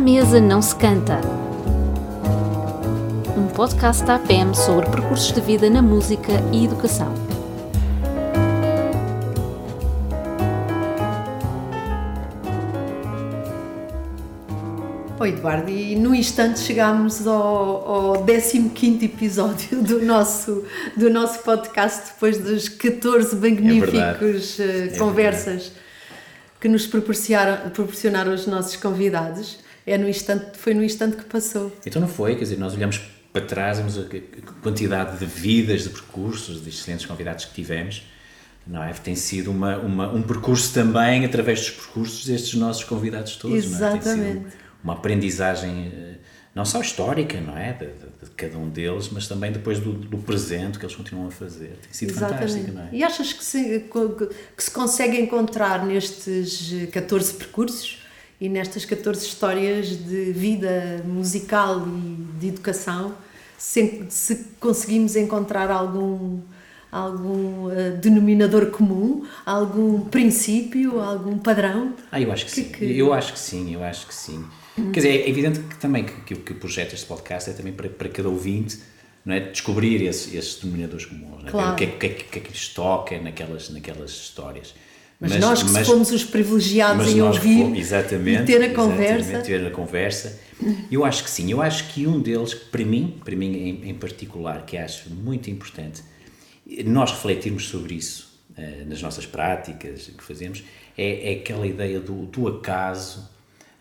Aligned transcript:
mesa 0.00 0.40
não 0.40 0.62
se 0.62 0.74
canta. 0.76 1.20
Um 3.36 3.46
podcast 3.48 4.02
da 4.04 4.14
APM 4.14 4.56
sobre 4.56 4.88
percursos 4.90 5.30
de 5.30 5.42
vida 5.42 5.68
na 5.68 5.82
música 5.82 6.32
e 6.50 6.64
educação. 6.64 7.12
Oi 15.18 15.28
Eduardo, 15.28 15.70
e 15.70 15.94
no 15.96 16.14
instante 16.14 16.60
chegámos 16.60 17.26
ao, 17.26 18.16
ao 18.16 18.24
15 18.24 19.04
episódio 19.04 19.82
do 19.82 20.00
nosso, 20.00 20.64
do 20.96 21.10
nosso 21.10 21.40
podcast, 21.40 22.12
depois 22.14 22.38
dos 22.38 22.70
14 22.70 23.36
magníficos 23.36 24.58
É 24.58 24.96
conversas 24.96 25.72
que 26.58 26.68
nos 26.68 26.86
proporcionaram, 26.86 27.68
proporcionaram 27.68 28.32
os 28.32 28.46
nossos 28.46 28.76
convidados. 28.76 29.58
É 29.92 29.98
no 29.98 30.08
instante, 30.08 30.56
foi 30.56 30.72
no 30.72 30.84
instante 30.84 31.16
que 31.16 31.24
passou. 31.24 31.76
Então 31.84 32.00
não 32.00 32.08
foi, 32.08 32.34
quer 32.36 32.42
dizer, 32.44 32.58
nós 32.58 32.74
olhamos 32.74 33.00
para 33.32 33.42
trás, 33.44 33.78
vemos 33.78 33.98
a 33.98 34.04
quantidade 34.62 35.18
de 35.18 35.26
vidas, 35.26 35.82
de 35.82 35.88
percursos, 35.90 36.62
de 36.62 36.68
excelentes 36.68 37.06
convidados 37.06 37.44
que 37.44 37.54
tivemos, 37.54 38.02
não 38.66 38.82
é? 38.82 38.92
Tem 38.92 39.16
sido 39.16 39.50
uma, 39.50 39.78
uma, 39.78 40.12
um 40.12 40.22
percurso 40.22 40.72
também, 40.72 41.24
através 41.24 41.60
dos 41.60 41.70
percursos 41.70 42.24
destes 42.26 42.54
nossos 42.54 42.84
convidados 42.84 43.36
todos, 43.36 43.68
não 43.70 43.76
é? 43.76 43.90
Tem 43.90 43.98
Exatamente. 43.98 44.38
sido 44.38 44.52
uma 44.84 44.92
aprendizagem, 44.94 45.92
eh, 45.94 46.14
não 46.54 46.64
só 46.64 46.80
histórica, 46.80 47.40
não 47.40 47.56
é? 47.56 47.72
De, 47.72 47.86
de- 47.86 48.10
de 48.24 48.30
cada 48.36 48.58
um 48.58 48.68
deles, 48.68 49.08
mas 49.10 49.26
também 49.26 49.50
depois 49.50 49.78
do, 49.80 49.92
do 49.92 50.18
presente 50.18 50.78
que 50.78 50.84
eles 50.84 50.94
continuam 50.94 51.28
a 51.28 51.30
fazer. 51.30 51.78
Tem 51.82 51.92
sido 51.92 52.12
fantástico, 52.14 52.70
não 52.72 52.82
é? 52.82 52.88
E 52.92 53.02
achas 53.02 53.32
que 53.32 53.44
se, 53.44 53.84
que 54.56 54.62
se 54.64 54.70
consegue 54.70 55.18
encontrar 55.20 55.84
nestes 55.86 56.70
14 56.92 57.34
percursos 57.34 57.99
e 58.40 58.48
nestas 58.48 58.84
14 58.84 59.26
histórias 59.26 59.88
de 59.88 60.32
vida 60.32 61.02
musical 61.06 61.86
e 61.86 62.38
de 62.40 62.48
educação, 62.48 63.14
se, 63.58 64.06
se 64.08 64.46
conseguimos 64.58 65.14
encontrar 65.16 65.70
algum 65.70 66.40
algum 66.92 67.70
eh, 67.70 67.90
denominador 67.90 68.66
comum, 68.72 69.24
algum 69.46 70.00
princípio, 70.06 70.98
algum 71.00 71.38
padrão? 71.38 71.94
Ah, 72.10 72.20
eu 72.20 72.32
acho 72.32 72.46
que, 72.46 72.50
Que- 72.50 72.60
sim. 72.62 72.72
que- 72.72 72.98
Eu 72.98 73.12
acho 73.12 73.32
que 73.32 73.38
sim, 73.38 73.72
eu 73.72 73.84
acho 73.84 74.08
que 74.08 74.14
sim. 74.14 74.44
Quer 74.92 75.00
dizer, 75.00 75.08
é 75.20 75.28
evidente 75.28 75.60
que 75.60 75.76
também 75.76 76.04
que, 76.04 76.34
que, 76.34 76.52
o- 76.52 76.56
projeto 76.56 76.90
deste 76.90 77.06
podcast 77.06 77.48
é 77.48 77.52
também 77.52 77.72
para, 77.72 77.88
para 77.88 78.08
cada 78.08 78.28
ouvinte 78.28 78.80
não 79.24 79.34
é? 79.34 79.38
descobrir 79.40 80.02
esses, 80.02 80.34
esses 80.34 80.56
denominadores 80.60 81.04
comuns, 81.06 81.44
é? 81.46 81.50
Claro. 81.50 81.72
o 81.74 81.76
que 81.76 81.84
é, 81.84 81.86
o 81.88 81.98
que, 81.98 82.06
é, 82.06 82.08
que- 82.08 82.24
o 82.24 82.28
que 82.28 82.38
é 82.38 82.42
que 82.42 82.50
lhes 82.50 82.68
toca 82.70 83.20
naquelas, 83.20 83.70
naquelas 83.70 84.10
histórias. 84.10 84.74
Mas, 85.20 85.36
nós 85.36 85.62
que 85.62 85.84
fomos 85.84 86.10
os 86.10 86.24
privilegiados 86.24 87.04
mas 87.04 87.14
em 87.14 87.20
ouvir 87.20 87.58
fomos- 87.58 87.78
exatamente, 87.78 88.42
e 88.42 88.46
ter 88.46 88.62
a 88.64 88.74
conversa. 88.74 89.40
ter 89.42 89.66
a 89.66 89.70
conversa. 89.70 90.40
Eu 90.90 91.04
acho 91.04 91.22
que 91.24 91.30
sim, 91.30 91.50
eu 91.52 91.60
acho 91.60 91.88
que 91.88 92.06
um 92.06 92.20
deles, 92.20 92.54
para 92.54 92.84
mim, 92.84 93.20
para 93.22 93.36
mim 93.36 93.52
em, 93.54 93.90
em 93.90 93.94
particular, 93.94 94.64
que 94.64 94.78
acho 94.78 95.10
muito 95.10 95.50
importante, 95.50 96.02
nós 96.86 97.10
refletirmos 97.10 97.68
sobre 97.68 97.94
isso 97.94 98.30
eh, 98.56 98.84
nas 98.86 99.02
nossas 99.02 99.26
práticas 99.26 100.10
que 100.16 100.22
fazemos, 100.24 100.62
é, 100.96 101.32
é 101.32 101.36
aquela 101.36 101.66
ideia 101.66 102.00
do, 102.00 102.26
do 102.26 102.48
acaso, 102.48 103.28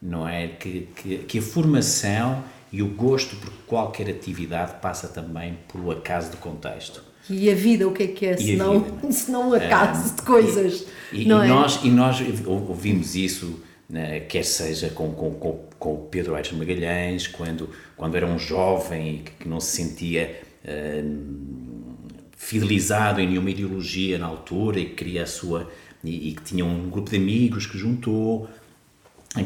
não 0.01 0.27
é? 0.27 0.47
Que, 0.47 0.87
que, 0.95 1.17
que 1.19 1.39
a 1.39 1.41
formação 1.41 2.43
e 2.71 2.81
o 2.81 2.87
gosto 2.87 3.35
por 3.37 3.51
qualquer 3.65 4.09
atividade 4.09 4.75
passa 4.81 5.07
também 5.07 5.57
pelo 5.71 5.91
acaso 5.91 6.31
do 6.31 6.37
contexto. 6.37 7.03
E 7.29 7.49
a 7.49 7.55
vida, 7.55 7.87
o 7.87 7.93
que 7.93 8.03
é 8.03 8.07
que 8.07 8.25
é? 8.25 8.35
E 8.39 8.43
vida, 8.43 8.63
não 8.63 8.85
é? 9.07 9.11
senão 9.11 9.49
um 9.49 9.53
acaso 9.53 10.15
de 10.15 10.21
coisas. 10.23 10.85
E, 11.11 11.25
não 11.25 11.43
e 11.43 11.45
é? 11.45 11.47
nós, 11.47 11.79
e 11.83 11.89
nós 11.89 12.17
ou- 12.45 12.67
ouvimos 12.69 13.15
isso, 13.15 13.59
né, 13.89 14.19
quer 14.21 14.43
seja 14.43 14.89
com, 14.89 15.11
com, 15.13 15.31
com, 15.35 15.69
com 15.79 15.93
o 15.95 15.97
Pedro 16.09 16.35
Aires 16.35 16.51
Magalhães, 16.51 17.27
quando, 17.27 17.69
quando 17.95 18.15
era 18.15 18.25
um 18.27 18.37
jovem 18.39 19.15
e 19.15 19.19
que, 19.19 19.31
que 19.43 19.47
não 19.49 19.59
se 19.59 19.75
sentia 19.77 20.41
hum, 21.03 21.95
fidelizado 22.37 23.19
em 23.21 23.27
nenhuma 23.27 23.51
ideologia 23.51 24.17
na 24.17 24.27
altura 24.27 24.79
e 24.79 24.85
que 24.85 24.95
queria 24.95 25.23
a 25.23 25.27
sua. 25.27 25.69
e, 26.03 26.29
e 26.29 26.33
que 26.35 26.43
tinha 26.43 26.65
um 26.65 26.89
grupo 26.89 27.09
de 27.09 27.17
amigos 27.17 27.65
que 27.65 27.77
juntou, 27.77 28.49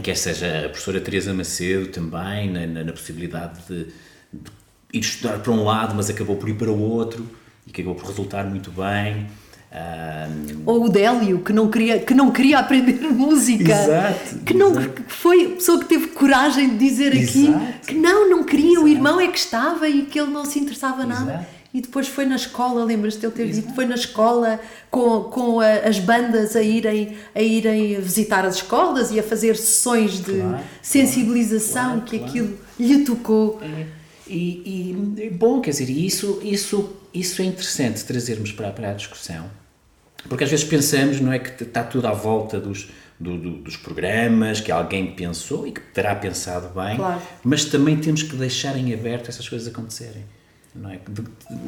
quer 0.02 0.16
seja 0.16 0.66
a 0.66 0.70
professora 0.70 1.02
Teresa 1.02 1.34
Macedo 1.34 1.88
também, 1.88 2.50
na, 2.50 2.66
na- 2.68 2.84
na 2.84 2.92
possibilidade 2.94 3.60
de, 3.68 3.86
de 4.34 4.52
ir 4.94 5.00
estudar 5.00 5.40
para 5.40 5.52
um 5.52 5.64
lado, 5.64 5.96
mas 5.96 6.10
acabou 6.10 6.36
por 6.38 6.50
ir 6.50 6.56
para 6.56 6.72
o 6.72 6.80
outro 6.80 7.26
e 7.68 7.72
que 7.72 7.82
acabou 7.82 7.96
por 8.00 8.08
resultar 8.08 8.44
muito 8.46 8.72
bem. 8.72 9.28
Hum, 9.76 10.62
Ou 10.68 10.86
o 10.86 10.90
Délio, 10.90 11.40
que 11.40 11.52
não 11.52 11.68
queria, 11.70 11.98
que 12.00 12.14
não 12.14 12.30
queria 12.32 12.60
aprender 12.60 13.02
música. 13.12 13.72
Exato, 13.72 14.40
Que, 14.46 14.54
não, 14.54 14.70
exato. 14.72 15.02
foi 15.08 15.46
a 15.46 15.50
pessoa 15.56 15.80
que 15.80 15.86
teve 15.86 16.08
coragem 16.10 16.70
de 16.70 16.78
dizer 16.78 17.08
aqui 17.12 17.48
Exato. 17.48 17.88
que 17.88 17.96
não, 17.96 18.30
não 18.30 18.44
queria, 18.44 18.80
o 18.80 18.88
irmão 18.88 19.20
é 19.20 19.28
que 19.28 19.38
estava 19.40 19.90
e 19.90 20.04
que 20.04 20.20
ele 20.20 20.30
não 20.30 20.46
se 20.46 20.60
interessava 20.60 21.06
nada. 21.06 21.48
E 21.74 21.82
depois 21.82 22.08
foi 22.08 22.28
na 22.28 22.36
escola, 22.36 22.84
lembras-te 22.86 23.22
de 23.22 23.26
ele 23.26 23.34
ter 23.34 23.50
dito? 23.50 23.74
Foi 23.74 23.86
na 23.88 23.96
escola 23.96 24.60
com, 24.92 25.22
com 25.24 25.60
a- 25.60 25.88
as 25.90 25.98
bandas 25.98 26.56
a 26.56 26.62
irem, 26.62 27.16
a 27.34 27.42
irem 27.42 28.00
visitar 28.00 28.46
as 28.46 28.58
escolas 28.58 29.10
e 29.12 29.20
a 29.20 29.24
fazer 29.24 29.58
sessões 29.58 30.20
de 30.24 30.34
Claro, 30.40 30.60
sensibilização 30.84 31.84
claro, 31.94 32.02
que 32.04 32.18
claro. 32.20 32.30
aquilo 32.32 32.58
lhe 32.80 33.00
tocou. 33.04 33.60
E, 34.28 34.36
e, 35.18 35.30
bom, 35.32 35.60
quer 35.62 35.72
dizer, 35.72 35.90
isso, 35.90 36.40
isso, 36.44 36.92
isso 37.14 37.42
é 37.42 37.46
interessante 37.46 38.04
trazermos 38.06 38.52
para, 38.52 38.72
para 38.72 38.92
a 38.92 38.94
discussão, 38.94 39.46
porque 40.30 40.44
às 40.44 40.50
vezes 40.50 40.66
pensamos, 40.66 41.20
não 41.20 41.32
é, 41.34 41.40
que 41.40 41.64
está 41.64 41.84
tudo 41.84 42.08
à 42.08 42.12
volta 42.14 42.60
dos, 42.60 42.90
do- 43.20 43.38
do- 43.38 43.58
dos 43.58 43.76
programas, 43.78 44.60
que 44.62 44.72
alguém 44.72 45.14
pensou 45.14 45.68
e 45.68 45.72
que 45.72 45.82
terá 45.82 46.16
pensado 46.16 46.70
bem, 46.70 46.96
Claro. 46.96 47.22
mas 47.44 47.66
também 47.66 47.98
temos 47.98 48.24
que 48.24 48.36
deixar 48.36 48.78
em 48.78 48.94
aberto 48.94 49.30
essas 49.30 49.48
coisas 49.48 49.68
acontecerem. 49.68 50.24
Não 50.76 50.90
é? 50.90 51.00
De- 51.08 51.24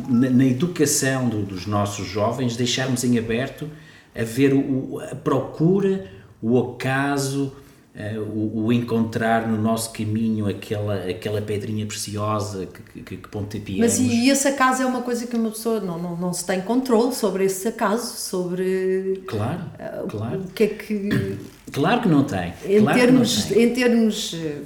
na, 0.09 0.29
na 0.29 0.45
educação 0.45 1.29
do- 1.29 1.43
dos 1.43 1.65
nossos 1.67 2.07
jovens, 2.07 2.55
deixarmos 2.57 3.03
em 3.03 3.17
aberto 3.19 3.69
a 4.17 4.23
ver 4.23 4.53
o, 4.53 4.99
a 4.99 5.15
procura, 5.15 6.09
o 6.41 6.57
acaso, 6.73 7.55
eh, 7.97 8.19
o, 8.19 8.65
o 8.65 8.73
encontrar 8.73 9.47
no 9.47 9.57
nosso 9.57 9.93
caminho 9.93 10.49
aquela, 10.49 10.95
aquela 10.95 11.41
pedrinha 11.41 11.85
preciosa 11.85 12.65
que, 12.65 13.01
que, 13.01 13.15
que 13.15 13.29
pontapeamos. 13.29 13.79
Mas 13.79 13.99
e, 13.99 14.29
esse 14.29 14.49
acaso 14.49 14.83
é 14.83 14.85
uma 14.85 15.01
coisa 15.01 15.25
que 15.25 15.33
uma 15.33 15.49
pessoa 15.49 15.79
não, 15.79 15.97
não, 15.97 16.17
não 16.17 16.33
se 16.33 16.45
tem 16.45 16.59
controle 16.59 17.15
sobre 17.15 17.45
esse 17.45 17.69
acaso, 17.69 18.17
sobre 18.17 19.23
Claro, 19.25 19.61
uh, 19.79 20.07
claro. 20.09 20.39
o 20.41 20.47
que 20.51 20.63
é 20.63 20.67
que 20.67 21.37
Claro 21.71 22.01
que 22.01 22.09
não 22.09 22.25
tem. 22.25 22.53
em 22.65 22.81
claro 22.81 22.99
termos, 22.99 23.51
em 23.51 23.73
termos 23.73 24.33
eh, 24.33 24.57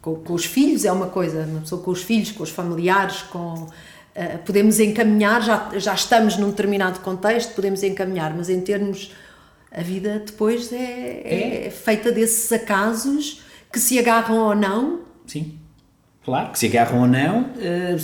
com, 0.00 0.14
com 0.14 0.32
os 0.32 0.46
filhos 0.46 0.86
é 0.86 0.92
uma 0.92 1.08
coisa, 1.08 1.44
uma 1.44 1.60
pessoa 1.60 1.82
com 1.82 1.90
os 1.90 2.02
filhos, 2.02 2.32
com 2.32 2.42
os 2.42 2.50
familiares, 2.50 3.20
com 3.22 3.68
podemos 4.44 4.78
encaminhar, 4.78 5.40
já, 5.42 5.70
já 5.78 5.94
estamos 5.94 6.36
num 6.36 6.50
determinado 6.50 7.00
contexto, 7.00 7.54
podemos 7.54 7.82
encaminhar, 7.82 8.34
mas 8.36 8.50
em 8.50 8.60
termos 8.60 9.10
a 9.74 9.82
vida 9.82 10.22
depois 10.24 10.72
é, 10.72 11.66
é 11.66 11.70
feita 11.70 12.10
desses 12.12 12.50
acasos 12.52 13.42
que 13.72 13.78
se 13.78 13.98
agarram 13.98 14.36
ou 14.38 14.54
não. 14.54 15.00
Sim, 15.26 15.58
claro, 16.24 16.52
que 16.52 16.58
se 16.58 16.66
agarram 16.66 17.00
ou 17.02 17.06
não, 17.06 17.50
eh, 17.58 17.96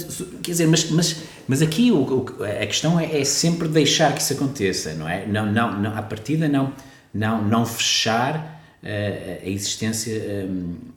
quer 0.42 0.52
dizer, 0.52 0.66
mas, 0.66 0.90
mas, 0.90 1.16
mas 1.46 1.60
aqui 1.62 1.92
o, 1.92 1.98
o- 2.02 2.26
a 2.44 2.66
questão 2.66 2.98
é, 2.98 3.20
é 3.20 3.24
sempre 3.24 3.68
deixar 3.68 4.14
que 4.14 4.20
isso 4.22 4.32
aconteça, 4.32 4.94
não 4.94 5.08
é? 5.08 5.26
Não, 5.26 5.44
não, 5.46 5.78
não, 5.80 5.96
à 5.96 6.02
partida 6.02 6.48
não, 6.48 6.72
não, 7.12 7.42
não 7.46 7.66
fechar 7.66 8.62
eh, 8.82 9.40
a 9.44 9.48
existência, 9.48 10.12
eh, 10.14 10.46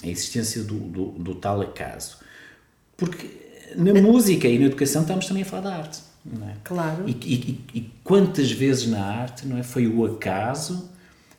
a 0.03 0.07
existência 0.07 0.63
do, 0.63 0.75
do, 0.75 1.05
do 1.11 1.35
tal 1.35 1.61
acaso. 1.61 2.17
Porque 2.95 3.27
na 3.75 3.93
música 4.01 4.47
e 4.47 4.57
na 4.59 4.65
educação 4.65 5.01
estamos 5.01 5.25
também 5.25 5.43
a 5.43 5.45
falar 5.45 5.61
da 5.63 5.75
arte, 5.75 5.99
é? 6.47 6.53
Claro. 6.63 7.03
E, 7.07 7.11
e- 7.11 7.59
e- 7.73 7.91
quantas 8.03 8.51
vezes 8.51 8.87
na 8.87 9.03
arte, 9.03 9.47
não 9.47 9.57
é? 9.57 9.63
Foi 9.63 9.87
o 9.87 10.05
acaso, 10.05 10.89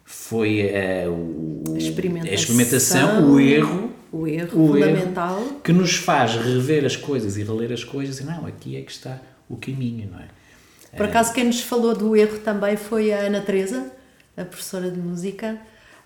foi 0.05 0.61
eh, 0.61 1.07
o, 1.09 1.63
A 1.75 1.79
experimentação, 1.79 2.31
a 2.33 2.35
experimentação, 2.35 3.33
o 3.33 3.41
erro, 3.41 3.93
o 4.13 4.27
erro 4.27 4.71
o 4.71 4.77
erro 4.77 4.91
fundamental. 4.91 5.43
que 5.63 5.73
nos 5.73 5.97
faz 5.97 6.35
rever 6.35 6.85
as 6.85 6.97
coisas 6.97 7.37
e 7.37 7.43
reler 7.43 7.73
as 7.73 7.85
coisas 7.85 8.19
e 8.21 8.25
não, 8.25 8.47
aqui 8.47 8.77
é 8.77 8.83
que 8.83 8.91
está 8.91 9.19
o 9.49 9.57
caminho, 9.57 10.09
não 10.11 10.19
é? 10.19 10.27
Por 10.97 11.07
acaso, 11.07 11.33
quem 11.33 11.45
nos 11.45 11.61
falou 11.63 11.95
do 11.97 12.15
erro 12.15 12.39
também 12.41 12.77
foi 12.77 13.13
a 13.15 13.21
Ana 13.21 13.41
Teresa, 13.41 13.91
a 14.37 14.45
professora 14.45 14.91
de 14.91 14.99
música, 14.99 15.59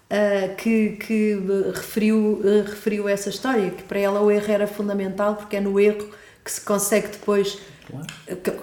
ah, 0.08 0.54
que, 0.56 0.90
que 0.90 1.32
eh, 1.32 1.72
referiu, 1.74 2.40
eh, 2.44 2.62
referiu 2.68 3.08
essa 3.08 3.28
história, 3.28 3.70
que 3.70 3.82
para 3.82 3.98
ela 3.98 4.20
o 4.20 4.30
erro 4.30 4.52
era 4.52 4.66
fundamental 4.68 5.34
porque 5.34 5.56
é 5.56 5.60
no 5.60 5.80
erro 5.80 6.08
que 6.46 6.52
se 6.52 6.60
consegue 6.60 7.08
depois, 7.08 7.58
Claro. 7.90 8.06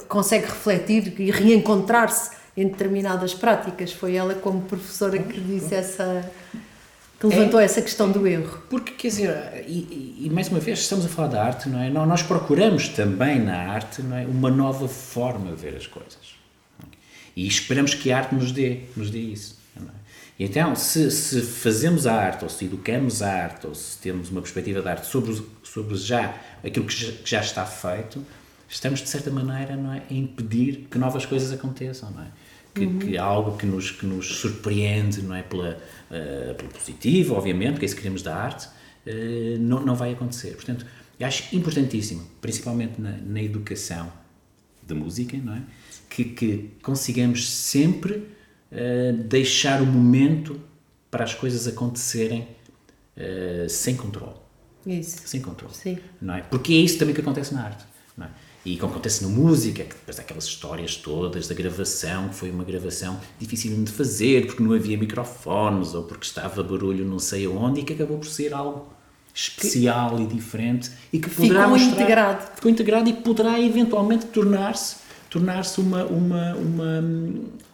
consegue 0.08 0.46
refletir 0.46 1.14
e 1.20 1.30
reencontrar-se 1.32 2.32
em 2.56 2.66
determinadas 2.70 3.34
práticas. 3.34 3.92
Foi 3.92 4.16
ela 4.16 4.34
como 4.36 4.62
professora 4.62 5.18
que 5.20 5.38
disse 5.40 5.76
essa, 5.76 6.32
que 7.20 7.28
levantou 7.28 7.60
essa 7.60 7.82
questão 7.82 8.10
do 8.10 8.26
erro. 8.26 8.64
Porque, 8.70 8.94
quer 8.94 9.08
dizer, 9.10 9.66
e, 9.68 10.22
e- 10.26 10.30
mais 10.30 10.48
uma 10.48 10.60
vez 10.62 10.80
estamos 10.80 11.06
a 11.06 11.10
falar 11.10 11.28
da 11.28 11.44
arte, 11.44 11.68
não 11.68 11.80
é? 11.82 11.90
Nó- 11.90 12.06
Nós 12.06 12.22
procuramos 12.24 12.88
também 12.88 13.40
na 13.40 13.58
arte 13.70 14.02
não 14.02 14.16
é? 14.16 14.26
uma 14.26 14.50
nova 14.50 14.88
forma 14.88 15.52
de 15.54 15.62
ver 15.62 15.76
as 15.76 15.86
coisas. 15.88 16.36
é? 16.82 16.86
E 17.36 17.46
esperamos 17.48 17.94
que 17.94 18.12
a 18.14 18.18
arte 18.20 18.34
nos 18.34 18.52
dê, 18.54 18.82
nos 18.96 19.10
dê 19.10 19.20
isso. 19.20 19.62
Então, 20.40 20.76
se, 20.76 21.12
se 21.12 21.42
fazemos 21.42 22.08
a 22.08 22.14
arte, 22.14 22.44
ou 22.44 22.50
se 22.50 22.66
educamos 22.66 23.22
a 23.22 23.32
arte, 23.32 23.68
ou 23.68 23.76
se 23.76 23.98
temos 24.00 24.30
uma 24.30 24.42
perspectiva 24.42 24.82
de 24.82 24.88
arte 24.88 25.06
sobre, 25.06 25.40
sobre 25.64 25.96
já 25.96 26.36
aquilo 26.64 26.86
que 26.86 26.94
já, 26.94 27.12
que 27.12 27.30
já 27.30 27.42
está 27.42 27.66
feito, 27.66 28.26
estamos, 28.68 29.02
de 29.02 29.10
certa 29.10 29.30
maneira, 29.30 29.76
não 29.76 29.94
é, 29.94 30.02
a 30.10 30.14
impedir 30.14 30.88
que 30.90 30.98
novas 30.98 31.26
coisas 31.26 31.52
aconteçam, 31.52 32.10
não 32.12 32.24
é? 32.24 32.28
Que, 32.74 32.86
uhum. 32.86 33.00
que 33.00 33.18
algo 33.18 33.56
que 33.56 33.68
nos, 33.68 33.92
que 33.92 34.06
nos 34.06 34.26
surpreende, 34.38 35.22
não 35.22 35.36
é? 35.36 35.44
Pela, 35.44 35.78
uh, 36.10 36.56
pelo 36.56 36.70
positivo, 36.70 37.36
obviamente, 37.36 37.78
que 37.78 37.86
é 37.86 37.88
isso 37.88 37.96
que 37.96 38.02
queremos 38.02 38.24
da 38.24 38.36
arte, 38.36 38.68
uh, 38.68 39.60
não, 39.60 39.86
não 39.86 39.96
vai 39.96 40.14
acontecer. 40.14 40.56
Portanto, 40.56 40.84
acho 41.22 41.56
importantíssimo, 41.56 42.28
principalmente 42.42 43.00
na, 43.00 43.12
na 43.12 43.42
educação 43.42 44.12
da 44.82 44.96
música, 44.96 45.38
não 45.38 45.54
é? 45.54 45.62
Que, 46.10 46.26
que 46.26 46.72
consigamos 46.82 47.50
sempre 47.50 48.24
uh, 48.74 49.14
deixar 49.24 49.82
o 49.82 49.86
momento 49.86 50.60
para 51.10 51.24
as 51.24 51.34
coisas 51.34 51.68
acontecerem 51.68 52.48
sem 53.70 53.96
controle. 53.96 54.34
Isso. 54.88 55.22
Sem 55.28 55.40
controle. 55.40 55.72
Sim. 55.76 56.00
Não 56.20 56.34
é? 56.34 56.42
Porque 56.42 56.74
é 56.74 56.78
isso 56.78 56.98
também 56.98 57.14
que 57.14 57.22
acontece 57.22 57.54
na 57.54 57.64
arte. 57.64 57.86
Não 58.18 58.26
é? 58.26 58.30
E 58.66 58.78
como 58.78 58.94
acontece 58.94 59.24
na 59.24 59.30
música, 59.30 59.84
que 59.84 59.94
depois 59.94 60.18
aquelas 60.18 60.46
histórias 60.46 60.96
todas 60.96 61.48
da 61.48 61.54
gravação, 61.54 62.30
que 62.30 62.36
foi 62.36 62.50
uma 62.50 62.64
gravação 62.64 63.20
difícil 63.38 63.84
de 63.84 63.92
fazer, 63.92 64.48
porque 64.48 64.64
não 64.64 64.74
havia 64.74 64.98
microfones, 64.98 65.94
ou 65.94 66.04
porque 66.04 66.26
estava 66.26 66.64
barulho 66.64 67.06
não 67.06 67.20
sei 67.20 67.46
aonde, 67.46 67.82
e 67.82 67.84
que 67.84 67.94
acabou 67.94 68.18
por 68.18 68.28
ser 68.28 68.54
algo 68.54 68.88
especial 69.34 70.16
que, 70.16 70.24
e 70.24 70.28
diferente, 70.28 70.92
e 71.12 71.20
que 71.20 71.30
poderá 71.30 71.64
ficou 71.64 71.78
mostrar, 71.78 71.94
integrado. 71.94 72.56
Ficou 72.56 72.72
integrado 72.72 73.10
e 73.10 73.14
poderá 73.14 73.60
eventualmente 73.60 74.28
tornar-se 74.28 75.04
tornar-se 75.30 75.82
uma, 75.82 76.06
uma, 76.06 76.54
uma, 76.54 77.04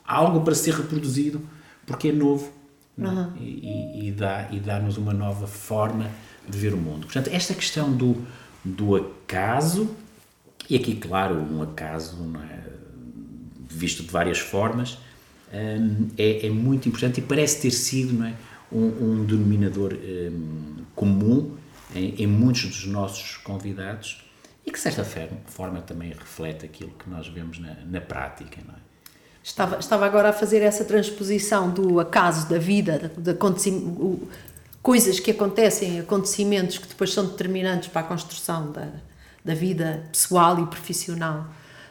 algo 0.09 0.41
para 0.41 0.55
ser 0.55 0.73
reproduzido, 0.73 1.41
porque 1.85 2.09
é 2.09 2.11
novo 2.11 2.51
é? 2.97 3.03
uhum. 3.03 3.33
e, 3.37 4.07
e, 4.07 4.11
dá, 4.11 4.49
e 4.51 4.59
dá-nos 4.59 4.97
uma 4.97 5.13
nova 5.13 5.47
forma 5.47 6.09
de 6.47 6.57
ver 6.57 6.73
o 6.73 6.77
mundo. 6.77 7.05
Portanto, 7.05 7.29
esta 7.31 7.53
questão 7.53 7.91
do, 7.95 8.17
do 8.63 8.95
acaso 8.95 9.95
e 10.69 10.75
aqui, 10.75 10.95
claro, 10.95 11.35
um 11.35 11.63
acaso, 11.63 12.15
é? 12.47 12.59
visto 13.67 14.03
de 14.03 14.09
várias 14.09 14.37
formas, 14.37 14.99
hum, 15.51 16.09
é, 16.15 16.45
é, 16.45 16.49
muito 16.49 16.87
importante 16.87 17.19
e 17.19 17.23
parece 17.23 17.61
ter 17.61 17.71
sido 17.71 18.23
é? 18.23 18.35
um, 18.71 18.85
um, 18.85 19.25
denominador 19.25 19.93
um, 19.93 20.83
comum 20.93 21.55
em, 21.95 22.21
em, 22.21 22.27
muitos 22.27 22.65
dos 22.65 22.85
nossos 22.85 23.37
convidados 23.37 24.23
e 24.63 24.69
que, 24.69 24.77
de 24.77 24.83
certa 24.83 25.03
forma, 25.47 25.81
também 25.81 26.09
reflete 26.09 26.65
aquilo 26.65 26.91
que 26.91 27.09
nós 27.09 27.27
vemos 27.27 27.57
na, 27.57 27.73
na 27.85 27.99
prática. 27.99 28.61
Não 28.63 28.75
é? 28.75 28.88
Estava, 29.49 29.79
estava 29.79 30.05
agora 30.05 30.29
a 30.29 30.33
fazer 30.33 30.61
essa 30.61 30.85
transposição 30.85 31.71
do 31.71 31.99
acaso 31.99 32.47
da 32.47 32.59
vida, 32.59 33.11
de, 33.17 33.33
de 33.33 33.37
coisas 34.79 35.19
que 35.19 35.31
acontecem, 35.31 35.99
acontecimentos 35.99 36.77
que 36.77 36.87
depois 36.87 37.11
são 37.11 37.25
determinantes 37.25 37.89
para 37.89 38.01
a 38.01 38.03
construção 38.03 38.71
da, 38.71 38.87
da 39.43 39.55
vida 39.55 40.03
pessoal 40.11 40.59
e 40.59 40.67
profissional 40.67 41.47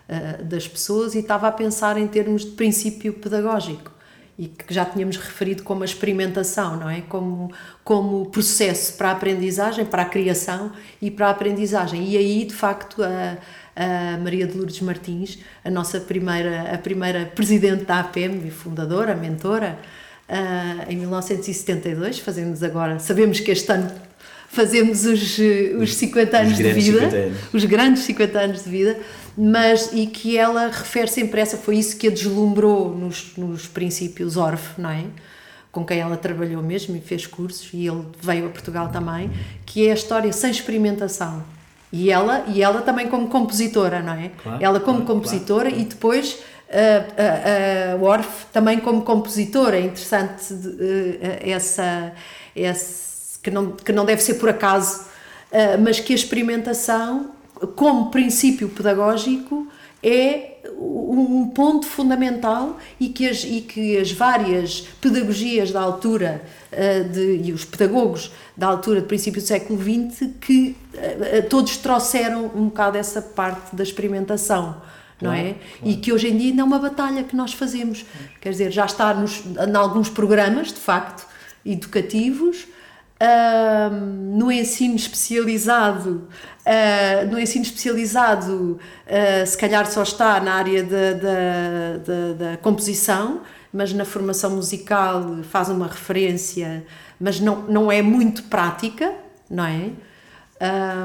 uh, 0.09 0.45
das 0.45 0.69
pessoas 0.69 1.17
e 1.17 1.19
estava 1.19 1.49
a 1.49 1.53
pensar 1.53 1.99
em 1.99 2.07
termos 2.07 2.45
de 2.45 2.53
princípio 2.53 3.15
pedagógico 3.15 3.91
e 4.39 4.47
que 4.47 4.73
já 4.73 4.85
tínhamos 4.85 5.17
referido 5.17 5.65
como 5.65 5.83
a 5.83 5.85
experimentação, 5.85 6.77
não 6.77 6.89
é? 6.89 7.01
Como, 7.01 7.53
como 7.83 8.27
processo 8.27 8.97
para 8.97 9.09
a 9.09 9.13
aprendizagem, 9.13 9.85
para 9.85 10.03
a 10.03 10.05
criação 10.05 10.71
e 11.03 11.11
para 11.11 11.27
a 11.27 11.31
aprendizagem. 11.31 12.09
E 12.09 12.17
aí, 12.17 12.45
de 12.45 12.55
facto, 12.55 13.03
a, 13.03 13.37
a 13.79 14.19
Maria 14.19 14.45
de 14.45 14.57
Lourdes 14.57 14.81
Martins, 14.81 15.39
a 15.65 15.71
nossa 15.71 16.01
primeira, 16.01 16.75
a 16.75 16.79
primeira 16.79 17.27
presidente 17.27 17.85
da 17.85 18.01
APM 18.01 18.49
e 18.49 18.51
fundadora, 18.51 19.15
mentora, 19.15 19.79
uh, 20.29 20.91
em 20.91 20.97
1972, 20.97 22.19
fazemos 22.19 22.65
agora, 22.65 22.99
sabemos 22.99 23.39
que 23.39 23.53
este 23.53 23.71
ano 23.71 23.89
fazemos 24.51 25.05
os, 25.05 25.39
eh, 25.39 25.77
os 25.79 25.95
50 25.95 26.39
anos 26.39 26.53
os 26.53 26.59
de 26.59 26.73
vida, 26.73 27.05
anos. 27.05 27.39
os 27.53 27.65
grandes 27.67 28.03
50 28.05 28.39
anos 28.41 28.65
de 28.65 28.71
vida, 28.71 28.99
mas 29.37 29.91
e 29.93 30.07
que 30.07 30.39
ela 30.39 30.69
refere 30.69 31.07
sempre 31.07 31.41
essa, 31.41 31.59
foi 31.59 31.77
isso 31.77 31.99
que 31.99 32.09
a 32.09 32.11
deslumbrou 32.11 32.97
nos, 32.97 33.37
nos 33.37 33.67
princípios 33.67 34.39
ORF, 34.39 34.81
não 34.81 34.91
é? 34.91 35.05
Com 35.71 35.85
quem 35.85 36.01
ela 36.01 36.17
trabalhou 36.17 36.63
mesmo 36.63 36.97
e 36.97 37.01
fez 37.01 37.27
cursos, 37.27 37.69
e 37.75 37.87
ele 37.87 38.05
veio 38.23 38.47
a 38.47 38.49
Portugal 38.49 38.89
também, 38.89 39.31
que 39.67 39.87
é 39.87 39.91
a 39.91 39.95
história 39.95 40.33
sem 40.33 40.51
experimentação. 40.51 41.58
E 41.93 42.11
ela, 42.11 42.45
e 42.49 42.63
ela 42.63 42.83
também 42.83 43.09
como 43.09 43.29
compositora, 43.29 44.01
não 44.01 44.13
é? 44.13 44.31
Claro, 44.43 44.59
ela 44.63 44.81
como 44.81 45.01
claro, 45.01 45.15
compositora 45.15 45.71
claro. 45.71 45.83
e 45.83 45.85
depois 45.87 46.39
a, 46.71 47.93
a, 47.93 47.95
a 47.95 47.97
Orff 47.97 48.47
também 48.53 48.79
como 48.79 49.03
compositora. 49.03 49.77
É 49.77 49.81
interessante 49.81 50.53
uh, 50.53 51.19
essa, 51.41 52.13
essa 52.55 53.39
que 53.43 53.51
não, 53.51 53.73
que 53.73 53.93
não 53.93 54.05
deve 54.05 54.23
ser 54.23 54.35
por 54.35 54.51
acaso, 54.51 55.03
uh, 55.51 55.81
mas 55.83 55.99
que 55.99 56.13
a 56.13 56.17
experimentação, 56.17 57.31
como 57.75 58.11
princípio 58.11 58.69
pedagógico, 58.69 59.67
é 60.03 60.59
um 60.79 61.49
ponto 61.49 61.87
fundamental 61.87 62.79
e 63.01 63.09
que 63.09 63.29
as, 63.29 63.43
e 63.43 63.61
que 63.61 63.97
as 63.97 64.13
várias 64.13 64.83
pedagogias 65.01 65.73
da 65.73 65.81
altura 65.81 66.43
uh, 66.73 67.09
de, 67.09 67.43
e 67.45 67.53
os 67.53 67.65
pedagogos 67.65 68.31
da 68.57 68.69
altura 68.69 69.01
de 69.01 69.07
princípio 69.07 69.41
do 69.41 69.47
século 69.47 69.79
XX 69.81 70.31
que 70.41 70.77
uh, 70.95 71.49
todos 71.49 71.77
trouxeram 71.79 72.51
um 72.55 72.67
bocado 72.67 72.97
essa 72.97 73.21
parte 73.21 73.75
da 73.75 73.83
experimentação. 73.83 74.81
Não 75.21 75.33
é? 75.33 75.55
Claro. 75.55 75.59
E 75.83 75.97
que 75.97 76.13
hoje 76.13 76.29
em 76.29 76.37
dia 76.37 76.51
ainda 76.51 76.63
é 76.63 76.65
uma 76.65 76.79
batalha 76.79 77.25
que 77.25 77.35
nós 77.35 77.53
fazemos. 77.53 78.07
Quer 78.41 78.51
dizer, 78.51 78.71
já 78.71 78.85
está 78.85 79.13
nos, 79.13 79.43
em 79.45 79.75
alguns 79.75 80.09
programas, 80.09 80.69
de 80.69 80.79
facto, 80.79 81.27
educativos, 81.67 82.69
Uh, 83.21 83.93
no 84.39 84.53
ensino 84.53 84.95
especializado, 84.95 86.29
uh, 86.65 87.27
no 87.29 87.37
ensino 87.37 87.65
especializado, 87.65 88.79
uh, 88.79 89.45
se 89.45 89.59
calhar 89.59 89.91
só 89.91 90.05
está 90.05 90.39
na 90.39 90.55
área 90.55 90.85
da, 90.85 92.57
composição, 92.63 93.41
mas 93.73 93.93
na 93.93 94.05
formação 94.05 94.51
musical 94.53 95.39
faz 95.51 95.69
uma 95.69 95.89
referência, 95.89 96.87
mas 97.19 97.41
não, 97.41 97.63
não 97.63 97.91
é 97.91 98.03
muito 98.03 98.45
prática, 98.45 99.13
não 99.51 99.65
é? 99.65 99.91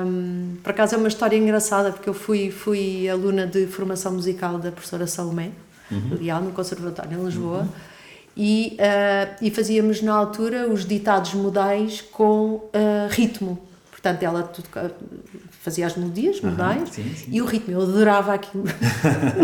Um, 0.06 0.58
por 0.62 0.70
acaso 0.70 0.94
é 0.94 0.98
uma 1.00 1.08
história 1.08 1.36
engraçada, 1.36 1.92
porque 1.92 2.10
eu 2.10 2.14
fui, 2.14 2.52
fui 2.52 3.10
aluna 3.10 3.48
de 3.48 3.66
formação 3.66 4.14
musical 4.14 4.60
da 4.60 4.72
professora 4.72 5.08
Salomé, 5.08 5.50
uhum. 5.90 6.18
Leal, 6.22 6.44
no 6.44 6.52
Conservatório 6.52 7.20
em 7.20 7.26
Lisboa. 7.26 7.62
Uhum 7.62 7.93
e, 8.36 8.78
uh, 8.80 9.36
e 9.42 9.52
fazíamos 9.52 10.02
na 10.02 10.14
altura 10.14 10.68
os 10.68 10.86
ditados 10.86 11.34
modais 11.34 12.02
com 12.02 12.56
uh, 12.56 12.72
ritmo. 13.10 13.60
Portanto, 13.92 14.24
ela 14.24 14.52
fazia 15.62 15.86
as 15.86 15.96
melodias 15.96 16.42
modais 16.42 16.90
sim, 16.90 17.16
sim. 17.16 17.28
e 17.32 17.42
o 17.42 17.46
ritmo. 17.46 17.74
Eu 17.74 17.84
adorava 17.84 18.34
aquilo. 18.34 18.66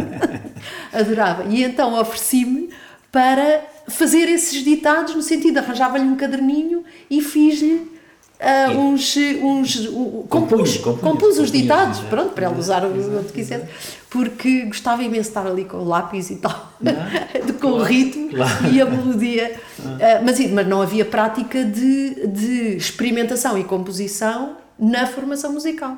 adorava. 0.92 1.46
E 1.46 1.64
então 1.64 1.94
ofereci-me 2.00 2.70
para 3.12 3.64
fazer 3.88 4.28
esses 4.30 4.64
ditados, 4.64 5.16
no 5.16 5.22
sentido, 5.22 5.60
arranjava-lhe 5.60 6.04
um 6.04 6.16
caderninho 6.16 6.84
e 7.10 7.22
fiz-lhe 7.22 7.99
Uh, 8.40 8.80
uns, 8.80 9.18
uns 9.42 9.76
uh, 9.88 10.26
compus, 10.30 10.78
compus, 10.78 11.02
compus 11.02 11.38
os 11.40 11.52
ditados, 11.52 12.00
pronto, 12.00 12.30
para 12.30 12.46
ela 12.46 12.58
usar 12.58 12.86
o 12.86 13.24
que 13.26 13.34
quisesse, 13.34 13.68
porque 14.10 14.64
gostava 14.64 15.04
imenso 15.04 15.24
de 15.24 15.28
estar 15.28 15.46
ali 15.46 15.66
com 15.66 15.76
o 15.76 15.84
lápis 15.84 16.30
e 16.30 16.38
tal, 16.38 16.72
é? 16.82 17.42
com 17.52 17.60
claro, 17.60 17.76
o 17.76 17.84
ritmo 17.84 18.30
claro. 18.30 18.72
e 18.72 18.80
a 18.80 18.86
melodia, 18.86 19.60
uh, 19.80 19.84
mas, 20.24 20.40
mas 20.52 20.66
não 20.66 20.82
havia 20.82 21.04
prática 21.04 21.66
de, 21.66 22.28
de 22.28 22.78
experimentação 22.78 23.58
e 23.58 23.64
composição 23.66 24.56
na 24.80 25.06
formação 25.06 25.52
musical, 25.52 25.98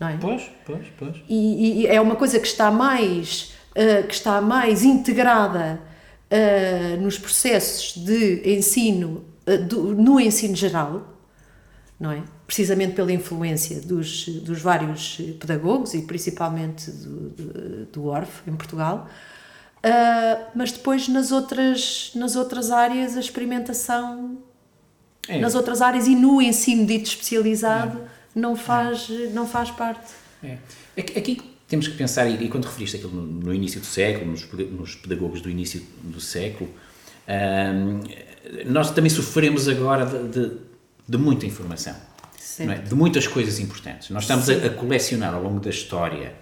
não 0.00 0.08
é? 0.08 0.16
Pois, 0.18 0.50
pois, 0.64 0.86
pois. 0.98 1.16
E, 1.28 1.82
e 1.82 1.86
é 1.86 2.00
uma 2.00 2.16
coisa 2.16 2.40
que 2.40 2.46
está 2.46 2.70
mais, 2.70 3.52
uh, 3.72 4.06
que 4.06 4.14
está 4.14 4.40
mais 4.40 4.84
integrada 4.84 5.82
nos 7.00 7.18
processos 7.18 7.96
de 7.96 8.54
ensino, 8.54 9.24
do, 9.66 9.94
no 9.94 10.20
ensino 10.20 10.54
geral, 10.54 11.17
não 11.98 12.12
é? 12.12 12.22
Precisamente 12.46 12.94
pela 12.94 13.12
influência 13.12 13.80
dos, 13.80 14.28
dos 14.28 14.60
vários 14.60 15.20
pedagogos 15.40 15.94
e 15.94 16.02
principalmente 16.02 16.90
do, 16.90 17.30
do, 17.30 17.86
do 17.86 18.06
ORF 18.06 18.48
em 18.48 18.54
Portugal, 18.54 19.08
uh, 19.78 20.46
mas 20.54 20.70
depois 20.72 21.08
nas 21.08 21.32
outras, 21.32 22.12
nas 22.14 22.36
outras 22.36 22.70
áreas 22.70 23.16
a 23.16 23.20
experimentação, 23.20 24.38
é. 25.28 25.38
nas 25.38 25.54
outras 25.54 25.82
áreas 25.82 26.06
e 26.06 26.14
no 26.14 26.40
ensino 26.40 26.86
dito 26.86 27.06
especializado 27.06 27.98
é. 27.98 28.38
não, 28.38 28.54
faz, 28.54 29.08
é. 29.10 29.30
não 29.30 29.46
faz 29.46 29.70
parte. 29.70 30.12
É. 30.42 30.58
Aqui 30.96 31.40
temos 31.66 31.86
que 31.86 31.96
pensar, 31.96 32.26
e 32.28 32.48
quando 32.48 32.64
referiste 32.64 32.96
aquilo 32.96 33.12
no, 33.12 33.26
no 33.26 33.54
início 33.54 33.80
do 33.80 33.86
século, 33.86 34.30
nos, 34.30 34.48
nos 34.70 34.94
pedagogos 34.94 35.42
do 35.42 35.50
início 35.50 35.82
do 36.02 36.20
século, 36.20 36.70
ah, 37.26 37.72
nós 38.64 38.90
também 38.92 39.10
sofremos 39.10 39.68
agora 39.68 40.06
de, 40.06 40.28
de 40.28 40.67
de 41.08 41.16
muita 41.16 41.46
informação, 41.46 41.96
é? 42.60 42.74
de 42.74 42.94
muitas 42.94 43.26
coisas 43.26 43.58
importantes. 43.58 44.10
Nós 44.10 44.24
estamos 44.24 44.50
a, 44.50 44.66
a, 44.66 44.70
colecionar 44.70 45.32
ao 45.32 45.42
longo 45.42 45.58
da 45.58 45.70
história 45.70 46.34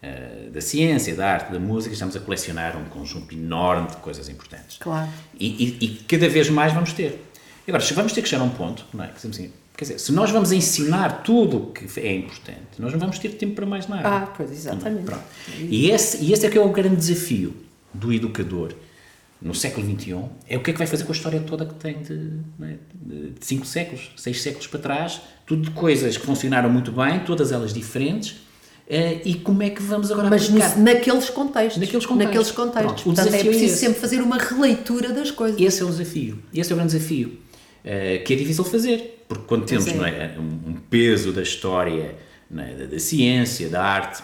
uh, 0.00 0.50
da 0.50 0.60
ciência, 0.60 1.14
da 1.16 1.28
arte, 1.28 1.52
da 1.52 1.58
música, 1.58 1.92
estamos 1.92 2.14
a 2.14 2.20
colecionar 2.20 2.76
um 2.76 2.84
conjunto 2.84 3.34
enorme 3.34 3.88
de 3.88 3.96
coisas 3.96 4.28
importantes. 4.28 4.78
Claro. 4.78 5.10
E, 5.38 5.78
e, 5.80 5.84
e 5.84 5.88
cada 6.04 6.28
vez 6.28 6.48
mais 6.48 6.72
vamos 6.72 6.92
ter. 6.92 7.20
Agora, 7.66 7.82
vamos 7.94 8.12
ter 8.12 8.22
que 8.22 8.28
chegar 8.28 8.42
a 8.42 8.46
um 8.46 8.50
ponto, 8.50 8.84
não 8.94 9.04
é? 9.04 9.08
Que 9.08 9.26
assim, 9.26 9.52
quer 9.76 9.84
dizer, 9.84 9.98
se 9.98 10.12
nós 10.12 10.30
vamos 10.30 10.52
ensinar 10.52 11.22
tudo 11.22 11.56
o 11.58 11.72
que 11.72 12.00
é 12.00 12.14
importante, 12.14 12.78
nós 12.78 12.92
não 12.92 13.00
vamos 13.00 13.18
ter 13.18 13.30
tempo 13.30 13.54
para 13.54 13.66
mais 13.66 13.88
nada. 13.88 14.08
Ah, 14.08 14.26
pois, 14.36 14.52
exatamente. 14.52 15.04
Pronto. 15.04 15.24
E 15.58 15.90
esse, 15.90 16.24
e 16.24 16.32
esse 16.32 16.46
é 16.46 16.50
que 16.50 16.58
é 16.58 16.60
o 16.60 16.68
grande 16.70 16.96
desafio 16.96 17.54
do 17.92 18.12
educador 18.12 18.74
no 19.42 19.54
século 19.54 19.84
XXI, 19.84 20.12
é 20.48 20.56
o 20.56 20.62
que 20.62 20.70
é 20.70 20.72
que 20.72 20.78
vai 20.78 20.86
fazer 20.86 21.04
com 21.04 21.12
a 21.12 21.14
história 21.14 21.40
toda 21.40 21.66
que 21.66 21.74
tem 21.74 22.00
de, 22.02 22.30
é? 22.62 22.76
de 23.04 23.32
cinco 23.40 23.66
séculos, 23.66 24.10
seis 24.16 24.40
séculos 24.40 24.66
para 24.66 24.80
trás, 24.80 25.20
tudo 25.46 25.62
de 25.62 25.70
coisas 25.70 26.16
que 26.16 26.24
funcionaram 26.24 26.70
muito 26.70 26.92
bem, 26.92 27.20
todas 27.20 27.52
elas 27.52 27.72
diferentes, 27.72 28.36
Uh, 28.92 29.22
e 29.24 29.34
como 29.36 29.62
é 29.62 29.70
que 29.70 29.80
vamos 29.80 30.10
agora 30.10 30.28
Mas 30.28 30.48
aplicar? 30.48 30.76
naqueles 30.76 31.30
contextos. 31.30 31.80
Naqueles 31.80 32.04
contextos. 32.04 32.26
Naqueles 32.26 32.50
contextos. 32.50 33.02
Pronto, 33.02 33.16
Portanto, 33.16 33.34
é 33.34 33.44
preciso 33.44 33.74
é 33.74 33.76
sempre 33.76 34.00
fazer 34.00 34.20
uma 34.20 34.36
releitura 34.36 35.12
das 35.12 35.30
coisas. 35.30 35.58
Esse 35.58 35.82
é 35.82 35.84
o 35.84 35.88
desafio. 35.88 36.42
Esse 36.52 36.72
é 36.72 36.74
o 36.74 36.76
grande 36.76 36.92
desafio. 36.92 37.28
Uh, 37.28 38.24
que 38.24 38.34
é 38.34 38.36
difícil 38.36 38.64
fazer. 38.64 39.24
Porque 39.28 39.44
quando 39.46 39.64
temos 39.64 39.86
é. 39.86 39.92
é. 39.92 40.38
um, 40.38 40.74
peso 40.90 41.32
da 41.32 41.42
história, 41.42 42.14
é, 42.54 42.74
da, 42.74 42.84
da, 42.86 42.98
ciência, 42.98 43.68
da 43.68 43.82
arte, 43.82 44.22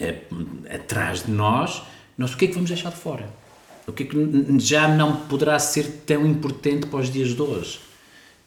uh, 0.00 0.74
atrás 0.74 1.24
de 1.26 1.30
nós, 1.32 1.82
nós 2.16 2.32
o 2.32 2.36
que 2.36 2.46
é 2.46 2.48
que 2.48 2.54
vamos 2.54 2.70
deixar 2.70 2.90
de 2.90 2.96
fora? 2.96 3.28
O 3.92 3.94
que 3.94 4.02
é 4.02 4.06
que 4.06 4.58
já 4.58 4.88
não 4.88 5.16
poderá 5.16 5.58
ser 5.58 5.84
tão 6.06 6.26
importante 6.26 6.86
para 6.86 7.00
os 7.00 7.10
dias 7.10 7.34
de 7.34 7.42
hoje? 7.42 7.78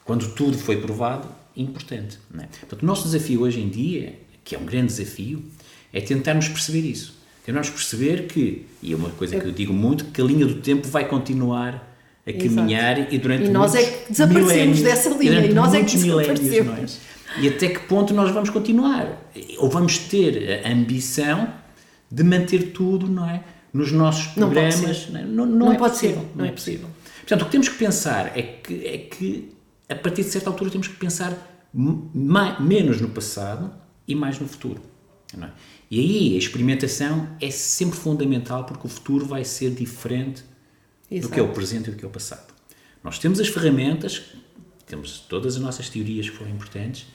Quando 0.03 0.27
tudo 0.33 0.57
foi 0.57 0.77
provado, 0.77 1.27
importante. 1.55 2.19
Não 2.31 2.43
é? 2.43 2.47
Portanto, 2.47 2.83
o 2.83 2.85
nosso 2.85 3.03
desafio 3.03 3.41
hoje 3.41 3.61
em 3.61 3.69
dia 3.69 4.25
que 4.45 4.55
é 4.55 4.59
um 4.59 4.63
grande 4.63 4.93
desafio, 4.93 5.43
é 5.91 5.99
tentarmos 5.99 6.47
perceber 6.47 6.87
isso. 6.87 7.15
Tentarmos 7.43 7.69
perceber 7.69 8.27
que, 8.27 8.65
e 8.81 8.93
é 8.93 8.95
uma 8.95 9.09
coisa 9.09 9.39
que 9.39 9.45
eu 9.45 9.51
digo 9.51 9.73
muito, 9.73 10.05
que 10.05 10.21
a 10.21 10.23
linha 10.23 10.45
do 10.45 10.55
tempo 10.61 10.87
vai 10.87 11.07
continuar 11.07 11.93
a 12.25 12.31
caminhar 12.31 12.97
Exato. 12.97 13.15
e 13.15 13.17
durante 13.17 13.45
e 13.45 13.49
nós 13.49 13.75
é 13.75 13.83
que 13.83 14.11
desaparecemos 14.11 14.81
dessa 14.81 15.09
linha 15.09 15.45
e 15.45 15.53
nós 15.53 15.73
é 15.73 15.83
que 15.83 15.97
desaparecemos. 15.97 16.99
É? 17.37 17.41
E 17.41 17.47
até 17.49 17.67
que 17.69 17.79
ponto 17.79 18.13
nós 18.13 18.31
vamos 18.31 18.49
continuar? 18.49 19.29
Ou 19.57 19.69
vamos 19.69 19.97
ter 19.97 20.63
a 20.63 20.71
ambição 20.71 21.51
de 22.09 22.23
manter 22.23 22.71
tudo, 22.71 23.07
não 23.07 23.27
é? 23.27 23.43
Nos 23.75 23.91
nossos 23.91 24.27
programas. 24.27 24.79
Não 24.79 24.85
pode 24.87 24.97
ser. 24.97 25.25
Não, 25.25 25.45
não, 25.45 25.73
é 25.73 25.77
pode 25.77 25.93
possível, 25.95 26.21
ser. 26.21 26.37
Não 26.37 26.45
é 26.45 26.51
possível. 26.51 26.89
Portanto, 27.17 27.41
o 27.41 27.45
que 27.45 27.51
temos 27.51 27.67
que 27.67 27.77
pensar 27.77 28.37
é 28.37 28.41
que, 28.41 28.85
é 28.85 28.97
que 28.99 29.53
a 29.89 29.95
partir 29.95 30.23
de 30.23 30.29
certa 30.29 30.49
altura 30.49 30.71
temos 30.71 30.87
que 30.87 30.95
pensar 30.95 31.37
mais, 31.73 32.57
menos 32.61 33.01
no 33.01 33.09
passado 33.09 33.73
e 34.07 34.15
mais 34.15 34.39
no 34.39 34.47
futuro. 34.47 34.81
É? 35.37 35.49
E 35.91 35.99
aí 35.99 36.35
a 36.35 36.37
experimentação 36.37 37.27
é 37.41 37.51
sempre 37.51 37.97
fundamental 37.97 38.63
porque 38.63 38.87
o 38.87 38.89
futuro 38.89 39.25
vai 39.25 39.43
ser 39.43 39.71
diferente 39.71 40.45
Exato. 41.11 41.27
do 41.27 41.33
que 41.33 41.39
é 41.41 41.43
o 41.43 41.51
presente 41.51 41.89
e 41.89 41.91
do 41.91 41.97
que 41.97 42.05
é 42.05 42.07
o 42.07 42.11
passado. 42.11 42.53
Nós 43.03 43.19
temos 43.19 43.41
as 43.41 43.49
ferramentas, 43.49 44.21
temos 44.87 45.19
todas 45.19 45.57
as 45.57 45.61
nossas 45.61 45.89
teorias 45.89 46.29
que 46.29 46.37
foram 46.37 46.51
importantes, 46.51 47.07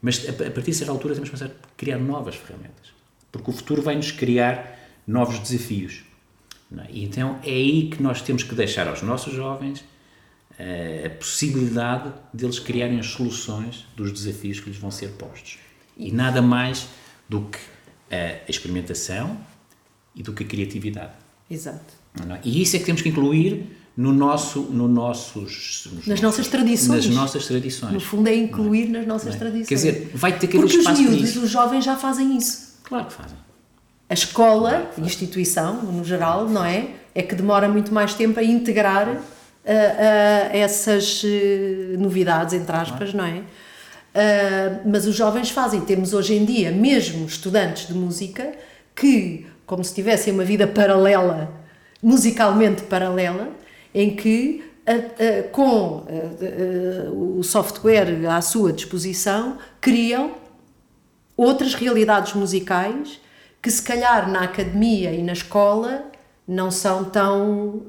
mas 0.00 0.26
a 0.26 0.32
partir 0.32 0.70
de 0.70 0.74
certa 0.74 0.92
altura 0.92 1.12
temos 1.12 1.28
que 1.28 1.36
começar 1.36 1.54
a 1.54 1.68
criar 1.76 1.98
novas 1.98 2.36
ferramentas. 2.36 2.86
Porque 3.30 3.50
o 3.50 3.52
futuro 3.52 3.82
vai 3.82 3.96
nos 3.96 4.10
criar 4.10 4.85
novos 5.06 5.38
desafios. 5.38 6.04
É? 6.76 6.86
E 6.90 7.04
então 7.04 7.38
é 7.44 7.50
aí 7.50 7.88
que 7.88 8.02
nós 8.02 8.20
temos 8.22 8.42
que 8.42 8.54
deixar 8.54 8.88
aos 8.88 9.02
nossos 9.02 9.32
jovens 9.32 9.84
eh, 10.58 11.04
a 11.06 11.10
possibilidade 11.10 12.12
deles 12.32 12.58
criarem 12.58 12.98
as 12.98 13.06
soluções 13.06 13.86
dos 13.94 14.12
desafios 14.12 14.58
que 14.58 14.68
lhes 14.70 14.78
vão 14.78 14.90
ser 14.90 15.10
postos. 15.10 15.58
E 15.96 16.10
nada 16.10 16.42
mais 16.42 16.88
do 17.28 17.42
que 17.42 17.58
a 18.10 18.50
experimentação 18.50 19.38
e 20.14 20.22
do 20.22 20.32
que 20.32 20.44
a 20.44 20.46
criatividade. 20.46 21.12
Exato. 21.50 21.94
É? 22.16 22.40
E 22.44 22.62
isso 22.62 22.76
é 22.76 22.78
que 22.78 22.84
temos 22.84 23.02
que 23.02 23.08
incluir 23.08 23.66
no 23.96 24.12
nosso, 24.12 24.60
no 24.60 24.88
nossos, 24.88 25.88
nas 26.06 26.20
nossas 26.20 26.48
tradições. 26.48 27.06
Nas 27.06 27.14
nossas 27.14 27.46
tradições. 27.46 27.92
No 27.92 28.00
fundo 28.00 28.28
é 28.28 28.34
incluir 28.34 28.86
é? 28.86 28.98
nas 28.98 29.06
nossas 29.06 29.34
é? 29.34 29.38
tradições. 29.38 29.68
Quer 29.68 29.74
dizer, 29.74 30.10
vai 30.14 30.38
ter 30.38 30.46
que 30.46 30.56
haver 30.56 30.66
Porque 30.66 30.78
espaço 30.78 31.02
os 31.02 31.08
miúdos, 31.08 31.36
os 31.36 31.50
jovens 31.50 31.84
já 31.84 31.96
fazem 31.96 32.36
isso. 32.36 32.76
Claro 32.84 33.06
que 33.06 33.12
fazem. 33.12 33.45
A 34.08 34.14
escola, 34.14 34.90
a 34.96 35.00
instituição, 35.00 35.82
no 35.82 36.04
geral, 36.04 36.48
não 36.48 36.64
é? 36.64 36.90
É 37.14 37.22
que 37.22 37.34
demora 37.34 37.68
muito 37.68 37.92
mais 37.92 38.14
tempo 38.14 38.38
a 38.38 38.42
integrar 38.42 39.08
uh, 39.08 39.12
uh, 39.16 39.20
essas 40.52 41.24
uh, 41.24 41.98
novidades, 41.98 42.54
entre 42.54 42.76
aspas, 42.76 43.12
não 43.12 43.24
é? 43.24 43.42
Uh, 44.16 44.80
mas 44.86 45.06
os 45.06 45.14
jovens 45.14 45.50
fazem. 45.50 45.80
Temos 45.80 46.14
hoje 46.14 46.34
em 46.34 46.44
dia 46.44 46.70
mesmo 46.70 47.26
estudantes 47.26 47.88
de 47.88 47.94
música 47.94 48.52
que, 48.94 49.46
como 49.66 49.84
se 49.84 49.94
tivessem 49.94 50.32
uma 50.32 50.44
vida 50.44 50.66
paralela, 50.66 51.52
musicalmente 52.02 52.84
paralela, 52.84 53.50
em 53.92 54.14
que 54.14 54.64
uh, 54.88 54.92
uh, 54.92 55.48
com 55.50 56.06
o 57.38 57.42
software 57.42 58.24
à 58.30 58.40
sua 58.40 58.72
disposição 58.72 59.58
criam 59.80 60.36
outras 61.36 61.74
realidades 61.74 62.32
musicais 62.32 63.20
que 63.66 63.70
se 63.72 63.82
calhar 63.82 64.30
na 64.30 64.42
academia 64.42 65.12
e 65.12 65.20
na 65.24 65.32
escola 65.32 66.04
não 66.46 66.70
são 66.70 67.02
tão 67.02 67.86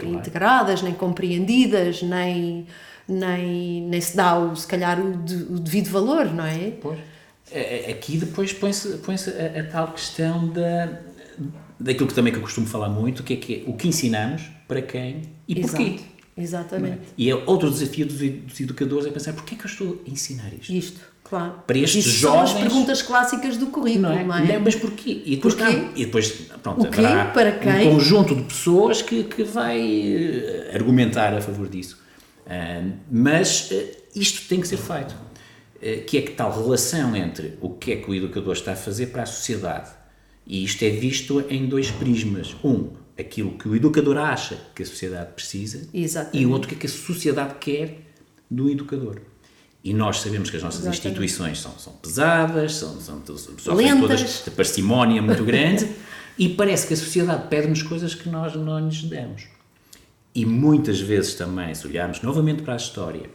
claro. 0.00 0.16
integradas, 0.16 0.82
nem 0.82 0.92
compreendidas, 0.92 2.02
nem 2.02 2.66
nem, 3.08 3.82
nem 3.82 4.00
se 4.00 4.16
dá, 4.16 4.36
o, 4.36 4.56
se 4.56 4.66
calhar, 4.66 4.98
o, 5.00 5.16
de, 5.18 5.34
o 5.44 5.60
devido 5.60 5.88
valor, 5.88 6.26
não 6.34 6.44
é? 6.44 6.72
Pois. 6.80 6.98
É, 7.52 7.90
é, 7.90 7.92
aqui 7.92 8.18
depois 8.18 8.52
põe-se 8.52 8.98
põe 8.98 9.14
a, 9.14 9.60
a, 9.60 9.64
tal 9.70 9.92
questão 9.92 10.48
da, 10.48 10.98
daquilo 11.78 12.08
que 12.08 12.14
também 12.14 12.32
que 12.32 12.40
eu 12.40 12.42
costumo 12.42 12.66
falar 12.66 12.88
muito, 12.88 13.22
que 13.22 13.34
é, 13.34 13.36
que 13.36 13.54
é 13.54 13.70
o 13.70 13.74
que 13.74 13.86
ensinamos, 13.86 14.50
para 14.66 14.82
quem 14.82 15.22
e 15.46 15.60
Exato. 15.60 15.76
porquê. 15.76 16.00
Exatamente. 16.36 16.98
É? 16.98 17.14
E 17.16 17.30
é 17.30 17.34
outro 17.36 17.70
desafio 17.70 18.06
dos, 18.06 18.18
dos, 18.18 18.60
educadores 18.60 19.06
é 19.06 19.10
pensar 19.12 19.32
porquê 19.34 19.54
é 19.54 19.58
que 19.58 19.66
eu 19.66 19.70
estou 19.70 20.02
a 20.04 20.10
ensinar 20.10 20.52
isto? 20.52 20.72
Isto, 20.72 21.00
claro. 21.28 21.54
Para 21.66 21.78
estes 21.78 22.06
Isso 22.06 22.18
jovens. 22.18 22.50
São 22.50 22.58
as 22.58 22.62
perguntas 22.62 23.02
clássicas 23.02 23.56
do 23.56 23.66
currículo, 23.66 24.02
não 24.02 24.12
é? 24.12 24.24
Não 24.24 24.36
é? 24.36 24.52
Não, 24.54 24.60
mas 24.60 24.74
porquê? 24.74 25.22
E 25.24 25.36
depois, 25.36 25.54
porquê? 25.54 25.84
e 25.96 26.04
depois 26.04 26.30
pronto, 26.62 26.82
o 26.82 26.90
quê? 26.90 27.02
Para 27.32 27.52
quem? 27.52 27.88
um 27.88 27.94
conjunto 27.94 28.34
de 28.34 28.42
pessoas 28.42 29.02
que, 29.02 29.24
que 29.24 29.42
vai 29.44 29.80
eh, 29.80 30.70
argumentar 30.74 31.34
a 31.34 31.40
favor 31.40 31.68
disso 31.68 32.06
mas 33.10 33.70
uh, 33.70 33.96
isto 34.14 34.48
tem 34.48 34.60
que 34.60 34.68
ser 34.68 34.76
feito. 34.76 35.14
Uh, 35.76 36.04
que 36.06 36.18
é 36.18 36.22
que 36.22 36.32
tal 36.32 36.52
relação 36.52 37.14
entre 37.14 37.58
o 37.60 37.70
que 37.70 37.92
é 37.92 37.96
que 37.96 38.10
o 38.10 38.14
educador 38.14 38.54
está 38.54 38.72
a 38.72 38.76
fazer 38.76 39.06
para 39.06 39.22
a 39.22 39.26
sociedade? 39.26 39.90
E 40.46 40.64
isto 40.64 40.82
é 40.84 40.90
visto 40.90 41.44
em 41.50 41.66
dois 41.66 41.90
prismas. 41.90 42.56
Um, 42.64 42.90
aquilo 43.18 43.52
que 43.52 43.68
o 43.68 43.74
educador 43.74 44.18
acha 44.18 44.58
que 44.74 44.82
a 44.82 44.86
sociedade 44.86 45.32
precisa 45.32 45.88
Exatamente. 45.92 46.38
e 46.38 46.46
o 46.46 46.50
outro, 46.50 46.68
que 46.68 46.74
é 46.74 46.78
que 46.78 46.86
a 46.86 46.90
sociedade 46.90 47.54
quer 47.58 47.98
do 48.50 48.70
educador. 48.70 49.20
E 49.86 49.94
nós 49.94 50.18
sabemos 50.18 50.50
que 50.50 50.56
as 50.56 50.64
nossas 50.64 50.80
Exatamente. 50.80 51.06
instituições 51.06 51.60
são, 51.60 51.78
são 51.78 51.92
pesadas, 51.92 52.74
são, 52.74 53.00
são, 53.00 53.22
sofrem 53.56 54.00
todas 54.00 54.42
de 54.44 54.50
parcimónia 54.50 55.22
muito 55.22 55.44
grande 55.44 55.88
e 56.36 56.48
parece 56.48 56.88
que 56.88 56.94
a 56.94 56.96
sociedade 56.96 57.46
pede-nos 57.46 57.84
coisas 57.84 58.12
que 58.12 58.28
nós 58.28 58.56
não 58.56 58.80
lhes 58.80 59.04
damos. 59.04 59.44
E 60.34 60.44
muitas 60.44 60.98
vezes 60.98 61.36
também, 61.36 61.72
se 61.72 61.86
olharmos 61.86 62.20
novamente 62.20 62.62
para 62.62 62.72
a 62.72 62.76
história 62.76 63.30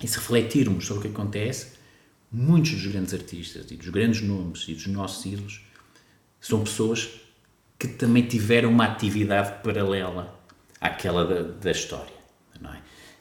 e 0.00 0.06
se 0.06 0.16
refletirmos 0.16 0.86
sobre 0.86 1.00
o 1.00 1.10
que 1.10 1.18
acontece, 1.18 1.72
muitos 2.30 2.70
dos 2.70 2.86
grandes 2.86 3.12
artistas 3.12 3.68
e 3.68 3.74
dos 3.74 3.88
grandes 3.88 4.22
nomes 4.22 4.66
e 4.68 4.74
dos 4.74 4.86
nossos 4.86 5.26
ídolos 5.26 5.60
são 6.40 6.62
pessoas 6.62 7.10
que 7.76 7.88
também 7.88 8.22
tiveram 8.22 8.70
uma 8.70 8.84
atividade 8.84 9.60
paralela 9.64 10.38
àquela 10.80 11.24
da, 11.24 11.42
da 11.42 11.72
história. 11.72 12.14
Não 12.60 12.72
é? 12.72 12.80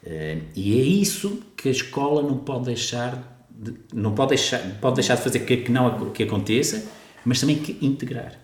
Eh, 0.10 0.39
e 0.56 0.80
é 0.80 0.84
isso 0.84 1.39
que 1.56 1.70
a 1.70 1.72
escola 1.72 2.24
não 2.24 2.39
pode 2.39 2.66
deixar 2.66 3.48
de, 3.60 3.75
não 3.94 4.16
pode 4.16 4.30
deixar, 4.30 4.60
pode 4.82 4.96
deixar 4.96 5.16
de 5.16 5.22
fazer 5.22 5.39
que, 5.42 5.58
que 5.58 5.72
não 5.72 6.12
que 6.12 6.24
aconteça, 6.24 6.84
mas 7.24 7.39
também 7.39 7.60
que 7.60 7.78
integrar. 7.86 8.39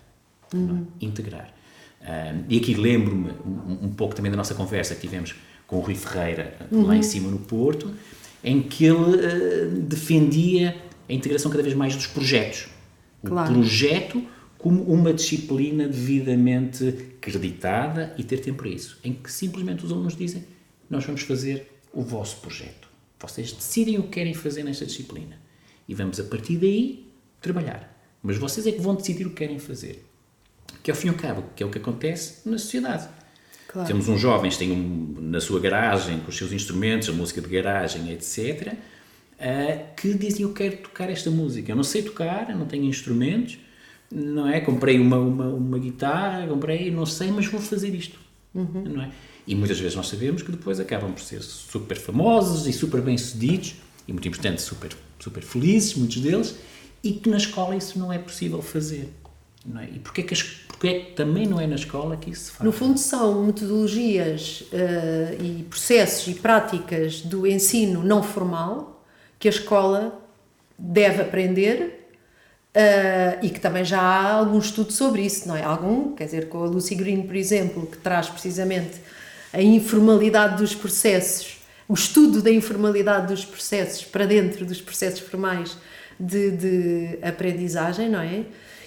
É? 0.52 0.56
Uhum. 0.56 0.86
Integrar. 1.00 1.52
Uh, 2.02 2.44
e 2.48 2.58
aqui 2.58 2.74
lembro-me 2.74 3.30
um, 3.44 3.86
um, 3.86 3.88
pouco 3.88 4.14
também 4.14 4.30
da 4.30 4.36
nossa 4.36 4.54
conversa 4.54 4.94
que 4.94 5.00
tivemos 5.00 5.34
com 5.66 5.78
o 5.78 5.80
Rui 5.80 5.96
Ferreira, 5.96 6.54
uhum. 6.70 6.86
lá 6.86 6.96
em 6.96 7.02
cima 7.02 7.28
no 7.28 7.38
Porto, 7.38 7.92
em 8.44 8.62
que 8.62 8.84
ele 8.84 9.16
uh, 9.16 9.70
defendia 9.80 10.76
a 11.08 11.12
integração 11.12 11.50
cada 11.50 11.64
vez 11.64 11.74
mais 11.74 11.96
dos 11.96 12.06
projetos. 12.06 12.68
Claro. 13.24 13.50
O 13.50 13.54
projeto 13.54 14.22
como 14.56 14.84
uma 14.84 15.12
disciplina 15.12 15.88
devidamente 15.88 16.88
acreditada 17.18 18.14
e 18.16 18.22
ter 18.22 18.38
tempo 18.38 18.58
para 18.58 18.68
isso, 18.68 18.98
em 19.02 19.12
que 19.12 19.32
simplesmente 19.32 19.84
os 19.84 19.90
alunos 19.90 20.14
dizem: 20.14 20.44
Nós 20.88 21.04
vamos 21.04 21.22
fazer 21.22 21.70
o 21.92 22.02
vosso 22.02 22.38
projeto. 22.38 22.88
Vocês 23.18 23.52
decidem 23.52 23.98
o 23.98 24.04
que 24.04 24.10
querem 24.10 24.34
fazer 24.34 24.62
nesta 24.62 24.86
disciplina 24.86 25.38
e 25.88 25.94
vamos 25.94 26.20
a 26.20 26.24
partir 26.24 26.56
daí 26.58 27.06
trabalhar. 27.40 27.92
Mas 28.22 28.36
vocês 28.38 28.66
é 28.66 28.72
que 28.72 28.80
vão 28.80 28.94
decidir 28.94 29.26
o 29.26 29.30
que 29.30 29.36
querem 29.36 29.58
fazer 29.58 30.04
que 30.86 30.90
ao 30.92 30.96
fim 30.96 31.08
e 31.08 31.10
ao 31.10 31.16
cabo, 31.16 31.42
que 31.56 31.64
é 31.64 31.66
o 31.66 31.68
que 31.68 31.78
acontece 31.78 32.48
na 32.48 32.56
sociedade. 32.58 33.08
Claro. 33.66 33.88
Temos 33.88 34.08
uns 34.08 34.20
jovens 34.20 34.56
que 34.56 34.64
têm 34.64 34.70
um, 34.70 35.16
na 35.20 35.40
sua 35.40 35.58
garagem, 35.58 36.20
com 36.20 36.28
os 36.28 36.36
seus 36.36 36.52
instrumentos, 36.52 37.08
a 37.08 37.12
música 37.12 37.40
de 37.40 37.48
garagem, 37.48 38.12
etc., 38.12 38.72
uh, 38.72 39.94
que 39.96 40.14
dizem, 40.14 40.42
eu 40.42 40.52
quero 40.52 40.76
tocar 40.76 41.10
esta 41.10 41.28
música. 41.28 41.72
Eu 41.72 41.76
não 41.76 41.82
sei 41.82 42.02
tocar, 42.02 42.54
não 42.54 42.66
tenho 42.66 42.84
instrumentos, 42.84 43.58
não 44.12 44.48
é? 44.48 44.60
Comprei 44.60 45.00
uma, 45.00 45.18
uma, 45.18 45.48
uma 45.48 45.78
guitarra, 45.80 46.46
comprei, 46.46 46.88
não 46.88 47.04
sei, 47.04 47.32
mas 47.32 47.46
vou 47.46 47.60
fazer 47.60 47.92
isto, 47.92 48.16
não 48.54 49.02
é? 49.02 49.10
E 49.46 49.54
muitas 49.54 49.78
vezes 49.78 49.94
nós 49.94 50.08
sabemos 50.08 50.42
que 50.42 50.50
depois 50.50 50.80
acabam 50.80 51.12
por 51.12 51.22
ser 51.22 51.40
super 51.42 51.96
famosos 51.96 52.66
e 52.66 52.72
super 52.72 53.00
bem-sucedidos, 53.00 53.76
e 54.08 54.12
muito 54.12 54.26
importante, 54.26 54.60
super, 54.60 54.90
super 55.18 55.42
felizes, 55.42 55.94
muitos 55.94 56.18
deles, 56.18 56.56
e 57.02 57.12
que 57.12 57.28
na 57.28 57.36
escola 57.36 57.76
isso 57.76 57.98
não 57.98 58.12
é 58.12 58.18
possível 58.18 58.60
fazer. 58.60 59.08
Não 59.64 59.80
é? 59.80 59.84
E 59.84 59.98
porquê 59.98 60.22
que, 60.22 60.34
as, 60.34 60.42
porquê 60.42 61.00
que 61.00 61.12
também 61.12 61.46
não 61.46 61.60
é 61.60 61.66
na 61.66 61.74
escola 61.74 62.16
que 62.16 62.30
isso 62.30 62.46
se 62.46 62.50
faz? 62.52 62.64
No 62.64 62.72
fundo, 62.72 62.98
são 62.98 63.44
metodologias 63.44 64.64
eh, 64.72 65.36
e 65.40 65.62
processos 65.64 66.28
e 66.28 66.38
práticas 66.38 67.20
do 67.20 67.46
ensino 67.46 68.02
não 68.02 68.22
formal 68.22 69.04
que 69.38 69.48
a 69.48 69.50
escola 69.50 70.20
deve 70.78 71.22
aprender 71.22 72.10
eh, 72.74 73.38
e 73.42 73.50
que 73.50 73.58
também 73.58 73.84
já 73.84 74.00
há 74.00 74.32
algum 74.34 74.58
estudo 74.58 74.92
sobre 74.92 75.22
isso, 75.22 75.48
não 75.48 75.56
é? 75.56 75.64
Algum, 75.64 76.14
quer 76.14 76.26
dizer, 76.26 76.48
com 76.48 76.62
a 76.62 76.66
Lucy 76.66 76.94
Green, 76.94 77.22
por 77.22 77.34
exemplo, 77.34 77.86
que 77.86 77.98
traz 77.98 78.28
precisamente 78.28 79.00
a 79.56 79.62
informalidade 79.62 80.58
dos 80.58 80.74
processos, 80.74 81.56
o 81.88 81.94
estudo 81.94 82.42
da 82.42 82.50
informalidade 82.50 83.28
dos 83.28 83.42
processos 83.42 84.04
para 84.04 84.26
dentro 84.26 84.66
dos 84.66 84.82
processos 84.82 85.20
formais 85.20 85.78
de, 86.20 86.50
de 86.50 87.18
aprendizagem, 87.22 88.10
não 88.10 88.20
é? 88.20 88.42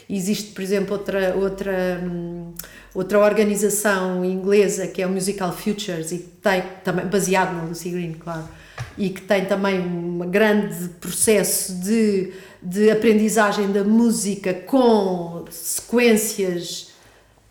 Existe, 0.07 0.51
por 0.51 0.61
exemplo, 0.61 0.95
outra, 0.95 1.35
outra, 1.35 1.99
hum, 2.03 2.53
outra 2.93 3.17
organização 3.17 4.23
inglesa 4.23 4.85
que 4.85 5.01
é 5.01 5.07
o 5.07 5.09
Musical 5.09 5.51
Futures 5.51 6.11
e 6.11 6.19
que 6.19 6.29
tem 6.43 6.63
também, 6.83 7.07
baseado 7.07 7.55
na 7.55 7.63
Lucy 7.63 7.89
Green, 7.89 8.13
claro, 8.13 8.47
e 8.95 9.09
que 9.09 9.21
tem 9.23 9.45
também 9.45 9.79
um 9.79 10.19
grande 10.29 10.89
processo 10.99 11.73
de, 11.79 12.31
de 12.61 12.91
aprendizagem 12.91 13.71
da 13.71 13.83
música 13.83 14.53
com 14.53 15.45
sequências 15.49 16.89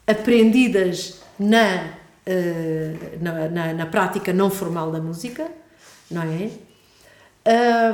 aprendidas 0.06 1.18
na, 1.36 1.97
na, 3.20 3.48
na, 3.48 3.72
na 3.74 3.86
prática 3.86 4.32
não 4.32 4.50
formal 4.50 4.90
da 4.90 5.00
música, 5.00 5.46
não 6.10 6.22
é? 6.22 6.50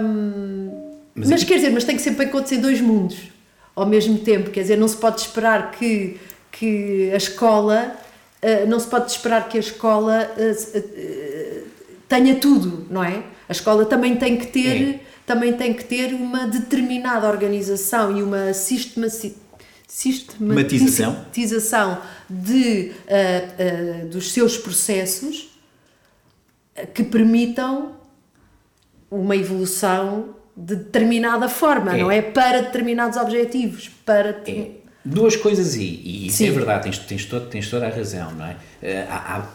Hum, 0.01 0.91
Mas 1.15 1.29
mas 1.31 1.41
aqui- 1.43 1.47
quer 1.51 1.57
dizer, 1.57 1.71
mas 1.71 1.85
tem 1.85 1.97
que 1.97 2.03
sempre 2.03 2.27
acontecer 2.27 2.59
dois 2.59 2.81
mundos 2.81 3.17
ao 3.77 3.87
mesmo 3.87 4.19
tempo, 4.19 4.51
quer 4.51 4.63
dizer, 4.63 4.77
não 4.77 4.89
se 4.89 4.97
pode 4.97 5.21
esperar 5.21 5.71
que, 5.73 6.19
que 6.51 7.11
a 7.13 7.17
escola, 7.17 7.97
eh, 8.43 8.65
não 8.67 8.79
se 8.79 8.87
pode 8.87 9.11
esperar 9.11 9.49
que 9.49 9.57
a 9.57 9.61
escola 9.61 10.31
eh, 10.37 10.57
eh, 10.75 11.63
tenha 12.09 12.37
tudo, 12.37 12.87
não 12.91 13.03
é? 13.03 13.23
A 13.49 13.53
escola 13.53 13.85
também 13.85 14.15
tem 14.17 14.37
que 14.37 14.47
ter, 14.47 14.95
É. 14.95 15.01
também 15.27 15.53
tem 15.55 15.73
que 15.75 15.85
ter 15.85 16.15
uma 16.15 16.47
determinada 16.47 17.29
organização 17.29 18.17
e 18.17 18.23
uma 18.23 18.53
sistemaci- 18.55 19.37
Matização. 20.41 21.13
sistematização 21.31 21.99
de, 22.29 22.91
eh, 23.07 23.49
eh, 23.59 24.05
dos 24.11 24.33
seus 24.33 24.57
processos 24.59 25.51
que 26.93 27.05
permitam 27.05 27.93
uma 29.11 29.37
evolução 29.37 30.35
de 30.57 30.75
determinada 30.75 31.49
forma, 31.49 31.95
É. 31.97 32.01
não 32.03 32.11
é? 32.11 32.21
Para 32.21 32.63
determinados 32.63 33.17
objetivos, 33.17 33.89
para... 34.05 34.31
É, 34.47 34.71
duas 35.05 35.37
coisas 35.37 35.75
aí, 35.75 36.01
e 36.05 36.27
isso 36.27 36.39
Sim. 36.39 36.49
é 36.49 36.51
verdade, 36.51 36.83
tens, 36.85 36.99
tens, 36.99 37.25
todo, 37.27 37.47
tens 37.49 37.71
toda 37.71 37.87
a 37.87 37.91
razão, 37.91 38.33
não 38.33 38.47
é? 38.47 38.57
Eh, 38.83 39.07
Há, 39.09 39.37
há, 39.37 39.49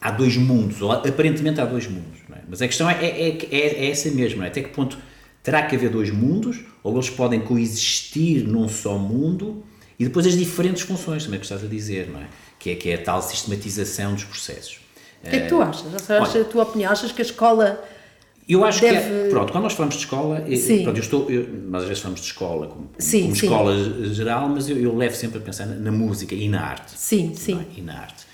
há 0.00 0.10
dois 0.12 0.36
mundos, 0.36 0.80
ou 0.80 0.92
aparentemente 0.92 1.60
há 1.60 1.64
dois 1.64 1.86
mundos, 1.88 2.20
é? 2.30 2.38
Mas 2.48 2.62
a 2.62 2.66
questão 2.66 2.88
é, 2.88 3.04
é, 3.04 3.28
é, 3.28 3.38
é, 3.50 3.86
é 3.86 3.90
essa 3.90 4.08
mesmo, 4.10 4.38
não 4.38 4.44
é? 4.44 4.48
Até 4.48 4.62
que 4.62 4.68
ponto 4.70 4.96
terá 5.42 5.62
que 5.62 5.74
haver 5.76 5.90
dois 5.90 6.10
mundos, 6.10 6.60
ou 6.82 6.92
eles 6.94 7.10
podem 7.10 7.40
coexistir 7.40 8.44
num 8.46 8.68
só 8.68 8.98
mundo, 8.98 9.62
e 9.98 10.04
depois 10.04 10.26
as 10.26 10.36
diferentes 10.36 10.82
funções, 10.82 11.24
também 11.24 11.38
que 11.40 11.46
estás 11.46 11.62
a 11.64 11.66
dizer, 11.66 12.08
não 12.10 12.20
é? 12.20 12.26
Que 12.58 12.70
é, 12.70 12.74
que 12.74 12.90
é 12.90 12.94
a 12.94 13.02
tal 13.02 13.22
sistematização 13.22 14.14
dos 14.14 14.24
processos. 14.24 14.78
O 15.24 15.28
que 15.28 15.36
é 15.36 15.40
que 15.40 15.48
tu 15.48 15.60
achas? 15.60 15.94
Achas 15.94 16.34
olha- 16.34 16.40
a 16.42 16.44
tua 16.44 16.62
opinião? 16.62 16.90
Achas 16.92 17.12
que 17.12 17.20
a 17.20 17.24
escola... 17.24 17.84
Eu 18.48 18.64
acho 18.64 18.80
que, 18.80 18.90
Deve- 18.90 19.26
é, 19.26 19.30
pronto, 19.30 19.52
quando 19.52 19.62
nós 19.64 19.74
falamos 19.74 19.94
de 19.94 20.00
escola, 20.00 20.44
Sim. 20.56 20.82
pronto, 20.82 20.96
eu 20.96 21.02
estou, 21.02 21.30
eu, 21.30 21.46
nós 21.68 21.82
às 21.82 21.88
vezes 21.88 22.02
falamos 22.02 22.20
de 22.20 22.26
escola 22.26 22.66
como, 22.66 22.90
Sim, 22.98 23.22
como 23.22 23.36
sim. 23.36 23.46
escola 23.46 24.12
geral, 24.12 24.48
mas 24.48 24.68
eu, 24.68 24.76
eu 24.76 24.96
levo 24.96 25.14
sempre 25.14 25.38
a 25.38 25.40
pensar 25.40 25.66
na, 25.66 25.76
na 25.76 25.92
música 25.92 26.34
e 26.34 26.48
na 26.48 26.60
arte. 26.62 26.92
Sim, 26.98 27.32
sim. 27.36 27.54
não 27.54 27.60
é? 27.60 27.64
E 27.76 27.80
na 27.80 27.98
arte. 28.00 28.24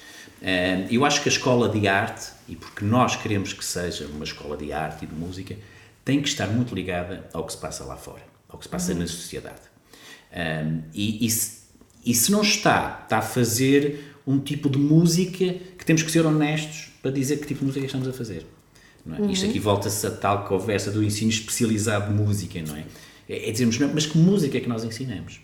Eh, 0.41 0.87
eu 0.91 1.05
acho 1.05 1.21
que 1.23 1.29
a 1.29 1.33
escola 1.33 1.69
de 1.69 1.87
arte, 1.87 2.29
e 2.49 2.57
porque 2.57 2.83
nós 2.83 3.15
queremos 3.17 3.53
que 3.53 3.63
seja 3.65 4.07
uma 4.07 4.25
escola 4.25 4.57
de 4.57 4.73
arte 4.73 5.05
e 5.05 5.07
de 5.09 5.15
música, 5.15 5.55
tem 6.07 6.23
que 6.23 6.29
estar 6.29 6.47
muito 6.47 6.73
ligada 6.73 7.29
ao 7.33 7.45
que 7.45 7.53
se 7.53 7.59
passa 7.59 7.83
lá 7.83 7.97
fora, 7.97 8.23
ao 8.49 8.57
que 8.57 8.65
se 8.65 8.69
passa 8.71 8.95
na 8.95 9.09
sociedade. 9.09 9.61
Eh, 10.31 10.67
e, 10.95 11.27
e, 11.27 11.29
se, 11.29 11.63
e 12.05 12.15
se 12.15 12.31
não 12.31 12.43
está, 12.43 13.01
está 13.03 13.19
a 13.19 13.23
fazer 13.23 14.15
um 14.25 14.39
tipo 14.39 14.71
de 14.71 14.79
música 14.79 15.55
que 15.77 15.85
temos 15.85 16.05
que 16.05 16.11
ser 16.11 16.25
honestos 16.25 16.93
para 17.03 17.11
dizer 17.11 17.39
que 17.39 17.47
tipo 17.49 17.61
de 17.61 17.67
música 17.67 17.85
é 17.85 17.87
estamos 17.87 18.07
a 18.07 18.13
fazer. 18.13 18.47
É? 19.19 19.33
Isto 19.33 19.47
aqui 19.47 19.59
volta-se 19.59 20.07
a 20.07 20.11
tal 20.13 20.45
conversa 20.45 20.93
do 20.93 21.03
ensino 21.03 21.31
especializado 21.31 22.13
de 22.13 22.15
música, 22.15 22.63
não 22.63 22.77
é? 22.77 22.85
É, 23.29 23.49
é 23.49 23.53
dizermos, 23.53 23.77
não, 23.81 23.93
mas 23.93 24.07
que 24.07 24.17
música 24.17 24.57
é 24.59 24.61
que 24.61 24.69
nós 24.69 24.85
ensinamos? 24.85 25.41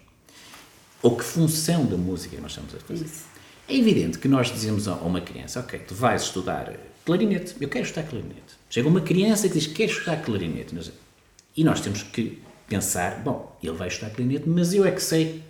Ou 1.02 1.16
que 1.16 1.24
função 1.24 1.86
da 1.86 1.96
música 1.96 2.36
nós 2.40 2.52
estamos 2.52 2.72
a 2.76 2.78
fazer? 2.78 3.04
Isso. 3.04 3.24
É 3.68 3.76
evidente 3.76 4.18
que 4.18 4.28
nós 4.28 4.52
dizemos 4.52 4.86
a 4.86 4.94
uma 4.94 5.20
criança, 5.20 5.58
ok, 5.58 5.80
tu 5.80 5.94
vais 5.94 6.22
estudar 6.22 6.72
clarinete, 7.04 7.56
eu 7.60 7.68
quero 7.68 7.84
estudar 7.84 8.06
clarinete. 8.06 8.61
Chega 8.72 8.88
uma 8.88 9.02
criança 9.02 9.50
que 9.50 9.58
diz, 9.58 9.66
quero 9.66 9.92
estudar 9.92 10.16
clarinete. 10.22 10.74
E 11.54 11.62
nós 11.62 11.82
temos 11.82 12.04
que 12.04 12.40
pensar, 12.66 13.20
bom, 13.22 13.54
ele 13.62 13.74
vai 13.74 13.88
estudar 13.88 14.08
clarinete, 14.14 14.48
mas 14.48 14.72
eu 14.72 14.86
é 14.86 14.90
que 14.90 15.02
sei 15.02 15.42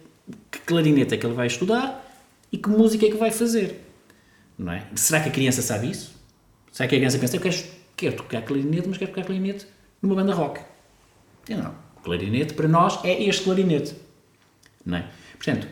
que 0.51 0.59
clarinete 0.59 1.15
é 1.15 1.17
que 1.17 1.25
ele 1.25 1.35
vai 1.35 1.47
estudar 1.47 2.05
e 2.51 2.59
que 2.59 2.69
música 2.69 3.07
é 3.07 3.11
que 3.11 3.17
vai 3.17 3.31
fazer. 3.31 3.81
Não 4.59 4.73
é? 4.73 4.89
Será 4.97 5.21
que 5.21 5.29
a 5.29 5.33
criança 5.33 5.63
sabe 5.63 5.89
isso? 5.89 6.13
Será 6.73 6.89
que 6.89 6.97
a 6.97 6.99
criança 6.99 7.17
pensa, 7.17 7.37
eu 7.37 7.41
quero, 7.41 7.57
quero 7.97 8.17
tocar 8.17 8.43
clarinete, 8.43 8.89
mas 8.89 8.99
quero 8.99 9.13
tocar 9.13 9.25
clarinete 9.25 9.69
numa 10.03 10.17
banda 10.17 10.35
rock? 10.35 10.61
Não. 11.49 11.77
Clarinete, 12.03 12.55
para 12.55 12.67
nós, 12.67 12.99
é 13.05 13.23
este 13.23 13.45
clarinete. 13.45 13.95
Não 14.85 14.99
é? 14.99 15.09
Portanto, 15.35 15.69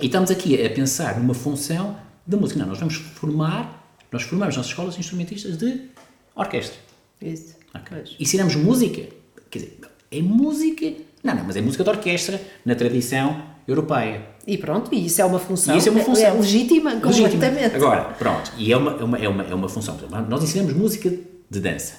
e 0.00 0.06
estamos 0.06 0.30
aqui 0.30 0.64
a 0.64 0.70
pensar 0.70 1.18
numa 1.18 1.34
função 1.34 1.98
da 2.24 2.36
música. 2.36 2.60
Não, 2.60 2.68
nós 2.68 2.78
vamos 2.78 2.94
formar, 2.94 3.92
nós 4.12 4.22
formamos 4.22 4.56
nas 4.56 4.66
escolas 4.66 4.96
instrumentistas 4.96 5.56
de 5.58 5.95
orquestra. 6.36 6.76
Isso. 7.20 7.56
Ok? 7.74 7.84
Pois. 7.90 8.16
Ensinamos 8.20 8.54
música. 8.56 9.02
Quer 9.50 9.58
dizer, 9.58 9.78
é 10.10 10.22
música. 10.22 10.92
Não, 11.24 11.34
não, 11.34 11.44
mas 11.44 11.56
é 11.56 11.60
música 11.60 11.82
de 11.82 11.90
orquestra 11.90 12.40
na 12.64 12.74
tradição 12.74 13.42
europeia. 13.66 14.22
E 14.46 14.56
pronto, 14.56 14.94
e 14.94 15.06
isso 15.06 15.20
é 15.20 15.24
uma 15.24 15.38
função, 15.40 15.74
E 15.74 15.78
isso 15.78 15.88
é 15.88 15.92
uma 15.92 16.04
função. 16.04 16.24
é 16.24 16.32
legítima 16.32 16.90
Legítima. 16.94 17.28
completamente. 17.30 17.74
Agora, 17.74 18.04
pronto, 18.14 18.52
e 18.56 18.72
é 18.72 18.76
uma, 18.76 18.92
é 18.92 19.02
uma, 19.04 19.18
é 19.18 19.28
uma, 19.28 19.42
é 19.42 19.54
uma 19.54 19.68
função. 19.68 19.98
Nós 20.28 20.42
ensinamos 20.44 20.72
música 20.74 21.10
de 21.50 21.60
dança. 21.60 21.94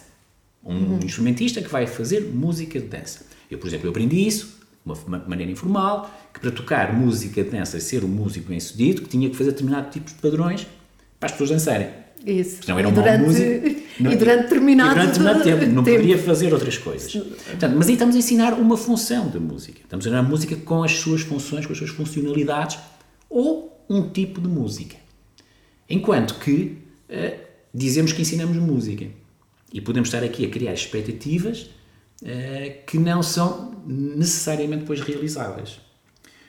Um 0.63 0.73
Uhum. 0.75 0.99
instrumentista 1.03 1.61
que 1.61 1.69
vai 1.69 1.85
fazer 1.87 2.21
música 2.21 2.79
de 2.79 2.87
dança. 2.87 3.25
Eu, 3.51 3.57
por 3.57 3.67
exemplo, 3.67 3.87
eu 3.87 3.91
aprendi 3.91 4.25
isso 4.25 4.45
de 4.85 4.91
uma 4.93 4.95
ma- 5.07 5.25
maneira 5.27 5.51
informal, 5.51 6.09
que 6.33 6.39
para 6.39 6.51
tocar 6.51 6.93
música 6.93 7.43
de 7.43 7.49
dança 7.49 7.77
e 7.77 7.81
ser 7.81 8.03
um 8.05 8.07
músico 8.07 8.47
bem 8.49 8.59
sucedido, 8.59 9.01
que 9.01 9.09
tinha 9.09 9.29
que 9.29 9.35
fazer 9.35 9.51
determinado 9.51 9.89
tipo 9.91 10.07
de 10.09 10.15
padrões 10.15 10.65
para 11.19 11.25
as 11.27 11.31
pessoas 11.33 11.49
dançarem. 11.49 11.89
Isso. 12.25 12.63
Senão 12.63 12.79
era 12.79 12.87
e 12.87 12.91
uma 12.91 13.01
durante, 13.01 13.76
música. 14.03 14.15
E 14.15 14.17
durante 14.17 14.43
determinado, 14.43 14.91
e 14.91 14.93
durante 14.93 15.07
determinado 15.07 15.43
tempo. 15.45 15.73
Não 15.73 15.83
tempo. 15.83 15.97
poderia 15.97 16.17
fazer 16.17 16.53
outras 16.53 16.77
coisas. 16.77 17.11
Portanto, 17.13 17.75
mas 17.77 17.87
aí 17.87 17.93
estamos 17.93 18.15
a 18.15 18.19
ensinar 18.19 18.53
uma 18.53 18.77
função 18.77 19.29
da 19.29 19.39
música. 19.39 19.81
Estamos 19.83 20.05
a 20.05 20.09
ensinar 20.09 20.19
a 20.19 20.29
música 20.29 20.55
com 20.55 20.83
as 20.83 20.93
suas 20.93 21.21
funções, 21.21 21.65
com 21.65 21.73
as 21.73 21.77
suas 21.77 21.91
funcionalidades, 21.91 22.77
ou 23.29 23.85
um 23.89 24.09
tipo 24.09 24.41
de 24.41 24.47
música. 24.47 24.95
Enquanto 25.89 26.35
que 26.35 26.77
eh, 27.09 27.39
dizemos 27.73 28.11
que 28.11 28.21
ensinamos 28.21 28.57
música. 28.57 29.07
E 29.71 29.81
podemos 29.81 30.09
estar 30.09 30.23
aqui 30.23 30.45
a 30.45 30.49
criar 30.49 30.73
expectativas 30.73 31.69
eh, 32.23 32.81
que 32.87 32.97
não 32.97 33.21
são 33.21 33.83
necessariamente 33.85 34.81
depois 34.81 35.01
realizáveis. 35.01 35.79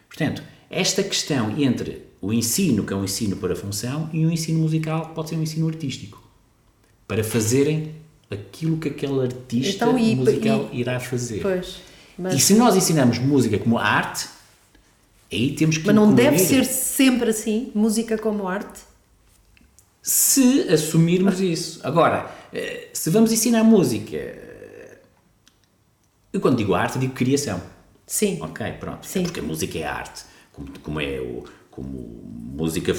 Portanto, 0.08 0.42
esta 0.70 1.02
questão 1.02 1.58
entre 1.58 2.02
o 2.20 2.32
ensino, 2.32 2.84
que 2.84 2.92
é 2.92 2.96
um 2.96 3.04
ensino 3.04 3.36
para 3.36 3.54
função, 3.54 4.08
e 4.12 4.24
o 4.24 4.30
ensino 4.30 4.60
musical, 4.60 5.08
que 5.08 5.14
pode 5.14 5.30
ser 5.30 5.36
um 5.36 5.42
ensino 5.42 5.68
artístico. 5.68 6.22
Para 7.08 7.24
fazerem 7.24 7.94
aquilo 8.30 8.76
que 8.76 8.88
aquele 8.90 9.20
artista 9.22 9.86
Então, 9.86 9.98
e- 9.98 10.14
musical 10.14 10.68
e- 10.72 10.80
irá 10.80 11.00
fazer. 11.00 11.40
Pois, 11.40 11.76
mas, 12.18 12.34
E 12.34 12.38
se 12.38 12.54
nós 12.54 12.76
ensinamos 12.76 13.18
música 13.18 13.58
como 13.58 13.78
arte, 13.78 14.28
aí 15.32 15.54
temos 15.56 15.78
que 15.78 15.86
mas 15.86 15.96
não 15.96 16.14
deve 16.14 16.38
ser 16.38 16.64
sempre 16.64 17.30
assim, 17.30 17.72
música 17.74 18.16
como 18.18 18.46
arte. 18.46 18.80
se 20.02 20.62
assumirmos 20.72 21.40
isso. 21.40 21.80
Agora, 21.82 22.30
eh, 22.52 22.88
se 22.92 23.10
vamos 23.10 23.30
ensinar 23.32 23.62
música, 23.64 24.16
eh, 24.16 24.98
eu 26.32 26.40
quando 26.40 26.56
digo 26.56 26.74
arte, 26.74 26.98
digo 26.98 27.12
criação. 27.14 27.60
Sim. 28.06 28.38
Ok, 28.40 28.72
pronto. 28.80 29.06
Sim. 29.06 29.24
Porque 29.24 29.40
a 29.40 29.42
música 29.42 29.78
é 29.78 29.84
arte. 29.84 30.24
Como, 30.52 30.68
como 30.82 31.00
é 31.00 31.20
o. 31.20 31.44
Como 31.70 32.22
música 32.56 32.92
de 32.92 32.98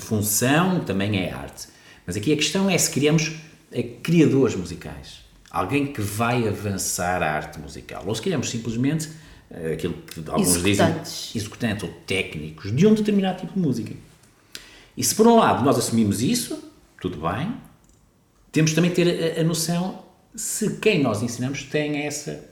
função 0.00 0.80
também 0.84 1.16
é 1.24 1.32
arte. 1.32 1.68
Mas 2.06 2.16
aqui 2.16 2.32
a 2.32 2.36
questão 2.36 2.68
é 2.68 2.76
se 2.76 2.90
criamos 2.90 3.32
eh, 3.70 3.82
criadores 4.02 4.54
musicais. 4.54 5.22
Alguém 5.50 5.86
que 5.86 6.00
vai 6.00 6.48
avançar 6.48 7.22
a 7.22 7.30
arte 7.30 7.60
musical. 7.60 8.04
Ou 8.06 8.14
se 8.14 8.22
criamos 8.22 8.48
simplesmente 8.48 9.08
uh, 9.50 9.74
aquilo 9.74 9.94
que 9.94 10.22
alguns 10.30 10.62
dizem 10.62 10.86
executantes 11.34 11.84
ou 11.84 11.90
técnicos 12.06 12.74
de 12.74 12.86
um 12.86 12.94
determinado 12.94 13.40
tipo 13.40 13.52
de 13.52 13.58
música. 13.58 13.94
E 14.96 15.04
se 15.04 15.14
por 15.14 15.26
um 15.26 15.36
lado 15.36 15.62
nós 15.62 15.76
assumimos 15.76 16.22
isso, 16.22 16.70
tudo 17.00 17.18
bem, 17.18 17.54
temos 18.50 18.72
também 18.72 18.90
que 18.90 18.96
ter 19.04 19.38
a, 19.38 19.40
a 19.42 19.44
noção 19.44 20.02
se 20.34 20.76
quem 20.76 21.02
nós 21.02 21.22
ensinamos 21.22 21.64
tem 21.64 22.06
essa, 22.06 22.48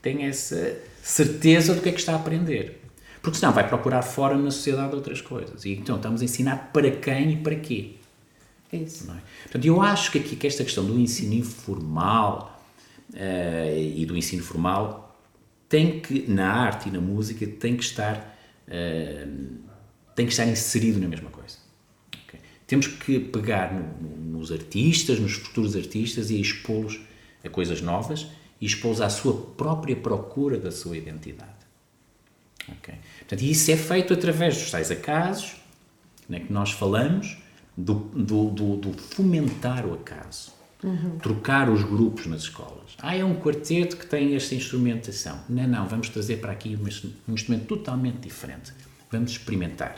tem 0.00 0.24
essa 0.24 0.78
certeza 1.02 1.74
do 1.74 1.80
que 1.80 1.88
é 1.88 1.92
que 1.92 2.00
está 2.00 2.12
a 2.12 2.16
aprender. 2.16 2.80
Porque 3.22 3.38
senão 3.38 3.52
vai 3.52 3.66
procurar 3.66 4.02
fora 4.02 4.36
na 4.36 4.50
sociedade 4.50 4.94
outras 4.94 5.20
coisas. 5.20 5.64
E 5.64 5.72
então 5.72 5.96
estamos 5.96 6.20
a 6.20 6.24
ensinar 6.24 6.70
para 6.72 6.90
quem 6.90 7.32
e 7.32 7.36
para 7.36 7.56
quê. 7.56 7.94
Isso. 8.72 9.10
É? 9.10 9.20
Portanto, 9.42 9.64
eu 9.64 9.82
acho 9.82 10.10
que 10.10 10.18
aqui 10.18 10.34
que 10.34 10.46
esta 10.46 10.64
questão 10.64 10.84
do 10.84 10.98
ensino 10.98 11.34
informal 11.34 12.58
uh, 13.12 13.78
e 13.78 14.04
do 14.06 14.16
ensino 14.16 14.42
formal 14.42 15.20
tem 15.68 16.00
que, 16.00 16.30
na 16.30 16.50
arte 16.50 16.88
e 16.88 16.92
na 16.92 17.00
música, 17.00 17.46
tem 17.46 17.76
que 17.76 17.84
estar, 17.84 18.36
uh, 18.66 19.58
tem 20.14 20.26
que 20.26 20.32
estar 20.32 20.46
inserido 20.46 20.98
na 20.98 21.08
mesma 21.08 21.30
coisa. 21.30 21.58
Okay? 22.26 22.40
Temos 22.66 22.86
que 22.86 23.20
pegar 23.20 23.72
no, 23.72 24.08
no, 24.08 24.38
nos 24.38 24.50
artistas, 24.50 25.18
nos 25.18 25.34
futuros 25.34 25.76
artistas 25.76 26.30
e 26.30 26.40
expô-los 26.40 27.00
a 27.44 27.48
coisas 27.48 27.82
novas 27.82 28.26
e 28.60 28.66
expô-los 28.66 29.00
à 29.00 29.10
sua 29.10 29.34
própria 29.34 29.96
procura 29.96 30.58
da 30.58 30.70
sua 30.70 30.96
identidade. 30.96 31.50
Okay? 32.78 32.94
Portanto, 33.18 33.42
isso 33.42 33.70
é 33.70 33.76
feito 33.76 34.14
através 34.14 34.56
dos 34.56 34.70
tais 34.70 34.90
acasos 34.90 35.56
né, 36.28 36.40
que 36.40 36.52
nós 36.52 36.70
falamos, 36.70 37.41
do, 37.82 37.94
do, 37.94 38.50
do, 38.50 38.76
do 38.76 38.92
fomentar 38.92 39.84
o 39.84 39.94
acaso, 39.94 40.52
uhum. 40.82 41.18
trocar 41.18 41.68
os 41.68 41.82
grupos 41.82 42.26
nas 42.26 42.42
escolas. 42.42 42.96
Ah, 42.98 43.16
é 43.16 43.24
um 43.24 43.34
quarteto 43.34 43.96
que 43.96 44.06
tem 44.06 44.34
esta 44.36 44.54
instrumentação. 44.54 45.40
Não, 45.48 45.66
não, 45.66 45.86
vamos 45.88 46.08
trazer 46.08 46.36
para 46.36 46.52
aqui 46.52 46.76
um, 46.76 47.30
um 47.30 47.34
instrumento 47.34 47.66
totalmente 47.66 48.18
diferente. 48.18 48.72
Vamos 49.10 49.32
experimentar. 49.32 49.96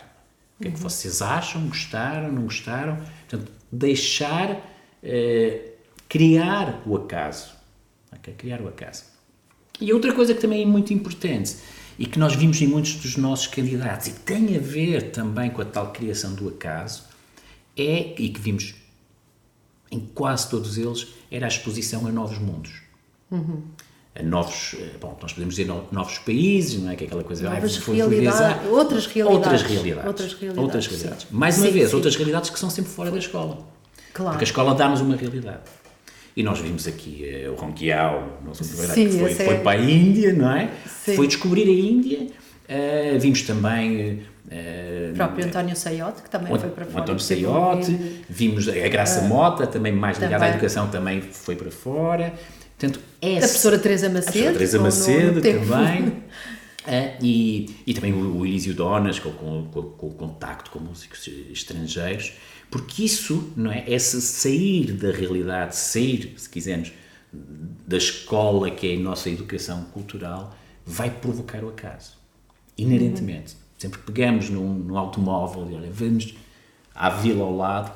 O 0.59 0.62
que 0.62 0.68
é 0.68 0.70
que 0.70 0.77
uhum. 0.79 0.83
vocês 0.83 1.20
acham? 1.20 1.66
Gostaram? 1.68 2.33
Não 2.33 2.42
gostaram? 2.44 2.97
Portanto, 3.29 3.53
deixar, 3.70 4.61
eh, 5.03 5.73
criar 6.09 6.83
o 6.87 6.97
acaso. 6.97 7.53
Okay? 8.16 8.35
Criar 8.35 8.62
o 8.62 8.68
acaso. 8.68 9.05
E 9.81 9.92
outra 9.92 10.12
coisa 10.14 10.33
que 10.35 10.40
também 10.40 10.62
é 10.62 10.66
muito 10.66 10.94
importante 10.94 11.57
e 11.99 12.07
que 12.07 12.18
nós 12.18 12.35
vimos 12.35 12.61
em 12.62 12.66
muitos 12.66 12.94
dos 12.94 13.16
nossos 13.16 13.49
candidatos 13.49 14.07
e 14.07 14.12
tem 14.12 14.57
a 14.57 14.61
ver 14.61 15.11
também 15.11 15.51
com 15.51 15.61
a 15.61 15.64
tal 15.64 15.92
criação 15.92 16.35
do 16.35 16.49
acaso 16.49 17.13
é, 17.76 18.14
e 18.18 18.28
que 18.28 18.40
vimos 18.40 18.74
em 19.90 20.00
quase 20.00 20.48
todos 20.50 20.76
eles, 20.76 21.08
era 21.30 21.46
a 21.46 21.48
exposição 21.48 22.06
a 22.06 22.10
novos 22.10 22.38
mundos. 22.38 22.82
Uhum. 23.30 23.62
A 24.14 24.22
novos, 24.22 24.74
eh, 24.78 24.96
bom, 25.00 25.16
nós 25.20 25.32
podemos 25.32 25.56
dizer 25.56 25.72
novos 25.90 26.18
países, 26.18 26.80
não 26.80 26.90
é? 26.90 26.96
Que 26.96 27.04
é 27.04 27.06
aquela 27.06 27.24
coisa... 27.24 27.48
Novas 27.50 27.76
ah, 27.76 27.92
realidades, 27.92 28.70
outras 28.70 29.06
realidades. 29.06 29.37
Outras 29.37 29.62
realidades. 29.62 30.06
Outras 30.06 30.32
realidades. 30.34 30.62
Outras 30.62 30.87
realidades. 30.87 31.26
Mais 31.30 31.58
uma 31.58 31.66
sim, 31.66 31.72
vez, 31.72 31.90
sim. 31.90 31.96
outras 31.96 32.16
realidades 32.16 32.50
que 32.50 32.58
são 32.58 32.70
sempre 32.70 32.90
fora 32.92 33.10
da 33.10 33.18
escola. 33.18 33.58
Claro. 34.12 34.32
Porque 34.32 34.44
a 34.44 34.48
escola 34.48 34.74
dá-nos 34.74 35.00
uma 35.00 35.16
realidade. 35.16 35.62
E 36.37 36.42
nós 36.42 36.58
vimos 36.58 36.87
aqui 36.87 37.24
uh, 37.46 37.52
o 37.52 37.54
Ronquial, 37.54 38.40
nosso 38.44 38.64
sim, 38.64 39.08
que 39.08 39.18
foi, 39.18 39.34
foi 39.34 39.58
para 39.58 39.80
a 39.80 39.84
Índia, 39.84 40.32
não 40.32 40.50
é? 40.50 40.70
Sim. 40.87 41.14
Foi 41.14 41.26
descobrir 41.26 41.68
a 41.68 41.72
Índia. 41.72 42.26
Uh, 42.68 43.18
vimos 43.20 43.42
também. 43.42 44.22
Uh, 44.55 45.11
o 45.11 45.17
próprio 45.17 45.47
António 45.47 45.75
Saiote, 45.75 46.23
que 46.23 46.31
também 46.31 46.55
o, 46.55 46.59
foi 46.59 46.71
para 46.71 46.85
fora. 46.85 46.99
O 46.99 47.03
António 47.03 47.21
Saiote, 47.21 48.23
vimos 48.29 48.69
a 48.69 48.88
Graça 48.88 49.23
uh, 49.23 49.25
Mota, 49.25 49.67
também 49.67 49.93
mais 49.93 50.17
ligada 50.17 50.37
também. 50.37 50.49
à 50.49 50.53
educação, 50.53 50.88
também 50.88 51.21
foi 51.21 51.57
para 51.57 51.73
fora. 51.73 52.33
Portanto, 52.79 53.01
essa, 53.21 53.47
a 53.47 53.49
professora 53.49 53.79
Teresa 53.81 54.09
Macedo. 54.09 54.29
A 54.29 54.53
professora 54.53 54.55
Teresa 54.55 54.79
Macedo 54.79 55.40
também. 55.40 56.09
Uh, 56.09 56.14
e, 57.21 57.77
e 57.85 57.95
também 57.95 58.12
o, 58.12 58.37
o 58.37 58.47
Elísio 58.47 58.75
Donas, 58.75 59.19
com, 59.19 59.33
com, 59.33 59.64
com, 59.73 59.83
com 59.83 60.07
o 60.07 60.14
contacto 60.14 60.71
com 60.71 60.79
músicos 60.79 61.29
estrangeiros. 61.51 62.35
Porque 62.71 63.05
isso, 63.05 63.53
não 63.57 63.73
é? 63.73 63.85
Esse 63.88 64.21
sair 64.23 64.93
da 64.93 65.11
realidade, 65.11 65.75
sair, 65.75 66.33
se 66.37 66.49
quisermos, 66.49 66.93
da 67.33 67.97
escola 67.97 68.71
que 68.71 68.93
é 68.93 68.97
a 68.97 69.01
nossa 69.01 69.29
educação 69.29 69.85
cultural, 69.93 70.57
vai 70.87 71.11
provocar 71.11 71.64
o 71.64 71.71
acaso. 71.71 72.12
Inerentemente. 72.79 73.55
Uhum. 73.55 73.63
Sempre 73.85 73.99
que 73.99 74.11
pegamos 74.11 74.49
num, 74.49 74.79
num 74.79 74.97
automóvel 74.97 75.68
e 75.70 75.75
olha, 75.75 75.90
vamos 75.92 76.35
à 76.94 77.11
vila 77.11 77.44
ao 77.44 77.55
lado, 77.55 77.92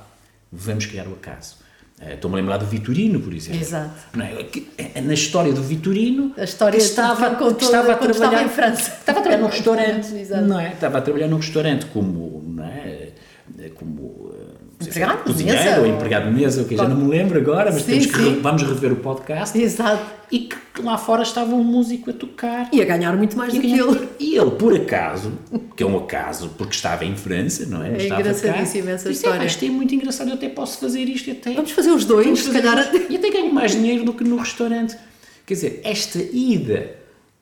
vamos 0.53 0.85
criar 0.85 1.07
o 1.09 1.13
acaso. 1.13 1.57
Uh, 1.99 2.13
Estou-me 2.13 2.37
a 2.37 2.41
lembrar 2.41 2.59
do 2.59 2.67
Vitorino, 2.67 3.19
por 3.21 3.33
exemplo. 3.33 3.59
Exato. 3.59 3.95
É? 4.21 4.45
Que, 4.45 4.69
é, 4.77 5.01
na 5.01 5.15
história 5.15 5.51
do 5.51 5.63
Vitorino, 5.63 6.35
a 6.37 6.45
história 6.45 6.79
que 6.79 6.85
estava, 6.85 7.35
que 7.55 7.65
estava 7.65 7.93
a 7.93 7.97
trabalhar 7.97 8.13
estava 8.13 8.43
em 8.43 8.49
França. 8.51 8.91
Estava 9.01 9.21
a 9.21 9.23
trabalhar 9.23 9.43
num 9.43 9.49
restaurante. 9.51 10.09
não 10.47 10.61
é? 10.61 10.73
Estava 10.75 10.99
a 10.99 11.01
trabalhar 11.01 11.27
num 11.27 11.39
restaurante 11.39 11.87
é? 11.87 11.89
como 11.89 12.38
empregado 14.89 15.33
de 15.35 15.45
mesa, 15.45 15.81
ou 15.81 15.87
empregado 15.87 16.29
de 16.29 16.41
mesa, 16.41 16.65
que 16.65 16.77
já 16.77 16.89
não 16.89 16.97
me 16.97 17.09
lembro 17.09 17.39
agora, 17.39 17.71
mas 17.73 17.83
sim, 17.83 17.93
temos 17.93 18.07
que 18.07 18.41
vamos 18.41 18.63
rever 18.63 18.93
o 18.93 18.97
podcast. 18.97 19.59
Exato. 19.59 20.19
E 20.31 20.41
que 20.41 20.83
lá 20.83 20.99
fora 20.99 21.23
estava 21.23 21.55
um 21.55 21.65
músico 21.65 22.11
a 22.11 22.13
tocar. 22.13 22.69
E 22.73 22.83
a 22.83 22.85
ganhar 22.85 23.17
muito 23.17 23.37
mais 23.37 23.55
do 23.55 23.61
que 23.61 23.73
ele. 23.73 24.09
E 24.19 24.37
ele, 24.37 24.51
por 24.53 24.75
acaso, 24.75 25.33
que 25.77 25.83
é 25.83 25.87
um 25.87 25.97
acaso, 25.97 26.51
porque 26.59 26.75
estava 26.75 27.05
em 27.05 27.17
França, 27.17 27.67
não 27.67 27.83
é? 27.83 27.93
É 27.93 27.97
estava 27.97 28.21
engraçadíssima 28.21 28.91
essa 28.91 29.09
disse, 29.09 29.25
história. 29.25 29.47
Isto 29.47 29.65
é 29.65 29.71
muito 29.71 29.95
engraçado, 29.95 30.29
eu 30.29 30.35
até 30.35 30.49
posso 30.49 30.79
fazer 30.79 31.05
isto. 31.05 31.31
Até, 31.31 31.53
vamos 31.53 31.71
fazer 31.71 31.91
os 31.91 32.05
dois, 32.05 32.41
se 32.41 32.51
calhar. 32.51 32.91
E 33.09 33.17
até 33.17 33.31
ganho 33.31 33.53
mais 33.53 33.73
dinheiro 33.73 34.05
do 34.05 34.13
que 34.13 34.25
no 34.25 34.37
restaurante. 34.37 34.97
Quer 35.47 35.55
dizer, 35.55 35.81
esta 35.83 36.19
ida 36.19 36.99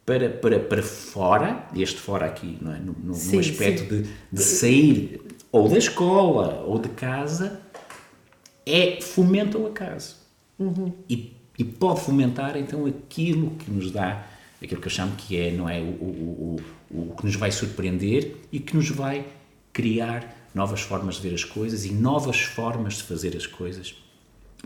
para, 0.06 0.28
para, 0.30 0.60
para 0.60 0.82
fora, 0.82 1.66
este 1.74 2.00
fora 2.00 2.26
aqui, 2.26 2.56
não 2.60 2.72
é? 2.72 2.78
no, 2.78 2.94
no, 3.02 3.14
sim, 3.14 3.34
no 3.34 3.40
aspecto 3.40 3.92
de, 3.92 4.08
de 4.32 4.42
sair 4.42 5.20
ou 5.56 5.68
da 5.68 5.78
escola 5.78 6.64
ou 6.66 6.78
de 6.78 6.88
casa, 6.90 7.60
é 8.64 9.00
fomenta 9.00 9.56
o 9.58 9.66
acaso. 9.66 10.16
Uhum. 10.58 10.92
E, 11.08 11.32
e, 11.58 11.64
pode 11.64 12.00
fomentar 12.00 12.56
então 12.56 12.86
aquilo 12.86 13.50
que 13.52 13.70
nos 13.70 13.90
dá, 13.90 14.26
aquilo 14.62 14.80
que 14.80 14.86
eu 14.86 14.92
chamo 14.92 15.14
que 15.16 15.36
é, 15.38 15.52
não 15.52 15.68
é, 15.68 15.80
o, 15.80 15.84
o, 15.84 16.56
o, 16.90 17.10
o 17.10 17.14
que 17.16 17.26
nos 17.26 17.36
vai 17.36 17.52
surpreender 17.52 18.36
e 18.50 18.58
que 18.58 18.74
nos 18.74 18.88
vai 18.88 19.26
criar 19.72 20.34
novas 20.54 20.80
formas 20.80 21.16
de 21.16 21.28
ver 21.28 21.34
as 21.34 21.44
coisas 21.44 21.84
e 21.84 21.92
novas 21.92 22.40
formas 22.40 22.94
de 22.94 23.02
fazer 23.02 23.36
as 23.36 23.46
coisas. 23.46 23.94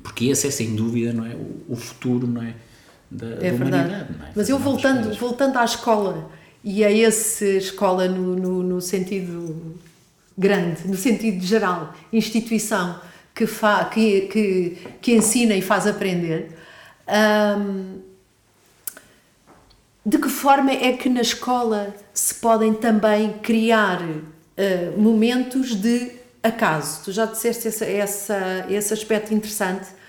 Porque 0.03 0.27
esse 0.27 0.47
é 0.47 0.51
sem 0.51 0.77
dúvida, 0.77 1.13
não 1.13 1.27
é, 1.27 1.37
o, 1.69 1.75
futuro, 1.75 2.27
não 2.27 2.43
é, 2.43 2.55
da, 3.11 3.27
é 3.27 3.51
da 3.51 3.57
humanidade. 3.57 4.13
Não 4.17 4.27
é? 4.27 4.33
Mas 4.35 4.49
eu 4.49 4.59
voltando, 4.59 5.13
voltando 5.19 5.59
à 5.59 5.65
escola 5.65 6.31
e 6.63 6.85
a 6.85 6.97
essa 6.97 7.45
escola 7.45 8.07
no, 8.07 8.37
no, 8.37 8.63
no 8.63 8.81
sentido 8.81 9.75
grande, 10.41 10.89
no 10.89 10.97
sentido 10.97 11.45
geral, 11.45 11.95
instituição 12.11 12.99
que, 13.35 13.47
fa, 13.47 13.85
que, 13.85 14.23
que, 14.23 14.79
que 15.03 15.13
ensina 15.13 15.55
e 15.55 15.61
faz 15.61 15.87
aprender, 15.87 16.57
hum, 17.59 18.01
de 20.05 20.17
que 20.17 20.31
forma 20.31 20.73
é 20.73 20.95
que 20.95 21.11
na 21.11 21.21
escola 21.21 21.95
se 22.15 22.35
podem 22.37 22.73
também 22.73 23.35
criar 23.43 24.01
uh, 24.01 24.99
momentos 24.99 25.75
de 25.75 26.11
acaso? 26.43 27.05
Tu 27.05 27.13
já 27.13 27.27
disseste 27.27 27.69
essa, 27.69 27.85
essa, 27.85 28.67
esse 28.71 28.95
aspecto 28.95 29.35
interessante. 29.35 30.01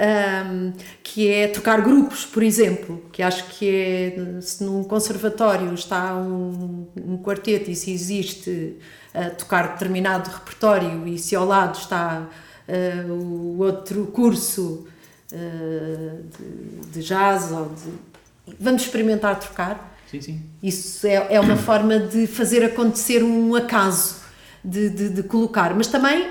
Um, 0.00 0.72
que 1.02 1.28
é 1.28 1.46
trocar 1.46 1.80
grupos, 1.80 2.24
por 2.24 2.42
exemplo, 2.42 3.04
que 3.12 3.22
acho 3.22 3.46
que 3.50 3.68
é, 3.68 4.40
se 4.40 4.64
num 4.64 4.82
conservatório 4.82 5.72
está 5.74 6.16
um, 6.16 6.88
um 6.96 7.18
quarteto 7.18 7.70
e 7.70 7.76
se 7.76 7.92
existe 7.92 8.78
a 9.14 9.30
tocar 9.30 9.72
determinado 9.72 10.30
repertório 10.30 11.06
e 11.06 11.18
se 11.18 11.36
ao 11.36 11.44
lado 11.44 11.78
está 11.78 12.26
uh, 12.68 13.12
o 13.12 13.58
outro 13.58 14.06
curso 14.06 14.86
uh, 15.32 16.22
de, 16.38 16.90
de, 16.90 17.02
jazz 17.02 17.52
ou 17.52 17.66
de... 17.66 18.54
Vamos 18.58 18.82
experimentar 18.82 19.38
trocar? 19.38 19.96
Sim, 20.10 20.20
sim. 20.20 20.42
Isso 20.62 21.06
é, 21.06 21.34
é 21.34 21.40
uma 21.40 21.56
forma 21.56 21.98
de 21.98 22.26
fazer 22.26 22.64
acontecer 22.64 23.22
um 23.22 23.54
acaso, 23.54 24.16
de, 24.64 24.90
de, 24.90 25.08
de 25.08 25.22
colocar. 25.22 25.74
Mas 25.74 25.86
também 25.86 26.28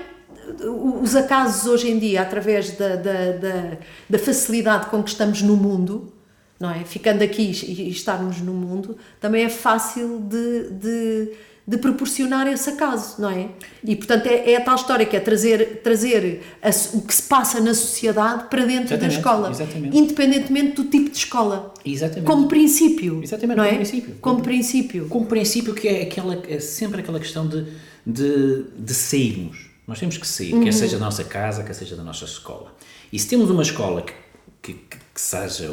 os 1.01 1.15
acasos 1.15 1.65
hoje 1.65 1.89
em 1.89 1.99
dia, 1.99 2.21
através 2.21 2.71
da, 2.71 2.95
da, 2.95 3.31
da, 3.31 3.77
da, 4.09 4.19
facilidade 4.19 4.87
com 4.87 5.01
que 5.03 5.09
estamos 5.09 5.41
no 5.41 5.55
mundo, 5.55 6.13
não 6.59 6.69
é? 6.69 6.83
Ficando 6.83 7.23
aqui 7.23 7.43
e 7.43 7.89
estarmos 7.89 8.39
no 8.39 8.53
mundo, 8.53 8.97
também 9.19 9.43
é 9.43 9.49
fácil 9.49 10.19
de, 10.19 10.69
de 10.71 11.31
de 11.71 11.77
proporcionar 11.77 12.47
esse 12.47 12.69
acaso, 12.69 13.21
não 13.21 13.29
é? 13.29 13.47
E 13.81 13.95
portanto 13.95 14.27
é, 14.27 14.51
é 14.51 14.57
a 14.57 14.62
tal 14.62 14.75
história 14.75 15.05
que 15.05 15.15
é 15.15 15.21
trazer, 15.21 15.79
trazer 15.81 16.41
a, 16.62 16.69
o 16.97 17.01
que 17.01 17.15
se 17.15 17.23
passa 17.23 17.62
na 17.62 17.73
sociedade 17.73 18.49
para 18.49 18.65
dentro 18.65 18.93
exatamente, 18.93 18.99
da 18.99 19.07
escola, 19.07 19.49
exatamente. 19.51 19.97
independentemente 19.97 20.75
do 20.75 20.84
tipo 20.89 21.10
de 21.10 21.17
escola. 21.17 21.73
Exatamente. 21.86 22.25
Como 22.25 22.49
princípio. 22.49 23.23
Exatamente, 23.23 23.57
não 23.57 23.63
é? 23.63 23.69
como 23.69 23.77
princípio. 23.77 24.15
Como, 24.19 24.19
como 24.19 24.43
princípio. 24.43 25.07
Como 25.07 25.25
princípio 25.27 25.73
que 25.73 25.88
é, 25.88 26.01
aquela, 26.01 26.43
é 26.45 26.60
sempre 26.60 26.99
aquela 26.99 27.21
questão 27.21 27.47
de, 27.47 27.65
de, 28.05 28.65
de 28.77 28.93
sairmos. 28.93 29.69
Nós 29.88 29.97
temos 29.97 30.17
que 30.17 30.27
sair, 30.27 30.53
uhum. 30.53 30.65
quer 30.65 30.73
seja 30.73 30.99
da 30.99 31.05
nossa 31.05 31.23
casa, 31.23 31.63
quer 31.63 31.73
seja 31.73 31.95
da 31.95 32.03
nossa 32.03 32.25
escola. 32.25 32.75
E 33.13 33.17
se 33.17 33.29
temos 33.29 33.49
uma 33.49 33.63
escola 33.63 34.01
que, 34.01 34.13
que, 34.62 34.73
que 34.73 35.21
seja 35.21 35.71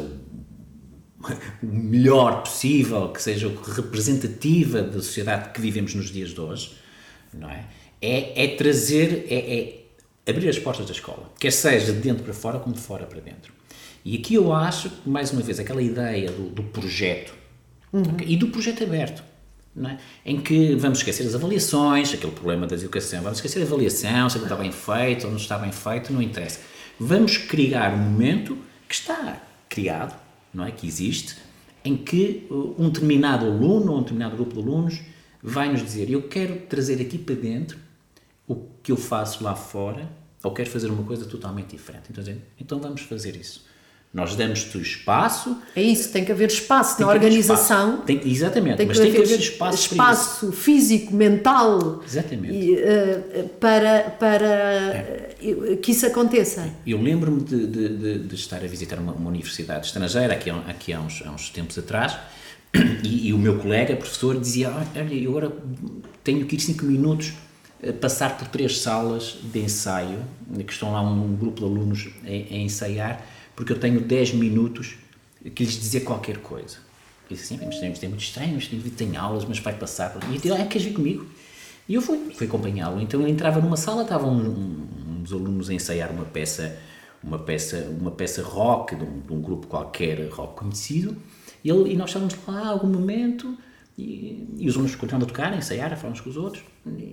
o 1.61 1.65
melhor 1.67 2.43
possível, 2.43 3.09
que 3.09 3.21
seja 3.21 3.51
representativa 3.75 4.81
da 4.81 5.01
sociedade 5.01 5.51
que 5.51 5.59
vivemos 5.59 5.93
nos 5.93 6.09
dias 6.09 6.29
de 6.29 6.39
hoje, 6.39 6.75
não 7.33 7.49
é? 7.49 7.65
É, 8.01 8.45
é 8.45 8.55
trazer, 8.55 9.25
é, 9.29 9.35
é 9.59 10.31
abrir 10.31 10.47
as 10.47 10.57
portas 10.57 10.85
da 10.85 10.93
escola, 10.93 11.31
quer 11.37 11.51
seja 11.51 11.91
de 11.91 11.99
dentro 11.99 12.23
para 12.23 12.33
fora 12.33 12.59
como 12.59 12.73
de 12.73 12.81
fora 12.81 13.05
para 13.05 13.19
dentro. 13.19 13.53
E 14.05 14.15
aqui 14.17 14.35
eu 14.35 14.53
acho, 14.53 14.89
mais 15.05 15.31
uma 15.31 15.41
vez, 15.41 15.59
aquela 15.59 15.81
ideia 15.81 16.31
do, 16.31 16.49
do 16.49 16.63
projeto 16.63 17.33
uhum. 17.91 18.17
e 18.25 18.37
do 18.37 18.47
projeto 18.47 18.83
aberto, 18.83 19.21
é? 19.85 19.97
em 20.25 20.39
que 20.41 20.75
vamos 20.75 20.99
esquecer 20.99 21.27
as 21.27 21.35
avaliações, 21.35 22.13
aquele 22.13 22.31
problema 22.31 22.65
da 22.65 22.75
educação, 22.75 23.21
vamos 23.21 23.39
esquecer 23.39 23.61
a 23.61 23.65
avaliação, 23.65 24.29
se 24.29 24.37
está 24.37 24.55
bem 24.55 24.71
feito 24.71 25.25
ou 25.25 25.31
não 25.31 25.37
está 25.37 25.57
bem 25.57 25.71
feito, 25.71 26.13
não 26.13 26.21
interessa. 26.21 26.59
Vamos 26.99 27.37
criar 27.37 27.93
um 27.93 27.97
momento 27.97 28.57
que 28.87 28.95
está 28.95 29.41
criado, 29.67 30.15
não 30.53 30.65
é? 30.65 30.71
que 30.71 30.87
existe, 30.87 31.37
em 31.83 31.95
que 31.95 32.47
uh, 32.49 32.75
um 32.77 32.89
determinado 32.89 33.45
aluno 33.45 33.91
ou 33.91 33.97
um 33.99 34.01
determinado 34.01 34.35
grupo 34.35 34.53
de 34.53 34.59
alunos 34.59 35.01
vai 35.41 35.71
nos 35.71 35.81
dizer: 35.81 36.09
Eu 36.09 36.27
quero 36.27 36.61
trazer 36.67 37.01
aqui 37.01 37.17
para 37.17 37.35
dentro 37.35 37.77
o 38.47 38.55
que 38.83 38.91
eu 38.91 38.97
faço 38.97 39.43
lá 39.43 39.55
fora, 39.55 40.09
ou 40.43 40.51
quero 40.53 40.69
fazer 40.69 40.87
uma 40.87 41.03
coisa 41.03 41.25
totalmente 41.25 41.69
diferente. 41.69 42.05
Então, 42.09 42.23
então 42.59 42.79
vamos 42.79 43.01
fazer 43.01 43.35
isso. 43.35 43.68
Nós 44.11 44.35
damos-te 44.35 44.75
o 44.75 44.81
espaço. 44.81 45.55
É 45.75 45.83
isso, 45.83 46.11
tem 46.11 46.25
que 46.25 46.31
haver 46.31 46.49
espaço 46.49 46.99
na 46.99 47.07
organização. 47.07 47.89
Espaço. 47.89 48.05
Tem, 48.05 48.21
exatamente, 48.25 48.77
tem 48.77 48.87
mas 48.87 48.97
tem 48.97 49.11
que 49.11 49.21
haver 49.21 49.39
espaço, 49.39 49.91
espaço 49.91 50.51
físico, 50.51 51.13
mental. 51.13 52.01
Exatamente. 52.03 52.55
E, 52.55 52.73
uh, 52.73 53.49
para 53.59 54.09
para 54.19 54.47
é. 54.47 55.77
que 55.79 55.91
isso 55.91 56.07
aconteça. 56.07 56.67
Eu 56.87 56.99
lembro-me 56.99 57.43
de, 57.43 57.67
de, 57.67 57.97
de, 57.97 58.19
de, 58.19 58.35
estar 58.35 58.57
a 58.57 58.67
visitar 58.67 58.97
uma, 58.97 59.13
uma 59.13 59.29
universidade 59.29 59.85
estrangeira 59.85 60.33
aqui, 60.33 60.49
aqui 60.49 60.91
há, 60.91 60.99
uns, 60.99 61.21
há 61.23 61.29
uns 61.29 61.51
tempos 61.51 61.77
atrás 61.77 62.17
e, 63.03 63.27
e, 63.27 63.33
o 63.33 63.37
meu 63.37 63.59
colega, 63.59 63.95
professor, 63.95 64.39
dizia: 64.39 64.71
Olha, 64.71 65.13
eu 65.13 65.29
agora 65.29 65.55
tenho 66.23 66.43
que 66.47 66.55
ir 66.55 66.59
5 66.59 66.83
minutos 66.83 67.33
passar 67.99 68.37
por 68.37 68.47
três 68.47 68.79
salas 68.79 69.37
de 69.41 69.59
ensaio, 69.59 70.23
que 70.65 70.73
estão 70.73 70.91
lá 70.91 71.01
um 71.01 71.35
grupo 71.35 71.59
de 71.59 71.65
alunos 71.65 72.09
a, 72.23 72.27
a 72.27 72.57
ensaiar 72.57 73.25
porque 73.59 73.73
eu 73.73 73.77
tenho 73.77 73.99
10 73.99 74.35
minutos 74.35 74.95
que 75.53 75.65
lhes 75.65 75.77
dizer 75.77 76.05
qualquer 76.05 76.37
coisa. 76.37 76.77
E 77.29 77.33
disse 77.33 77.53
assim, 77.53 77.65
mas 77.65 78.01
é 78.01 78.07
muito 78.07 78.21
estranho, 78.21 78.55
indivíduo 78.55 78.91
tem 78.91 79.17
aulas, 79.17 79.43
mas 79.43 79.59
vai 79.59 79.73
passar. 79.73 80.17
E 80.29 80.35
eu 80.35 80.41
disse, 80.41 80.51
ah, 80.53 80.65
queres 80.65 80.87
vir 80.87 80.93
comigo? 80.93 81.27
E 81.85 81.93
eu 81.93 82.01
fui, 82.01 82.31
fui 82.33 82.47
acompanhá-lo. 82.47 83.01
Então 83.01 83.19
eu 83.19 83.27
entrava 83.27 83.59
numa 83.59 83.75
sala, 83.75 84.03
estavam 84.03 84.33
uns 84.33 85.33
alunos 85.33 85.69
a 85.69 85.73
ensaiar 85.73 86.09
uma 86.09 86.23
peça, 86.23 86.79
uma 87.21 87.37
peça, 87.37 87.85
uma 87.99 88.11
peça 88.11 88.41
rock 88.41 88.95
de 88.95 89.03
um, 89.03 89.19
de 89.19 89.33
um 89.33 89.41
grupo 89.41 89.67
qualquer 89.67 90.29
rock 90.29 90.59
conhecido. 90.59 91.17
E, 91.61 91.69
ele, 91.69 91.91
e 91.91 91.97
nós 91.97 92.11
estávamos 92.11 92.35
lá 92.47 92.65
algum 92.65 92.87
momento 92.87 93.57
e, 93.99 94.47
e 94.57 94.69
os 94.69 94.75
alunos 94.75 94.95
continuavam 94.95 95.27
a 95.27 95.27
tocar, 95.27 95.53
a 95.53 95.57
ensaiar, 95.57 95.91
a 95.91 95.95
falar 95.97 96.13
uns 96.13 96.21
com 96.21 96.29
os 96.29 96.37
outros. 96.37 96.63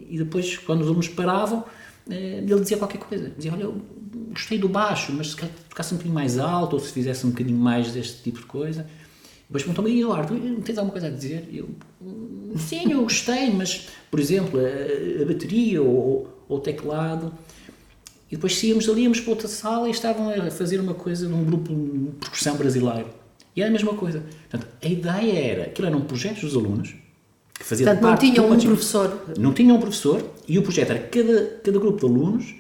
E 0.09 0.17
depois, 0.17 0.57
quando 0.59 0.83
os 0.83 0.87
alunos 0.87 1.09
paravam, 1.09 1.65
eh, 2.09 2.45
ele 2.47 2.61
dizia 2.61 2.77
qualquer 2.77 2.99
coisa. 2.99 3.33
Dizia, 3.37 3.53
olha, 3.53 3.69
gostei 4.31 4.59
do 4.59 4.69
baixo, 4.69 5.13
mas 5.13 5.31
se 5.31 5.37
tocasse 5.69 5.93
um 5.93 5.97
bocadinho 5.97 6.15
mais 6.15 6.39
alto 6.39 6.75
ou 6.75 6.81
se 6.81 6.93
fizesse 6.93 7.27
um 7.27 7.31
bocadinho 7.31 7.59
mais 7.59 7.93
deste 7.93 8.23
tipo 8.23 8.39
de 8.39 8.47
coisa. 8.47 8.87
Depois 9.49 9.63
perguntou-me, 9.63 10.01
Eduardo, 10.01 10.61
tens 10.63 10.79
alguma 10.79 10.93
coisa 10.93 11.09
a 11.09 11.11
dizer? 11.11 11.49
Eu, 11.53 11.69
sim, 12.57 12.91
eu 12.91 13.03
gostei, 13.03 13.51
mas, 13.51 13.89
por 14.11 14.21
exemplo, 14.21 14.61
a, 14.61 15.23
a 15.23 15.25
bateria 15.25 15.83
ou, 15.83 16.33
ou, 16.49 16.57
o 16.57 16.61
teclado. 16.61 17.33
E 18.31 18.35
depois 18.35 18.57
saíamos 18.59 18.89
ali, 18.89 19.03
íamos 19.03 19.21
para 19.21 19.31
outra 19.31 19.49
sala 19.49 19.89
e 19.89 19.93
estavam 19.93 20.31
a 20.31 20.51
fazer 20.51 20.81
uma 20.81 20.95
coisa 20.95 21.29
num 21.29 21.45
grupo 21.45 21.73
de 21.73 22.11
percussão 22.19 22.57
brasileiro. 22.57 23.09
E 23.57 23.63
era 23.63 23.71
a 23.71 23.73
mesma 23.73 23.95
coisa. 23.95 24.23
Portanto, 24.51 24.71
a 24.83 24.87
ideia 24.87 25.39
era, 25.39 25.63
aquilo 25.65 25.89
eram 25.89 26.03
projetos 26.03 26.43
dos 26.43 26.55
alunos, 26.55 26.95
que 27.55 27.65
faziam 27.65 27.87
Portanto, 27.87 28.11
não 28.11 28.17
tinham 28.19 28.53
um 28.53 28.59
professor. 28.59 29.25
Não 29.39 29.53
tinham 29.55 29.77
um 29.77 29.81
professor, 29.81 30.31
e 30.47 30.59
o 30.59 30.63
projeto 30.63 30.91
era 30.91 31.01
cada, 31.01 31.61
cada 31.65 31.79
grupo 31.79 31.99
de 31.99 32.05
alunos 32.05 32.55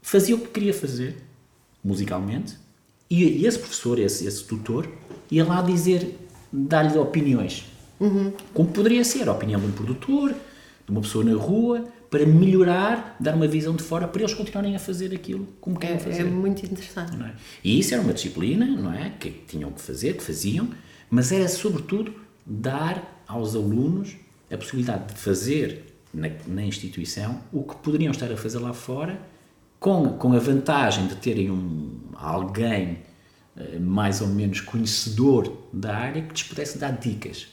fazia 0.00 0.34
o 0.34 0.38
que 0.38 0.48
queria 0.48 0.72
fazer, 0.72 1.16
musicalmente, 1.84 2.56
e 3.10 3.44
esse 3.44 3.58
professor, 3.58 3.98
esse, 3.98 4.26
esse 4.26 4.42
tutor, 4.44 4.88
ia 5.30 5.44
lá 5.44 5.60
dizer, 5.60 6.18
dar-lhe 6.50 6.96
opiniões. 6.96 7.64
Uhum. 8.00 8.32
Como 8.54 8.70
poderia 8.70 9.04
ser 9.04 9.28
a 9.28 9.32
opinião 9.32 9.60
de 9.60 9.66
um 9.66 9.72
produtor, 9.72 10.30
de 10.30 10.90
uma 10.90 11.02
pessoa 11.02 11.22
na 11.22 11.34
rua, 11.34 11.84
para 12.12 12.26
melhorar, 12.26 13.16
dar 13.18 13.34
uma 13.34 13.48
visão 13.48 13.74
de 13.74 13.82
fora, 13.82 14.06
para 14.06 14.20
eles 14.20 14.34
continuarem 14.34 14.76
a 14.76 14.78
fazer 14.78 15.14
aquilo 15.14 15.48
como 15.62 15.78
querem 15.78 15.96
é, 15.96 15.98
fazer. 15.98 16.20
É 16.20 16.24
muito 16.24 16.62
interessante. 16.62 17.16
É? 17.16 17.32
E 17.64 17.78
isso 17.78 17.94
era 17.94 18.02
uma 18.02 18.12
disciplina, 18.12 18.66
não 18.66 18.92
é? 18.92 19.14
Que 19.18 19.30
tinham 19.30 19.72
que 19.72 19.80
fazer, 19.80 20.18
que 20.18 20.22
faziam, 20.22 20.68
mas 21.08 21.32
era 21.32 21.48
sobretudo 21.48 22.12
dar 22.44 23.24
aos 23.26 23.56
alunos 23.56 24.14
a 24.50 24.58
possibilidade 24.58 25.14
de 25.14 25.18
fazer 25.18 25.86
na, 26.12 26.28
na 26.46 26.62
instituição 26.62 27.40
o 27.50 27.62
que 27.62 27.76
poderiam 27.76 28.10
estar 28.10 28.30
a 28.30 28.36
fazer 28.36 28.58
lá 28.58 28.74
fora 28.74 29.18
com, 29.80 30.10
com 30.18 30.34
a 30.34 30.38
vantagem 30.38 31.06
de 31.06 31.14
terem 31.14 31.50
um, 31.50 31.98
alguém 32.14 32.98
uh, 33.56 33.80
mais 33.80 34.20
ou 34.20 34.28
menos 34.28 34.60
conhecedor 34.60 35.50
da 35.72 35.96
área 35.96 36.20
que 36.20 36.32
lhes 36.32 36.42
pudesse 36.42 36.76
dar 36.76 36.90
dicas. 36.90 37.46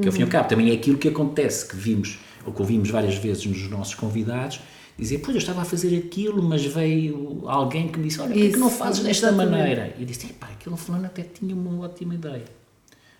Que 0.00 0.06
ao 0.06 0.12
fim 0.12 0.20
e 0.20 0.22
ao 0.22 0.30
cabo 0.30 0.48
também 0.48 0.70
é 0.70 0.72
aquilo 0.72 0.96
que 0.96 1.08
acontece, 1.08 1.68
que 1.68 1.76
vimos, 1.76 2.18
ou 2.46 2.52
que 2.52 2.60
ouvimos 2.60 2.90
várias 2.90 3.16
vezes 3.16 3.44
nos 3.46 3.68
nossos 3.70 3.94
convidados, 3.94 4.60
dizer, 4.98 5.18
pois 5.18 5.34
eu 5.34 5.38
estava 5.38 5.62
a 5.62 5.64
fazer 5.64 5.96
aquilo, 5.96 6.42
mas 6.42 6.64
veio 6.64 7.42
alguém 7.46 7.88
que 7.88 7.98
me 7.98 8.08
disse, 8.08 8.20
olha, 8.20 8.34
por 8.34 8.50
que 8.50 8.56
não 8.56 8.70
fazes 8.70 9.02
desta 9.02 9.28
exatamente. 9.28 9.50
maneira? 9.50 9.94
E 9.98 10.02
eu 10.02 10.06
disse, 10.06 10.26
pá, 10.34 10.48
aquele 10.48 10.76
fulano 10.76 11.06
até 11.06 11.22
tinha 11.22 11.54
uma 11.54 11.84
ótima 11.84 12.14
ideia. 12.14 12.44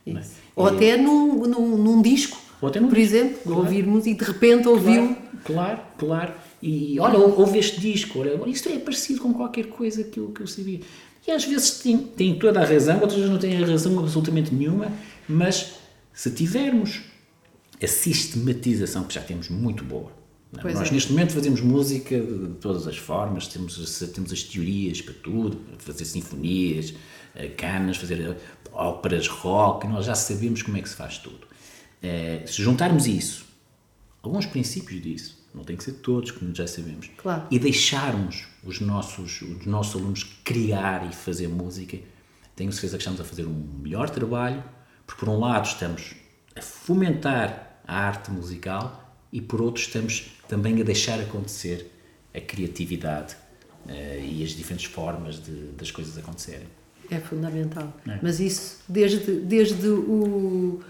É? 0.06 0.22
Ou 0.56 0.68
e, 0.68 0.76
até 0.76 0.96
num, 0.96 1.46
num, 1.46 1.76
num 1.76 2.02
disco, 2.02 2.38
ou 2.61 2.68
até 2.68 2.80
num 2.80 2.88
por 2.88 2.96
disco, 2.96 3.16
exemplo, 3.16 3.38
claro. 3.44 3.61
ouvirmos 3.61 4.06
e 4.06 4.14
de 4.14 4.24
repente 4.24 4.68
ouviu... 4.68 5.16
Claro, 5.44 5.44
claro, 5.44 5.80
claro. 5.98 6.32
E 6.62 7.00
olha, 7.00 7.18
ouve 7.18 7.58
este 7.58 7.80
disco, 7.80 8.20
olha, 8.20 8.40
isto 8.48 8.68
é 8.68 8.78
parecido 8.78 9.20
com 9.20 9.32
qualquer 9.32 9.66
coisa 9.66 10.04
que 10.04 10.20
eu, 10.20 10.28
que 10.28 10.42
eu 10.42 10.46
sabia. 10.46 10.80
E 11.26 11.30
às 11.30 11.44
vezes 11.44 11.78
tem, 11.78 11.98
tem 11.98 12.38
toda 12.38 12.61
a 12.61 12.64
razão, 12.64 12.96
outras 12.96 13.14
vezes 13.14 13.30
não 13.30 13.38
tem 13.38 13.61
razão 13.61 13.98
absolutamente 13.98 14.54
nenhuma, 14.54 14.92
mas 15.28 15.74
se 16.12 16.30
tivermos 16.30 17.00
a 17.82 17.88
sistematização, 17.88 19.04
que 19.04 19.14
já 19.14 19.22
temos 19.22 19.48
muito 19.48 19.84
boa, 19.84 20.12
é? 20.58 20.72
nós 20.74 20.90
é. 20.90 20.92
neste 20.92 21.10
momento 21.10 21.32
fazemos 21.32 21.60
música 21.60 22.20
de 22.20 22.54
todas 22.60 22.86
as 22.86 22.96
formas, 22.96 23.48
temos, 23.48 23.74
temos 24.12 24.32
as 24.32 24.42
teorias 24.42 25.00
para 25.00 25.14
tudo, 25.14 25.58
fazer 25.78 26.04
sinfonias, 26.04 26.94
eh, 27.34 27.48
canas, 27.48 27.96
fazer 27.96 28.20
eh, 28.20 28.36
óperas 28.72 29.26
rock, 29.28 29.86
nós 29.86 30.04
já 30.04 30.14
sabemos 30.14 30.62
como 30.62 30.76
é 30.76 30.82
que 30.82 30.88
se 30.88 30.96
faz 30.96 31.18
tudo. 31.18 31.46
É, 32.02 32.42
se 32.46 32.62
juntarmos 32.62 33.06
isso, 33.06 33.44
alguns 34.22 34.44
princípios 34.44 35.00
disso, 35.00 35.42
não 35.54 35.64
tem 35.64 35.76
que 35.76 35.84
ser 35.84 35.92
todos, 35.94 36.30
como 36.30 36.54
já 36.54 36.66
sabemos. 36.66 37.10
Claro. 37.16 37.46
E 37.50 37.58
deixarmos 37.58 38.46
os 38.64 38.80
nossos, 38.80 39.42
os 39.42 39.66
nossos 39.66 40.00
alunos 40.00 40.24
criar 40.44 41.08
e 41.08 41.14
fazer 41.14 41.48
música, 41.48 41.98
tenho 42.56 42.72
certeza 42.72 42.96
que 42.96 43.02
estamos 43.02 43.20
a 43.20 43.24
fazer 43.24 43.46
um 43.46 43.68
melhor 43.82 44.10
trabalho, 44.10 44.62
porque 45.06 45.24
por 45.24 45.28
um 45.28 45.38
lado 45.38 45.66
estamos 45.66 46.14
a 46.56 46.60
fomentar 46.60 47.71
a 47.86 47.98
arte 48.06 48.30
musical 48.30 49.14
e 49.32 49.40
por 49.40 49.60
outro 49.60 49.82
estamos 49.82 50.32
também 50.48 50.80
a 50.80 50.84
deixar 50.84 51.20
acontecer 51.20 51.90
a 52.34 52.40
criatividade 52.40 53.34
uh, 53.86 53.90
e 54.22 54.42
as 54.44 54.50
diferentes 54.50 54.86
formas 54.86 55.42
de, 55.42 55.68
das 55.72 55.90
coisas 55.90 56.16
acontecerem. 56.18 56.66
É 57.10 57.18
fundamental. 57.18 57.92
É. 58.08 58.18
Mas 58.22 58.40
isso 58.40 58.80
desde, 58.88 59.40
desde 59.40 59.86
o 59.88 60.80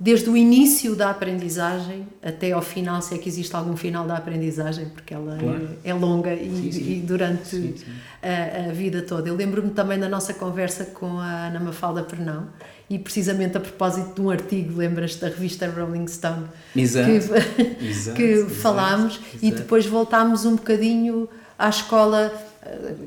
desde 0.00 0.30
o 0.30 0.36
início 0.36 0.96
da 0.96 1.10
aprendizagem 1.10 2.06
até 2.22 2.52
ao 2.52 2.62
final, 2.62 3.02
se 3.02 3.14
é 3.14 3.18
que 3.18 3.28
existe 3.28 3.54
algum 3.54 3.76
final 3.76 4.06
da 4.06 4.16
aprendizagem, 4.16 4.86
porque 4.86 5.12
ela 5.12 5.36
claro. 5.36 5.68
é, 5.84 5.90
é, 5.90 5.92
longa 5.92 6.32
e, 6.32 6.48
sim, 6.48 6.72
sim. 6.72 6.92
e 6.92 7.00
durante 7.00 7.48
sim, 7.48 7.74
a, 8.22 8.70
a, 8.70 8.72
vida 8.72 9.02
toda. 9.02 9.28
Eu 9.28 9.36
lembro-me 9.36 9.70
também 9.70 9.98
da 9.98 10.08
nossa 10.08 10.32
conversa 10.32 10.86
com 10.86 11.20
a 11.20 11.48
Ana 11.48 11.60
Mafalda 11.60 12.02
Pernão, 12.02 12.48
e 12.90 12.98
precisamente 12.98 13.56
a 13.56 13.60
propósito 13.60 14.16
de 14.16 14.20
um 14.20 14.30
artigo, 14.30 14.76
lembras 14.76 15.14
da 15.14 15.28
revista 15.28 15.70
Rolling 15.70 16.08
Stone, 16.08 16.48
exato, 16.74 17.06
que, 17.06 17.12
exato, 17.86 18.16
que 18.16 18.22
exato, 18.22 18.50
falámos, 18.56 19.20
e 19.40 19.52
depois 19.52 19.86
voltámos 19.86 20.44
um 20.44 20.56
bocadinho 20.56 21.28
à 21.56 21.68
escola 21.68 22.32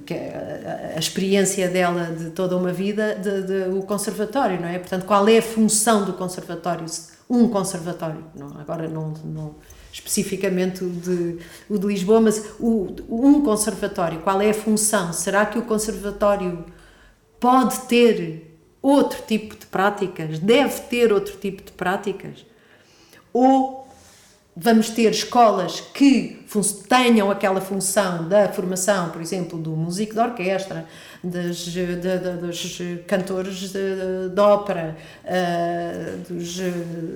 que 0.05 0.13
é 0.13 0.93
a, 0.95 0.99
experiência 0.99 1.67
dela 1.69 2.05
de 2.05 2.31
toda 2.31 2.57
uma 2.57 2.71
vida, 2.71 3.15
de, 3.15 3.43
de, 3.43 3.77
o 3.77 3.83
conservatório, 3.83 4.59
não 4.59 4.67
é? 4.67 4.79
Portanto, 4.79 5.05
qual 5.05 5.27
é 5.27 5.37
a 5.37 5.41
função 5.41 6.05
do 6.05 6.13
conservatório? 6.13 6.85
Um 7.29 7.47
conservatório, 7.49 8.23
não, 8.35 8.47
agora 8.59 8.87
não, 8.87 9.13
não 9.23 9.55
especificamente 9.91 10.83
o 10.83 10.89
de, 10.89 11.37
o 11.69 11.77
de 11.77 11.85
Lisboa, 11.85 12.19
mas 12.19 12.43
o, 12.59 12.95
um 13.07 13.43
conservatório, 13.43 14.19
qual 14.21 14.41
é 14.41 14.49
a 14.49 14.53
função? 14.53 15.13
Será 15.13 15.45
que 15.45 15.59
o 15.59 15.61
conservatório 15.61 16.65
pode 17.39 17.81
ter 17.81 18.52
outro 18.83 19.23
tipo 19.25 19.55
de 19.55 19.65
práticas? 19.65 20.37
Deve 20.37 20.81
ter 20.81 21.11
outro 21.11 21.37
tipo 21.37 21.63
de 21.63 21.71
práticas? 21.71 22.45
Ou 23.31 23.83
vamos 24.55 24.89
ter 24.91 25.09
escolas 25.09 25.79
que 25.79 26.45
tenham 26.87 27.31
aquela 27.31 27.59
função 27.59 28.29
da 28.29 28.47
formação, 28.49 29.09
por 29.09 29.21
exemplo, 29.21 29.57
do 29.57 29.71
músico 29.71 30.13
de 30.13 30.19
orquestra, 30.19 30.85
das, 31.23 31.57
de, 31.57 31.95
de, 31.95 32.17
dos 32.39 32.79
cantores 33.07 33.71
de, 33.71 34.29
de 34.29 34.39
ópera, 34.39 34.95
uh, 35.23 36.33
dos 36.33 36.59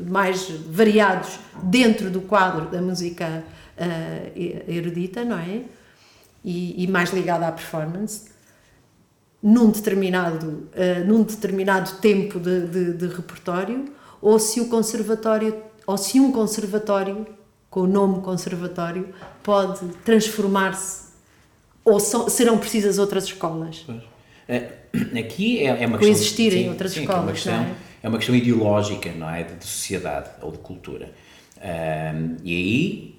mais 0.10 0.50
variados 0.50 1.38
dentro 1.62 2.10
do 2.10 2.22
quadro 2.22 2.72
da 2.72 2.82
música 2.82 3.44
uh, 3.78 4.72
erudita, 4.72 5.24
não 5.24 5.38
é? 5.38 5.62
E, 6.44 6.84
e, 6.84 6.88
mais 6.88 7.12
ligada 7.12 7.48
à 7.48 7.52
performance, 7.52 8.30
num 9.42 9.70
determinado, 9.70 10.70
uh, 10.74 11.06
num 11.06 11.24
determinado 11.24 11.92
tempo 11.98 12.40
de, 12.40 12.94
de 12.94 13.08
repertório, 13.08 13.86
ou 14.22 14.40
se 14.40 14.60
o 14.60 14.68
conservatório 14.68 15.56
ou 15.86 15.98
se 15.98 16.20
um 16.20 16.32
conservatório, 16.32 17.26
com 17.70 17.82
o 17.82 17.88
nome 17.88 18.22
conservatório, 18.22 19.08
pode 19.42 19.86
transformar-se 20.04 21.08
ou 21.88 22.02
so, 22.02 22.30
serão 22.30 22.58
precisas 22.58 22.98
outras 22.98 23.24
escolas? 23.24 23.86
É, 24.46 24.74
aqui 25.18 25.60
é, 25.60 25.68
é 25.68 25.72
uma 25.88 25.98
questão. 25.98 26.00
Coexistirem 26.00 26.64
sim, 26.64 26.70
outras 26.70 26.92
sim, 26.92 27.00
escolas. 27.02 27.22
É 27.22 27.24
uma, 27.24 27.32
questão, 27.32 27.54
é? 27.54 27.76
é? 28.04 28.10
uma 28.10 28.18
questão 28.18 28.36
ideológica, 28.36 29.12
não 29.14 29.30
é? 29.30 29.44
De, 29.44 29.56
de 29.56 29.66
sociedade 29.66 30.30
ou 30.42 30.52
de 30.52 30.58
cultura. 30.58 31.10
Um, 31.58 32.36
e 32.44 32.56
aí 32.56 33.17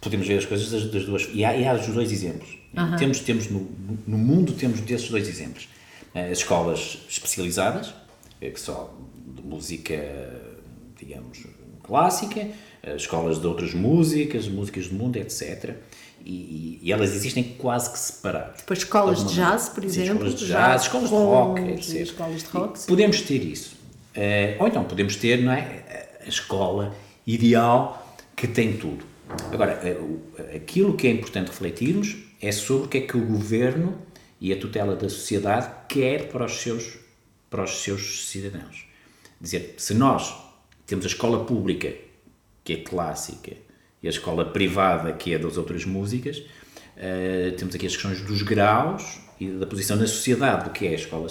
podemos 0.00 0.26
ver 0.26 0.38
as 0.38 0.46
coisas 0.46 0.70
das, 0.70 0.84
das 0.90 1.04
duas. 1.04 1.28
E 1.32 1.44
há, 1.44 1.56
e 1.56 1.66
há 1.66 1.74
os 1.74 1.86
dois 1.86 2.10
exemplos. 2.10 2.58
Uhum. 2.76 2.96
Temos, 2.96 3.20
temos 3.20 3.50
no, 3.50 3.68
no 4.06 4.18
mundo 4.18 4.52
temos 4.52 4.80
desses 4.80 5.08
dois 5.08 5.28
exemplos. 5.28 5.68
As 6.14 6.38
escolas 6.38 6.98
especializadas, 7.08 7.94
que 8.38 8.60
só 8.60 8.94
de 9.34 9.42
música, 9.42 9.94
digamos, 10.98 11.44
clássica, 11.82 12.48
escolas 12.96 13.40
de 13.40 13.46
outras 13.46 13.72
músicas, 13.72 14.48
músicas 14.48 14.88
do 14.88 14.94
mundo, 14.94 15.16
etc. 15.16 15.76
E, 16.24 16.78
e, 16.82 16.92
elas 16.92 17.14
existem 17.14 17.42
quase 17.42 17.90
que 17.90 17.98
separadas. 17.98 18.58
Depois 18.58 18.78
escolas 18.80 19.26
de 19.26 19.34
jazz, 19.34 19.68
por 19.68 19.84
exemplo. 19.84 20.26
Escolas 20.26 20.38
de 20.38 20.46
jazz, 20.46 20.82
escolas 20.82 21.08
de 21.08 21.14
rock, 21.14 21.60
etc. 21.62 21.94
Escolas 21.96 22.42
de 22.42 22.48
rock. 22.48 22.86
Podemos 22.86 23.20
ter 23.22 23.42
isso. 23.42 23.76
Ou 24.58 24.68
então 24.68 24.84
podemos 24.84 25.16
ter 25.16 25.42
não 25.42 25.52
é, 25.52 26.08
a 26.24 26.28
escola 26.28 26.94
ideal 27.26 28.16
que 28.36 28.46
tem 28.46 28.76
tudo. 28.76 29.11
Agora, 29.52 29.80
uh, 29.84 30.56
aquilo 30.56 30.96
que 30.96 31.06
é 31.06 31.10
importante 31.10 31.48
refletirmos 31.48 32.16
é 32.40 32.50
sobre 32.52 32.86
o 32.86 32.88
que 32.88 32.98
é 32.98 33.00
que 33.02 33.16
o 33.16 33.24
governo 33.24 33.98
e 34.40 34.52
a 34.52 34.56
tutela 34.58 34.96
da 34.96 35.08
sociedade 35.08 35.70
quer 35.88 36.28
para 36.28 36.44
os 36.44 36.52
seus, 36.52 36.98
para 37.48 37.62
os 37.62 37.82
seus 37.82 38.28
cidadãos. 38.28 38.86
Dizer, 39.40 39.74
se 39.78 39.94
nós 39.94 40.34
temos 40.86 41.04
a 41.04 41.08
escola 41.08 41.44
pública, 41.44 41.92
que 42.64 42.72
é 42.74 42.76
clássica, 42.76 43.52
e 44.02 44.06
a 44.06 44.10
escola 44.10 44.44
privada, 44.44 45.12
que 45.12 45.32
é 45.32 45.38
das 45.38 45.56
outras 45.56 45.84
músicas. 45.84 46.38
Uh, 46.38 47.56
temos 47.56 47.74
aqui 47.74 47.86
as 47.86 47.94
questões 47.94 48.20
dos 48.20 48.42
graus 48.42 49.20
e 49.40 49.48
da 49.48 49.66
posição 49.66 49.96
na 49.96 50.06
sociedade 50.06 50.64
do 50.64 50.70
que 50.70 50.86
é 50.86 50.90
a 50.90 50.94
escola 50.94 51.28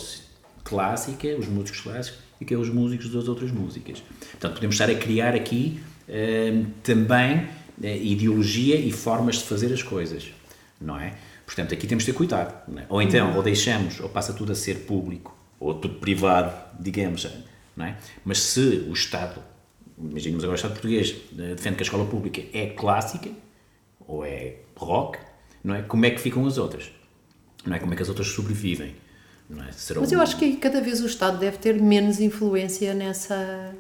clássica, 0.64 1.28
os 1.38 1.48
músicos 1.48 1.82
clássicos, 1.82 2.20
e 2.40 2.46
que 2.46 2.54
é 2.54 2.58
os 2.58 2.70
músicos 2.70 3.10
das 3.10 3.28
outras 3.28 3.52
músicas. 3.52 4.02
Portanto, 4.32 4.56
podemos 4.56 4.76
estar 4.76 4.90
a 4.90 4.96
criar 4.96 5.36
aqui 5.36 5.82
uh, 6.08 6.66
também 6.82 7.48
ideologia 7.88 8.76
e 8.76 8.92
formas 8.92 9.38
de 9.38 9.44
fazer 9.44 9.74
as 9.74 9.82
coisas, 9.82 10.32
não 10.80 11.00
é? 11.00 11.16
Portanto, 11.46 11.74
aqui 11.74 11.88
temos 11.88 12.06
de 12.06 12.12
ter 12.12 12.18
cuidado. 12.18 12.54
É? 12.78 12.86
Ou 12.90 13.02
então, 13.02 13.32
uhum. 13.32 13.38
ou 13.38 13.44
deixamos, 13.44 14.00
ou 14.00 14.10
passa 14.10 14.34
tudo 14.34 14.52
a 14.52 14.56
ser 14.56 14.86
público, 14.86 15.36
ou 15.60 15.74
tudo 15.74 15.96
privado, 15.96 16.54
digamos, 16.80 17.28
não 17.76 17.86
é? 17.86 17.98
Mas 18.24 18.40
se 18.40 18.86
o 18.90 18.94
Estado 18.94 19.42
imaginemos 20.10 20.44
agora 20.44 20.56
o 20.56 20.56
Estado 20.56 20.72
português 20.72 21.16
eh, 21.38 21.56
defende 21.56 21.76
que 21.76 21.84
a 21.84 21.86
escola 21.86 22.06
pública 22.06 22.42
é 22.54 22.68
clássica 22.68 23.30
ou 24.08 24.26
é 24.26 24.56
rock, 24.76 25.20
não 25.64 25.76
é? 25.76 25.82
Como 25.84 26.06
é 26.06 26.10
que 26.10 26.20
ficam 26.20 26.46
as 26.46 26.58
outras? 26.58 26.92
Não 27.66 27.76
é? 27.76 27.80
Como 27.80 27.94
é 27.94 27.96
que 27.96 28.02
as 28.02 28.10
outras 28.10 28.28
sobrevivem? 28.28 28.96
Não 29.50 29.64
é? 29.64 29.70
Mas 30.00 30.12
eu 30.12 30.22
acho 30.22 30.38
que 30.38 30.56
cada 30.56 30.82
vez 30.82 31.02
o 31.02 31.06
Estado 31.06 31.38
deve 31.38 31.58
ter 31.58 31.80
menos 31.80 32.20
influência 32.20 32.94
nessa 32.94 33.76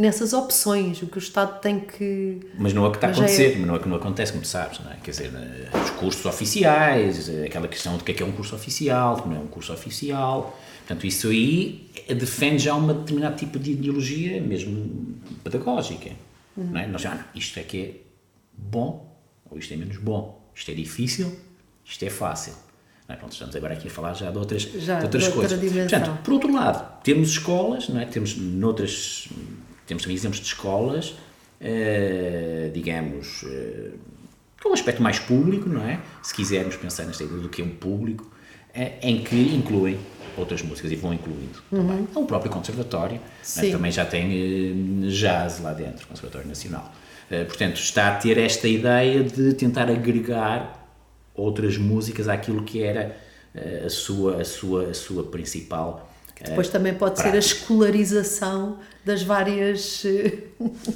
nessas 0.00 0.32
opções, 0.32 1.02
o 1.02 1.06
que 1.06 1.18
o 1.18 1.20
Estado 1.20 1.60
tem 1.60 1.80
que... 1.80 2.40
Mas 2.58 2.72
não 2.72 2.84
é 2.84 2.88
o 2.88 2.90
que 2.90 2.96
está 2.96 3.08
a 3.08 3.10
acontecer, 3.10 3.56
é... 3.56 3.58
não 3.58 3.76
é 3.76 3.78
que 3.78 3.88
não 3.88 3.96
acontece, 3.96 4.32
como 4.32 4.44
sabes, 4.44 4.80
não 4.80 4.90
é? 4.90 4.96
Quer 4.96 5.10
dizer, 5.10 5.32
eh, 5.34 5.76
os 5.76 5.90
cursos 5.90 6.24
oficiais, 6.26 7.28
eh, 7.28 7.46
aquela 7.46 7.68
questão 7.68 7.96
de 7.96 8.04
que 8.04 8.12
é 8.12 8.14
que 8.14 8.22
é 8.22 8.26
um 8.26 8.32
curso 8.32 8.54
oficial, 8.54 9.22
que 9.22 9.28
não 9.28 9.36
é 9.36 9.40
um 9.40 9.46
curso 9.46 9.72
oficial, 9.72 10.56
Portanto, 10.90 11.06
isso 11.06 11.28
aí 11.28 11.88
defende 12.08 12.64
já 12.64 12.74
um 12.74 12.84
determinado 12.84 13.36
tipo 13.36 13.60
de 13.60 13.70
ideologia, 13.70 14.40
mesmo 14.40 15.14
pedagógica. 15.44 16.10
Uhum. 16.56 16.64
Não 16.64 16.80
é? 16.80 16.86
Nós 16.88 17.02
já, 17.02 17.26
isto 17.32 17.60
é 17.60 17.62
que 17.62 17.80
é 17.80 17.94
bom, 18.52 19.16
ou 19.48 19.56
isto 19.56 19.72
é 19.72 19.76
menos 19.76 19.98
bom, 19.98 20.50
isto 20.52 20.68
é 20.68 20.74
difícil, 20.74 21.32
isto 21.84 22.04
é 22.04 22.10
fácil. 22.10 22.54
É? 23.08 23.14
Pronto, 23.14 23.30
estamos 23.30 23.54
agora 23.54 23.74
aqui 23.74 23.86
a 23.86 23.90
falar 23.90 24.14
já 24.14 24.32
de 24.32 24.38
outras, 24.38 24.62
já, 24.62 24.98
de 24.98 25.04
outras 25.04 25.24
de 25.26 25.30
coisas. 25.30 25.60
Dimensão. 25.60 26.00
Portanto, 26.00 26.22
por 26.24 26.34
outro 26.34 26.52
lado, 26.52 27.02
temos 27.04 27.28
escolas, 27.28 27.88
não 27.88 28.00
é? 28.00 28.06
temos 28.06 28.36
noutras, 28.36 29.28
temos 29.90 30.04
também 30.04 30.16
exemplos 30.16 30.40
de 30.40 30.46
escolas, 30.46 31.10
uh, 31.60 32.70
digamos, 32.72 33.42
uh, 33.42 33.98
com 34.62 34.70
um 34.70 34.72
aspecto 34.72 35.02
mais 35.02 35.18
público, 35.18 35.68
não 35.68 35.82
é? 35.82 36.00
Se 36.22 36.32
quisermos 36.32 36.76
pensar 36.76 37.04
nesta 37.06 37.24
ideia 37.24 37.40
do 37.40 37.48
que 37.48 37.60
é 37.60 37.64
um 37.64 37.70
público, 37.70 38.22
uh, 38.24 38.92
em 39.02 39.24
que 39.24 39.36
incluem 39.36 39.98
outras 40.36 40.62
músicas 40.62 40.92
e 40.92 40.94
vão 40.94 41.12
incluindo 41.12 41.60
uhum. 41.72 41.88
também. 41.88 42.08
É 42.14 42.18
o 42.20 42.24
próprio 42.24 42.52
conservatório, 42.52 43.20
né, 43.56 43.70
também 43.70 43.90
já 43.90 44.04
tem 44.04 45.00
jazz 45.08 45.60
lá 45.60 45.72
dentro, 45.72 46.06
Conservatório 46.06 46.46
Nacional. 46.46 46.94
Portanto, 47.46 47.76
está 47.76 48.08
a 48.08 48.16
ter 48.16 48.38
esta 48.38 48.66
ideia 48.66 49.22
de 49.22 49.54
tentar 49.54 49.88
agregar 49.88 50.88
outras 51.32 51.76
músicas 51.76 52.28
àquilo 52.28 52.64
que 52.64 52.82
era 52.82 53.16
a, 53.84 53.88
sua, 53.88 54.40
a, 54.40 54.44
sua, 54.44 54.90
a 54.90 54.94
sua 54.94 55.24
principal 55.24 56.09
depois 56.42 56.68
também 56.68 56.94
pode 56.94 57.16
prática. 57.16 57.30
ser 57.30 57.36
a 57.36 57.38
escolarização 57.38 58.78
das 59.04 59.22
várias 59.22 60.02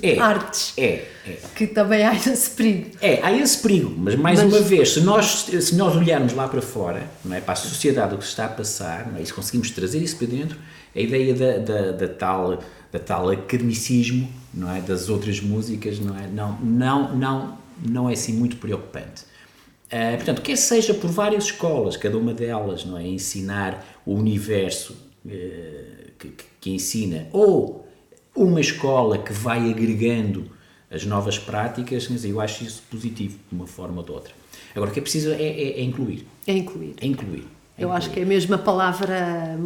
é, 0.03 0.17
artes. 0.21 0.73
É, 0.77 1.07
é. 1.27 1.39
Que 1.55 1.67
também 1.67 2.05
há 2.05 2.15
esse 2.15 2.51
perigo. 2.51 2.91
É, 3.01 3.21
há 3.23 3.33
esse 3.33 3.59
perigo, 3.59 3.95
mas 3.97 4.15
mais 4.15 4.43
mas, 4.43 4.53
uma 4.53 4.61
vez, 4.61 4.91
se 4.95 5.01
nós, 5.01 5.47
se 5.61 5.75
nós 5.75 5.97
olharmos 5.97 6.33
lá 6.33 6.49
para 6.49 6.63
fora, 6.63 7.09
não 7.25 7.37
é, 7.37 7.41
para 7.41 7.53
a 7.53 7.57
sociedade, 7.57 8.15
o 8.15 8.19
que 8.19 8.25
se 8.25 8.31
está 8.31 8.47
a 8.47 8.49
passar, 8.49 9.11
não 9.11 9.19
é, 9.19 9.23
e 9.23 9.27
se 9.27 9.33
conseguimos 9.33 9.71
trazer 9.71 9.99
isso 9.99 10.17
para 10.17 10.27
dentro, 10.27 10.59
a 10.95 11.01
ideia 11.01 11.35
da, 11.35 11.59
da, 11.59 11.93
da 11.93 12.09
tal, 12.09 12.63
da 12.93 12.99
tal 12.99 13.29
academicismo 13.31 14.29
não 14.55 14.75
é, 14.75 14.81
das 14.81 15.09
outras 15.09 15.41
músicas 15.41 15.99
não 15.99 16.17
é, 16.17 16.27
não, 16.29 16.59
não, 16.61 17.17
não, 17.17 17.59
não 17.85 18.11
é 18.11 18.13
assim 18.13 18.33
muito 18.33 18.57
preocupante. 18.57 19.25
Uh, 19.87 20.17
portanto, 20.17 20.43
quer 20.43 20.57
seja 20.57 20.95
por 20.95 21.11
várias 21.11 21.45
escolas, 21.45 21.97
cada 21.97 22.17
uma 22.17 22.33
delas 22.33 22.85
não 22.85 22.97
é, 22.97 23.07
ensinar 23.07 23.85
o 24.07 24.15
universo 24.15 24.97
eh, 24.97 25.04
que, 26.19 26.35
que, 26.61 26.71
ensina, 26.71 27.27
ou 27.33 27.89
uma 28.35 28.61
escola 28.61 29.19
que 29.19 29.33
vai 29.33 29.71
agregando 29.71 30.51
as 30.91 31.05
novas 31.05 31.39
práticas, 31.39 32.09
mas 32.09 32.25
eu 32.25 32.41
acho 32.41 32.65
isso 32.65 32.83
positivo, 32.91 33.39
de 33.51 33.55
uma 33.55 33.67
forma 33.67 33.99
ou 33.99 34.05
de 34.05 34.13
outra. 34.13 34.33
Agora, 34.75 34.91
o 34.91 34.93
que 34.93 35.01
é 35.01 35.03
preciso 35.03 35.31
é, 35.31 35.43
é, 35.43 35.81
é 35.81 35.83
incluir. 35.83 36.27
É 36.47 36.53
incluir. 36.53 36.95
É 37.01 37.07
incluir. 37.07 37.47
É 37.77 37.85
eu 37.85 37.93
acho 37.93 38.11
que 38.11 38.21
é 38.21 38.25
mesmo 38.25 38.55
a 38.55 38.59
palavra 38.59 39.59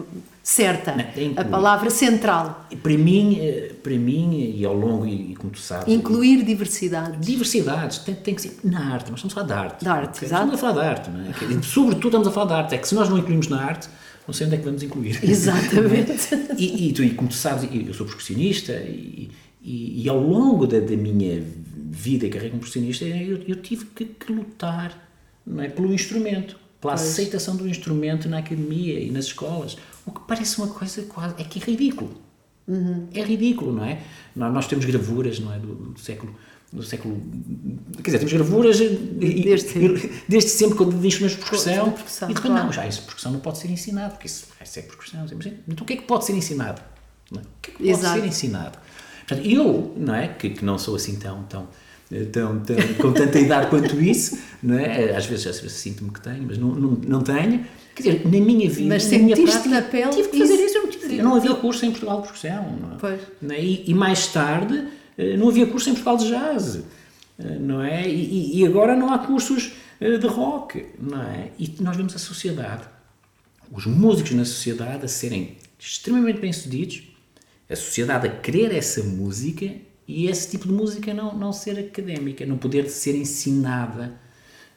certa, 0.43 0.93
Não, 0.93 1.05
é 1.05 1.41
a 1.41 1.45
palavra 1.45 1.91
central. 1.91 2.67
Para 2.83 2.97
mim, 2.97 3.39
eh, 3.39 3.75
para 3.83 3.93
mim 3.93 4.55
e 4.57 4.65
ao 4.65 4.73
longo, 4.73 5.07
e 5.07 5.35
como 5.37 5.53
tu 5.53 5.59
sabes... 5.59 5.93
Incluir 5.93 6.43
diversidade. 6.43 7.19
Diversidades, 7.19 7.99
tem, 7.99 8.15
tem 8.15 8.35
que 8.35 8.41
ser 8.41 8.59
na 8.65 8.95
arte, 8.95 9.11
nós 9.11 9.23
estamos 9.23 9.33
a 9.33 9.35
falar 9.35 9.47
de 9.47 9.53
arte. 9.53 9.85
Da 9.85 9.93
arte, 9.93 10.17
okay? 10.17 10.29
exato. 10.29 10.45
Estamos 10.45 10.55
a 10.55 10.59
falar 10.59 10.73
de 10.73 10.89
arte, 10.89 11.11
não 11.11 11.21
é? 11.21 11.63
Sobretudo 11.63 12.07
estamos 12.07 12.29
a 12.29 12.31
falar 12.31 12.47
de 12.47 12.55
arte, 12.55 12.75
é 12.77 12.79
que 12.79 12.89
se 12.89 12.95
nós 12.95 13.11
não 13.11 13.19
incluímos 13.19 13.49
na 13.49 13.63
arte, 13.63 13.89
não 14.29 14.35
sei 14.35 14.47
onde 14.47 14.57
é 14.57 14.59
que 14.59 14.65
vamos 14.65 14.83
incluir. 14.83 15.19
Exatamente. 15.25 16.35
e, 16.59 16.89
e, 16.89 16.93
tu, 16.93 17.03
e 17.03 17.11
como 17.15 17.31
tu 17.31 17.35
sabes, 17.35 17.69
eu 17.73 17.95
sou 17.95 18.07
percussionista 18.07 18.73
e, 18.73 19.31
e, 19.63 20.03
e 20.05 20.09
ao 20.09 20.21
longo 20.21 20.67
da, 20.67 20.79
da, 20.79 20.97
minha 20.97 21.43
vida 21.75 22.27
e 22.27 22.29
carreira 22.29 22.51
como 22.51 22.61
percussionista, 22.61 23.07
eu, 23.07 23.43
eu 23.49 23.57
tive 23.57 23.87
que, 23.87 24.05
que, 24.05 24.31
lutar 24.31 25.09
não 25.47 25.63
é, 25.63 25.69
pelo 25.71 25.93
instrumento, 25.95 26.61
pela 26.79 26.95
pois. 26.95 27.09
aceitação 27.09 27.57
do 27.57 27.67
instrumento 27.67 28.29
na 28.29 28.39
academia 28.39 29.01
e 29.01 29.11
nas 29.11 29.25
escolas. 29.25 29.79
O 30.05 30.13
que 30.13 30.21
parece 30.29 30.59
uma 30.59 30.69
coisa 30.69 31.03
quase. 31.03 31.35
é 31.41 31.45
que 31.45 31.59
é 31.59 31.65
ridículo. 31.65 32.15
Uhum. 32.67 33.09
É 33.15 33.23
ridículo, 33.23 33.73
não 33.73 33.85
é? 33.85 34.03
Nós 34.37 34.67
temos 34.67 34.85
gravuras, 34.85 35.41
não 35.41 35.55
é? 35.55 35.59
do, 35.59 35.75
do 35.75 35.99
século 35.99 36.37
do 36.73 36.83
século. 36.83 37.21
Quer 37.97 38.03
dizer, 38.03 38.19
temos 38.19 38.33
gravuras 38.33 38.79
desde 38.79 39.69
sempre, 39.69 40.23
desde 40.29 40.51
sempre 40.51 40.85
de 40.85 41.07
instrumentos 41.07 41.37
de 41.37 41.43
percussão. 41.43 41.91
percussão 41.93 42.31
e 42.31 42.35
de 42.35 42.41
claro. 42.41 42.65
não, 42.65 42.73
já 42.73 42.87
isso 42.87 43.03
percussão 43.03 43.33
não 43.33 43.41
pode 43.41 43.59
ser 43.59 43.71
ensinado, 43.71 44.13
porque 44.13 44.27
isso 44.27 44.47
vai 44.59 44.67
ser 44.67 44.83
percussão. 44.83 45.25
Então 45.67 45.83
o 45.83 45.87
que 45.87 45.95
é 45.95 45.97
que 45.97 46.03
pode 46.03 46.25
ser 46.25 46.35
ensinado? 46.35 46.83
É? 47.33 47.37
O 47.37 47.41
que 47.63 47.71
é 47.71 47.73
que 47.73 47.79
pode 47.79 47.91
Exato. 47.91 48.21
ser 48.21 48.27
ensinado? 48.27 48.79
Portanto, 49.27 49.47
eu, 49.47 49.95
não 49.97 50.15
é? 50.15 50.29
Que, 50.29 50.51
que 50.51 50.65
não 50.65 50.79
sou 50.79 50.97
assim 50.97 51.17
tão. 51.17 51.43
tão 51.45 51.69
Tão, 52.33 52.61
tão, 52.61 52.75
com 52.99 53.13
tanta 53.13 53.39
idade 53.39 53.69
quanto 53.69 54.01
isso, 54.01 54.39
não 54.63 54.79
é? 54.79 55.15
Às 55.15 55.27
vezes, 55.27 55.47
às 55.47 55.61
vezes 55.61 55.77
sinto-me 55.77 56.11
que 56.11 56.23
tenho, 56.23 56.43
mas 56.45 56.57
não, 56.57 56.69
não, 56.69 56.91
não 56.93 57.23
tenho. 57.23 57.67
Quer 57.95 58.03
dizer, 58.03 58.25
na 58.25 58.41
minha 58.41 58.71
vida, 58.71 58.89
mas 58.89 59.11
na 59.11 59.19
minha 59.19 59.37
prática, 59.37 59.69
na 59.69 59.83
pele, 59.83 60.11
tive 60.13 60.29
que 60.29 60.39
fazer 60.39 60.55
isso. 60.55 60.79
Eu 60.79 60.83
não, 60.85 60.91
tive, 60.91 61.23
não 61.23 61.35
havia 61.35 61.55
curso 61.57 61.85
em 61.85 61.91
Portugal 61.91 62.23
de 62.23 62.29
percussão. 62.29 62.79
Não 62.81 62.93
é? 62.93 62.97
Pois. 62.99 63.21
É? 63.51 63.63
E, 63.63 63.91
e 63.91 63.93
mais 63.93 64.29
tarde, 64.29 64.75
eh, 64.79 64.87
não 65.37 65.49
havia 65.49 65.67
curso 65.67 65.91
em 65.91 65.95
Portugal 65.95 66.17
de 66.17 66.29
jazz. 66.29 66.77
eh, 67.39 67.59
não 67.59 67.83
é? 67.83 68.09
E, 68.09 68.59
e 68.59 68.67
agora 68.67 68.97
não 68.97 69.13
há 69.13 69.19
cursos 69.19 69.73
eh, 70.01 70.19
de 70.19 70.27
rock, 70.27 70.87
não 70.99 71.23
é? 71.23 71.51
E 71.59 71.75
nós 71.81 71.97
vemos 71.97 72.15
a 72.15 72.19
sociedade, 72.19 72.85
os 73.71 73.87
músicos 73.87 74.33
na 74.33 74.45
sociedade 74.45 75.05
a 75.05 75.09
serem 75.09 75.57
extremamente 75.79 76.41
bem-sucedidos, 76.41 77.03
a 77.69 77.77
sociedade 77.77 78.27
a 78.27 78.31
querer 78.31 78.75
essa 78.75 79.03
música 79.03 79.71
e 80.07 80.27
esse 80.27 80.51
tipo 80.51 80.67
de 80.67 80.73
música 80.73 81.13
não, 81.13 81.37
não 81.37 81.53
ser 81.53 81.79
académica, 81.79 82.47
não 82.47 82.57
poder 82.57 82.89
ser 82.89 83.15
ensinada. 83.15 84.19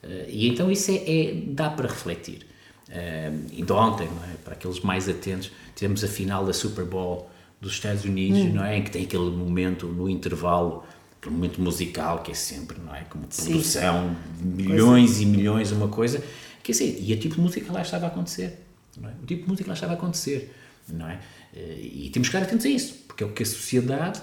Eh, 0.04 0.26
e 0.30 0.48
então 0.48 0.72
isso 0.72 0.92
é, 0.92 0.96
é 0.96 1.34
dá 1.48 1.70
para 1.70 1.88
refletir. 1.88 2.52
Uh, 2.90 3.56
ainda 3.58 3.74
ontem, 3.74 4.06
é? 4.06 4.36
para 4.44 4.54
aqueles 4.54 4.82
mais 4.82 5.08
atentos, 5.08 5.50
tivemos 5.74 6.04
a 6.04 6.10
final 6.10 6.46
da 6.46 6.52
Super 6.52 6.84
Bowl 6.84 7.31
dos 7.62 7.74
Estados 7.74 8.04
Unidos, 8.04 8.40
hum. 8.40 8.54
não 8.54 8.66
é? 8.66 8.78
Em 8.78 8.84
que 8.84 8.90
tem 8.90 9.04
aquele 9.04 9.30
momento 9.30 9.88
no 9.88 10.10
intervalo, 10.10 10.84
aquele 11.20 11.36
momento 11.36 11.62
musical 11.62 12.24
que 12.24 12.32
é 12.32 12.34
sempre, 12.34 12.80
não 12.84 12.94
é? 12.94 13.02
Como 13.02 13.28
produção, 13.28 14.16
Sim. 14.40 14.46
milhões 14.46 15.20
é. 15.20 15.22
e 15.22 15.26
milhões, 15.28 15.72
uma 15.72 15.88
coisa. 15.88 16.24
Quer 16.64 16.72
dizer, 16.72 16.98
e 17.00 17.14
a 17.14 17.18
tipo 17.18 17.36
de 17.36 17.42
música 17.42 17.72
lá 17.72 17.82
estava 17.82 18.06
a 18.06 18.10
acontecer, 18.10 18.60
não 19.00 19.08
é? 19.08 19.14
O 19.22 19.26
tipo 19.26 19.44
de 19.44 19.50
música 19.50 19.70
lá 19.70 19.76
estava 19.76 19.94
a 19.94 19.96
acontecer, 19.96 20.54
não 20.90 21.08
é? 21.08 21.20
Eh, 21.56 21.80
e 21.82 22.10
temos 22.10 22.30
que 22.30 22.36
estar 22.36 22.48
atentos 22.48 22.66
a 22.66 22.70
isso, 22.70 22.96
porque 23.08 23.24
é 23.24 23.28
o 23.28 23.32
que 23.32 23.44
a 23.44 23.46
sociedade 23.46 24.20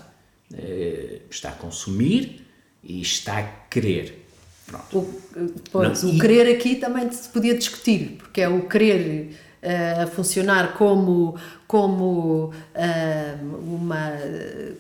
uh, 0.53 1.21
está 1.31 1.51
a 1.51 1.53
consumir 1.53 2.45
e 2.83 3.01
está 3.01 3.39
a 3.39 3.43
querer. 3.43 4.27
Pronto. 4.67 4.99
O, 4.99 5.23
pois, 5.71 6.03
não, 6.03 6.11
o 6.11 6.15
e... 6.15 6.19
querer 6.19 6.55
aqui 6.55 6.77
também 6.77 7.11
se 7.11 7.29
podia 7.29 7.57
discutir, 7.57 8.17
porque 8.19 8.41
é 8.41 8.49
o 8.49 8.69
querer 8.69 9.37
a 9.63 10.07
funcionar 10.07 10.75
como, 10.75 11.37
como 11.67 12.53
uh, 12.53 13.75
uma, 13.75 14.13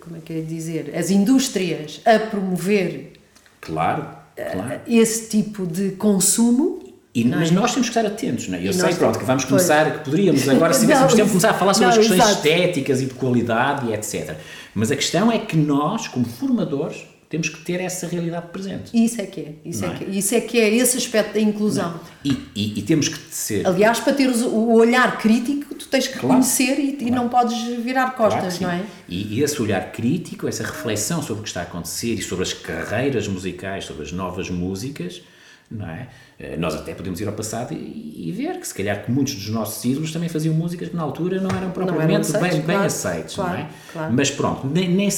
como 0.00 0.16
é 0.16 0.20
que 0.20 0.32
é 0.34 0.40
dizer, 0.40 0.92
as 0.96 1.10
indústrias 1.10 2.00
a 2.04 2.18
promover 2.18 3.12
claro, 3.60 4.06
claro. 4.34 4.76
Uh, 4.76 4.80
esse 4.86 5.28
tipo 5.28 5.66
de 5.66 5.92
consumo. 5.92 6.78
E, 7.14 7.24
mas 7.24 7.50
é? 7.50 7.54
nós 7.54 7.72
temos 7.72 7.88
que 7.88 7.98
estar 7.98 8.06
atentos, 8.06 8.48
não 8.48 8.58
é? 8.58 8.60
Eu 8.60 8.70
e 8.70 8.74
sei, 8.74 8.94
pronto, 8.94 9.18
que 9.18 9.24
vamos 9.24 9.44
começar, 9.44 9.84
pois. 9.86 9.98
que 9.98 10.04
poderíamos 10.04 10.48
agora, 10.48 10.72
se 10.72 10.80
tivéssemos 10.80 11.14
tempo, 11.14 11.28
começar 11.28 11.50
a 11.50 11.54
falar 11.54 11.74
sobre 11.74 11.86
não, 11.86 11.92
as 11.92 11.98
questões 11.98 12.20
exato. 12.20 12.46
estéticas 12.46 13.02
e 13.02 13.06
de 13.06 13.14
qualidade 13.14 13.88
e 13.88 13.94
etc. 13.94 14.36
Mas 14.74 14.92
a 14.92 14.96
questão 14.96 15.32
é 15.32 15.38
que 15.38 15.56
nós, 15.56 16.06
como 16.06 16.24
formadores, 16.26 17.06
temos 17.28 17.48
que 17.50 17.60
ter 17.60 17.80
essa 17.80 18.06
realidade 18.06 18.46
presente. 18.48 18.90
Isso 18.94 19.20
é 19.20 19.26
que 19.26 19.40
é, 19.40 19.54
isso, 19.64 19.84
é, 19.84 19.88
é? 19.88 19.94
Que, 19.94 20.04
isso 20.04 20.34
é 20.34 20.40
que 20.40 20.58
é 20.58 20.74
esse 20.74 20.96
aspecto 20.96 21.34
da 21.34 21.40
inclusão. 21.40 22.00
E, 22.24 22.30
e, 22.54 22.78
e, 22.78 22.82
temos 22.82 23.08
que 23.08 23.18
ser. 23.34 23.66
Aliás, 23.66 24.00
para 24.00 24.14
ter 24.14 24.28
o 24.28 24.72
olhar 24.72 25.18
crítico, 25.18 25.74
tu 25.74 25.86
tens 25.88 26.06
que 26.08 26.14
claro. 26.18 26.28
conhecer 26.28 26.78
e, 26.78 26.92
claro. 26.92 27.06
e, 27.06 27.10
não 27.10 27.28
podes 27.28 27.58
virar 27.82 28.12
costas, 28.12 28.58
claro, 28.58 28.78
não 28.78 28.82
é? 28.82 28.86
E, 29.08 29.42
esse 29.42 29.60
olhar 29.60 29.92
crítico, 29.92 30.48
essa 30.48 30.64
reflexão 30.64 31.22
sobre 31.22 31.40
o 31.40 31.42
que 31.42 31.48
está 31.48 31.60
a 31.60 31.64
acontecer 31.64 32.14
e 32.14 32.22
sobre 32.22 32.44
as 32.44 32.54
carreiras 32.54 33.28
musicais, 33.28 33.84
sobre 33.84 34.04
as 34.04 34.12
novas 34.12 34.48
músicas, 34.48 35.22
não 35.70 35.86
é? 35.86 36.08
Eh, 36.40 36.56
nós 36.56 36.74
até 36.74 36.94
podemos 36.94 37.20
ir 37.20 37.26
ao 37.26 37.34
passado 37.34 37.74
e, 37.74 38.28
e, 38.28 38.32
ver 38.32 38.58
que 38.58 38.66
se 38.66 38.72
calhar 38.72 39.04
que 39.04 39.10
muitos 39.10 39.34
dos 39.34 39.48
nossos 39.48 39.84
ídolos 39.84 40.12
também 40.12 40.28
faziam 40.28 40.54
músicas 40.54 40.88
que 40.88 40.96
na 40.96 41.02
altura 41.02 41.40
não 41.40 41.50
eram 41.50 41.72
propriamente 41.72 42.32
não 42.32 42.40
eram 42.40 42.46
aceitos, 42.46 42.58
bem, 42.58 42.62
claro, 42.62 42.78
bem 42.78 42.86
aceitos, 42.86 43.34
claro, 43.34 43.52
não 43.52 43.58
é? 43.58 43.68
Claro. 43.92 44.14
Mas 44.14 44.30
pronto, 44.30 44.66
nem, 44.66 44.88
nem 44.88 45.10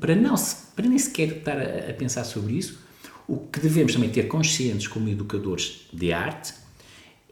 para, 0.00 0.14
não, 0.14 0.34
para 0.76 0.86
nem 0.86 0.98
sequer 0.98 1.38
estar 1.38 1.58
a, 1.58 1.90
a, 1.90 1.94
pensar 1.94 2.22
sobre 2.24 2.52
isso, 2.52 2.78
o 3.26 3.38
que 3.38 3.58
devemos 3.58 3.94
também 3.94 4.10
ter 4.10 4.28
conscientes 4.28 4.86
como 4.86 5.08
educadores 5.08 5.88
de 5.92 6.12
arte 6.12 6.54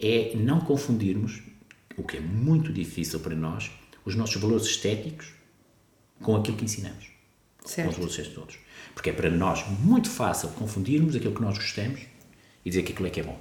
é 0.01 0.33
não 0.35 0.59
confundirmos, 0.61 1.43
o 1.97 2.03
que 2.03 2.17
é 2.17 2.21
muito 2.21 2.73
difícil 2.73 3.21
para 3.21 3.37
nós, 3.37 3.71
os 4.05 4.17
nossos 4.17 4.41
valores 4.41 4.67
estéticos 4.67 5.29
com 6.21 6.35
aquilo 6.35 6.57
que 6.57 6.65
ensinamos. 6.65 7.07
Certo. 7.65 7.87
Com 7.87 7.91
os 7.91 7.97
valores 7.97 8.19
estéticos 8.19 8.43
todos. 8.43 8.59
Porque 8.95 9.11
é 9.11 9.13
para 9.13 9.31
nós 9.31 9.65
muito 9.81 10.09
fácil 10.09 10.49
confundirmos 10.51 11.15
aquilo 11.15 11.35
que 11.35 11.43
nós 11.43 11.59
gostamos 11.59 12.01
e 12.65 12.71
dizer 12.71 12.83
que 12.83 12.93
aquilo 12.93 13.07
é 13.07 13.11
que 13.11 13.21
é 13.21 13.23
bom. 13.23 13.39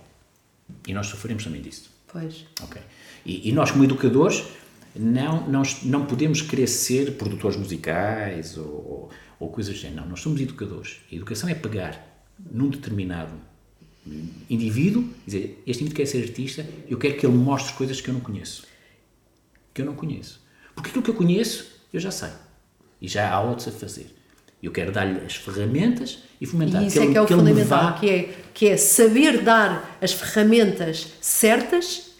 E 0.87 0.93
nós 0.93 1.07
sofremos 1.07 1.43
também 1.43 1.61
disso. 1.61 1.89
Pois. 2.07 2.45
Ok. 2.61 2.81
E, 3.25 3.49
e, 3.49 3.51
nós, 3.51 3.71
como 3.71 3.83
educadores, 3.83 4.43
não, 4.95 5.47
não, 5.47 5.63
não 5.83 6.05
podemos 6.05 6.41
querer 6.41 6.67
ser 6.67 7.13
produtores 7.13 7.57
musicais 7.57 8.57
ou, 8.57 9.09
ou, 9.43 9.49
coisas 9.49 9.75
assim. 9.75 9.91
Não, 9.91 10.07
nós 10.07 10.19
somos 10.19 10.39
educadores. 10.41 10.97
A 11.11 11.15
educação 11.15 11.49
é 11.49 11.55
pegar 11.55 12.23
num 12.51 12.69
determinado 12.69 13.33
indivíduo 14.49 15.07
dizer: 15.25 15.61
Este 15.65 15.83
indivíduo 15.83 15.95
quer 15.95 16.05
ser 16.05 16.23
artista, 16.23 16.65
eu 16.87 16.97
quero 16.97 17.17
que 17.17 17.25
ele 17.25 17.35
mostre 17.35 17.73
coisas 17.73 18.01
que 18.01 18.09
eu 18.09 18.13
não 18.13 18.21
conheço. 18.21 18.65
Que 19.73 19.81
eu 19.81 19.85
não 19.85 19.95
conheço. 19.95 20.41
Porque 20.73 20.89
aquilo 20.89 21.03
que 21.03 21.09
eu 21.09 21.15
conheço, 21.15 21.67
eu 21.91 21.99
já 21.99 22.11
sei. 22.11 22.29
E 23.01 23.07
já 23.07 23.31
há 23.31 23.41
outros 23.41 23.67
a 23.67 23.71
fazer. 23.71 24.13
Eu 24.61 24.71
quero 24.71 24.91
dar-lhe 24.91 25.19
as 25.25 25.35
ferramentas 25.35 26.19
e 26.39 26.45
fomentar 26.45 26.81
e 26.81 26.87
isso 26.87 26.95
que, 26.95 26.99
é 26.99 27.03
ele, 27.03 27.11
que 27.11 27.17
é 27.17 27.21
o 27.21 27.27
que 27.27 27.33
fundamental, 27.33 27.99
que 27.99 28.09
é, 28.09 28.33
que 28.53 28.67
é 28.69 28.77
saber 28.77 29.41
dar 29.41 29.97
as 30.01 30.13
ferramentas 30.13 31.07
certas 31.19 32.13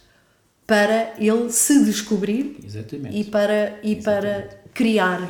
para 0.68 1.14
ele 1.18 1.50
se 1.52 1.86
descobrir 1.86 2.58
Exatamente. 2.64 3.18
e 3.18 3.24
para, 3.24 3.80
e 3.82 3.94
Exatamente. 3.94 4.04
para 4.04 4.58
criar 4.74 5.22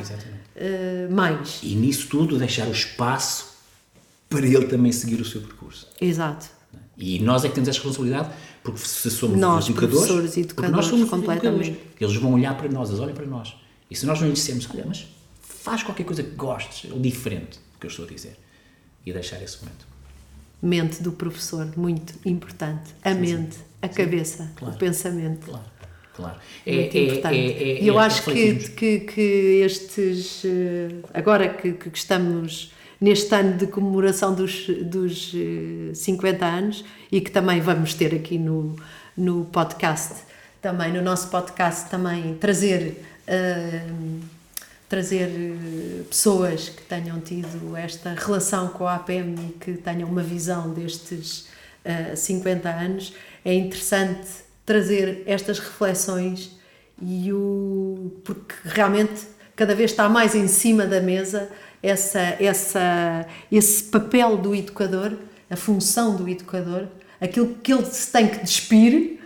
uh, 0.56 1.12
mais. 1.12 1.60
E 1.62 1.74
nisso 1.74 2.08
tudo 2.08 2.38
deixar 2.38 2.66
o 2.66 2.72
espaço 2.72 3.54
para 4.28 4.46
ele 4.46 4.66
também 4.66 4.92
seguir 4.92 5.20
o 5.20 5.24
seu 5.24 5.40
percurso. 5.40 5.88
Exato. 6.00 6.46
E 6.96 7.18
nós 7.20 7.44
é 7.44 7.48
que 7.48 7.54
temos 7.54 7.68
essa 7.68 7.78
responsabilidade, 7.78 8.30
porque 8.62 8.78
se 8.78 9.10
somos 9.10 9.38
nós, 9.38 9.68
educadores, 9.68 9.98
professores, 9.98 10.36
educadores, 10.36 10.76
nós 10.76 10.86
somos 10.86 11.10
completamente. 11.10 11.70
Educadores, 11.70 12.00
eles 12.00 12.16
vão 12.16 12.34
olhar 12.34 12.56
para 12.56 12.68
nós, 12.68 12.88
eles 12.88 13.00
olham 13.00 13.14
para 13.14 13.26
nós. 13.26 13.54
E 13.90 13.96
se 13.96 14.06
nós 14.06 14.20
não 14.20 14.28
lhes 14.28 14.38
dissemos, 14.38 14.68
olha, 14.70 14.84
mas 14.86 15.06
faz 15.40 15.82
qualquer 15.82 16.04
coisa 16.04 16.22
que 16.22 16.30
gostes, 16.30 16.90
ou 16.90 16.98
diferente 16.98 17.58
do 17.58 17.78
que 17.78 17.86
eu 17.86 17.90
estou 17.90 18.04
a 18.04 18.08
dizer. 18.08 18.36
E 19.04 19.12
deixar 19.12 19.42
esse 19.42 19.58
momento. 19.62 19.86
Mente 20.62 21.02
do 21.02 21.12
professor, 21.12 21.68
muito 21.76 22.14
importante. 22.24 22.94
A 23.02 23.12
sim, 23.12 23.20
mente, 23.20 23.56
sim. 23.56 23.62
a 23.82 23.88
sim. 23.88 23.94
cabeça, 23.94 24.52
claro. 24.56 24.74
o 24.74 24.78
pensamento. 24.78 25.46
Claro, 25.46 25.64
claro. 26.14 26.36
É, 26.66 26.74
muito 26.74 26.96
é, 26.96 27.00
importante. 27.00 27.36
É, 27.36 27.62
é, 27.62 27.82
e 27.82 27.86
eu 27.86 28.00
é 28.00 28.04
acho 28.04 28.22
que, 28.24 28.54
que, 28.70 29.00
que, 29.00 29.62
estes. 29.64 30.42
Eh, 30.44 30.88
agora 31.12 31.48
que, 31.48 31.72
que 31.72 31.96
estamos 31.96 32.72
neste 33.00 33.34
ano 33.34 33.56
de 33.56 33.66
comemoração 33.66 34.34
dos, 34.34 34.66
dos 34.66 35.32
50 35.94 36.44
eh, 36.44 36.48
anos 36.48 36.84
e 37.12 37.20
que 37.20 37.30
também 37.30 37.60
vamos 37.60 37.94
ter 37.94 38.14
aqui 38.14 38.38
no, 38.38 38.76
no 39.16 39.44
podcast, 39.46 40.22
também 40.62 40.92
no 40.92 41.02
nosso 41.02 41.28
podcast, 41.28 41.90
também 41.90 42.34
trazer. 42.34 43.04
Uh, 43.26 44.34
trazer 44.86 45.28
pessoas 46.08 46.68
que 46.68 46.82
tenham 46.82 47.18
tido 47.18 47.76
esta 47.76 48.14
relação 48.14 48.68
com 48.68 48.86
a 48.86 48.94
APM 48.94 49.34
e 49.48 49.52
que 49.58 49.72
tenham 49.72 50.08
uma 50.08 50.22
visão 50.22 50.72
destes 50.72 51.48
uh, 51.84 52.12
eh, 52.12 52.16
50 52.16 52.68
anos, 52.68 53.12
é 53.44 53.54
interessante 53.54 54.43
trazer 54.64 55.22
estas 55.26 55.58
reflexões 55.58 56.58
e 57.00 57.32
o 57.32 58.12
porque 58.24 58.54
realmente 58.64 59.26
cada 59.56 59.74
vez 59.74 59.90
está 59.90 60.08
mais 60.08 60.34
em 60.34 60.48
cima 60.48 60.86
da 60.86 61.00
mesa 61.00 61.50
essa 61.82 62.20
essa 62.40 63.26
esse 63.50 63.84
papel 63.84 64.36
do 64.36 64.54
educador, 64.54 65.12
a 65.50 65.56
função 65.56 66.16
do 66.16 66.28
educador, 66.28 66.86
aquilo 67.20 67.54
que 67.62 67.72
ele 67.72 67.84
se 67.86 68.10
tem 68.10 68.28
que 68.28 68.38
despir 68.44 69.20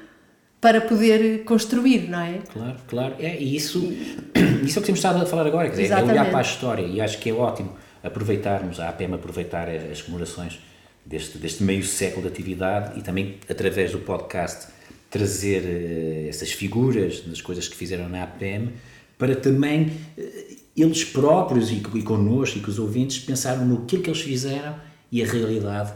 para 0.60 0.80
poder 0.80 1.44
construir, 1.44 2.08
não 2.08 2.20
é? 2.20 2.40
Claro, 2.52 2.76
claro. 2.88 3.14
É, 3.20 3.40
e 3.40 3.54
isso, 3.54 3.78
isso 4.64 4.78
é 4.78 4.80
o 4.80 4.82
que 4.82 4.86
temos 4.86 4.98
estado 4.98 5.22
a 5.22 5.26
falar 5.26 5.46
agora, 5.46 5.70
quer 5.70 5.82
dizer, 5.82 5.92
é 5.92 6.02
olhar 6.02 6.28
para 6.30 6.38
a 6.38 6.42
história 6.42 6.82
e 6.82 7.00
acho 7.00 7.18
que 7.18 7.30
é 7.30 7.32
ótimo 7.32 7.76
aproveitarmos, 8.02 8.80
a 8.80 8.88
APM 8.88 9.14
aproveitar 9.14 9.68
as 9.68 10.02
comemorações 10.02 10.58
deste, 11.06 11.38
deste 11.38 11.62
meio 11.62 11.84
século 11.84 12.22
de 12.22 12.28
atividade 12.28 12.98
e 12.98 13.02
também 13.02 13.38
através 13.48 13.92
do 13.92 13.98
podcast 13.98 14.66
trazer 15.10 15.62
uh, 15.62 16.28
essas 16.28 16.52
figuras 16.52 17.20
das 17.20 17.40
coisas 17.40 17.66
que 17.68 17.76
fizeram 17.76 18.08
na 18.08 18.22
APM 18.24 18.72
para 19.16 19.34
também 19.34 19.86
uh, 19.86 20.56
eles 20.76 21.04
próprios 21.04 21.70
e, 21.70 21.82
e 21.94 22.02
connosco 22.02 22.58
e 22.58 22.60
com 22.60 22.70
os 22.70 22.78
ouvintes 22.78 23.18
pensaram 23.18 23.64
no 23.64 23.84
que 23.84 23.96
eles 23.96 24.20
fizeram 24.20 24.76
e 25.10 25.22
a 25.22 25.26
realidade 25.26 25.92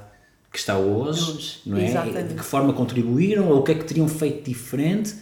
que 0.50 0.58
está 0.58 0.76
hoje, 0.76 1.60
não 1.64 1.78
é? 1.78 1.86
Exatamente. 1.86 2.28
De 2.28 2.34
que 2.34 2.44
forma 2.44 2.72
contribuíram 2.74 3.48
ou 3.48 3.60
o 3.60 3.62
que 3.62 3.72
é 3.72 3.74
que 3.74 3.84
teriam 3.84 4.08
feito 4.08 4.48
diferente 4.48 5.14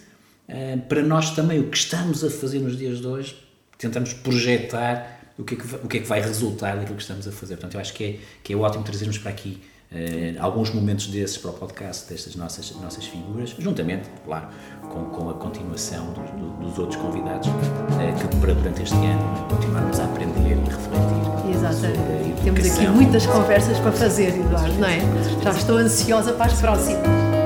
uh, 0.49 0.81
para 0.89 1.03
nós 1.03 1.31
também 1.31 1.61
o 1.61 1.69
que 1.69 1.77
estamos 1.77 2.25
a 2.25 2.31
fazer 2.31 2.59
nos 2.59 2.77
dias 2.77 3.01
de 3.01 3.07
hoje, 3.07 3.37
tentamos 3.79 4.13
projetar 4.13 5.21
o 5.39 5.45
que, 5.45 5.55
é 5.55 5.57
que, 5.57 5.75
o 5.77 5.89
que 5.89 5.97
é 5.99 6.01
que 6.01 6.07
vai 6.07 6.21
resultar 6.21 6.77
daquilo 6.77 6.97
que 6.97 7.03
estamos 7.03 7.27
a 7.27 7.33
fazer. 7.33 7.55
Portanto, 7.55 7.75
eu 7.75 7.81
acho 7.81 7.95
que 7.95 8.05
é, 8.05 8.19
que 8.43 8.53
é 8.53 8.57
ótimo 8.57 8.85
trazermos 8.85 9.19
para 9.19 9.31
aqui 9.31 9.61
uh, 9.93 10.43
alguns 10.43 10.71
momentos 10.71 11.07
desses 11.07 11.39
para 11.39 11.51
o 11.51 11.55
podcast, 11.55 12.09
destas 12.09 12.35
nossas, 12.37 12.71
nossas 12.77 13.07
figuras, 13.07 13.55
juntamente, 13.59 14.09
claro, 14.25 14.49
com, 14.83 15.05
com 15.07 15.31
a 15.31 15.35
continuação 15.35 16.13
dos, 16.13 16.69
dos 16.69 16.79
outros 16.79 17.01
convidados, 17.01 17.49
uh, 17.49 18.29
que 18.29 18.37
para 18.37 18.55
durante 18.55 18.83
este 18.83 18.95
ano 18.95 19.49
continuarmos 19.49 20.01
a 20.01 20.05
aprender 20.05 20.57
e 20.57 20.71
refletir. 20.71 21.55
Exatamente. 21.55 22.43
Temos 22.43 22.67
aqui 22.67 22.87
muitas 22.89 23.27
conversas 23.27 23.79
para 23.79 23.93
fazer, 23.93 24.29
Eduardo, 24.29 24.75
não 24.79 24.89
é? 24.89 25.01
Já 25.43 25.51
estou 25.51 25.77
ansiosa 25.77 26.33
para 26.33 26.47
as 26.47 26.61
próximas. 26.61 27.40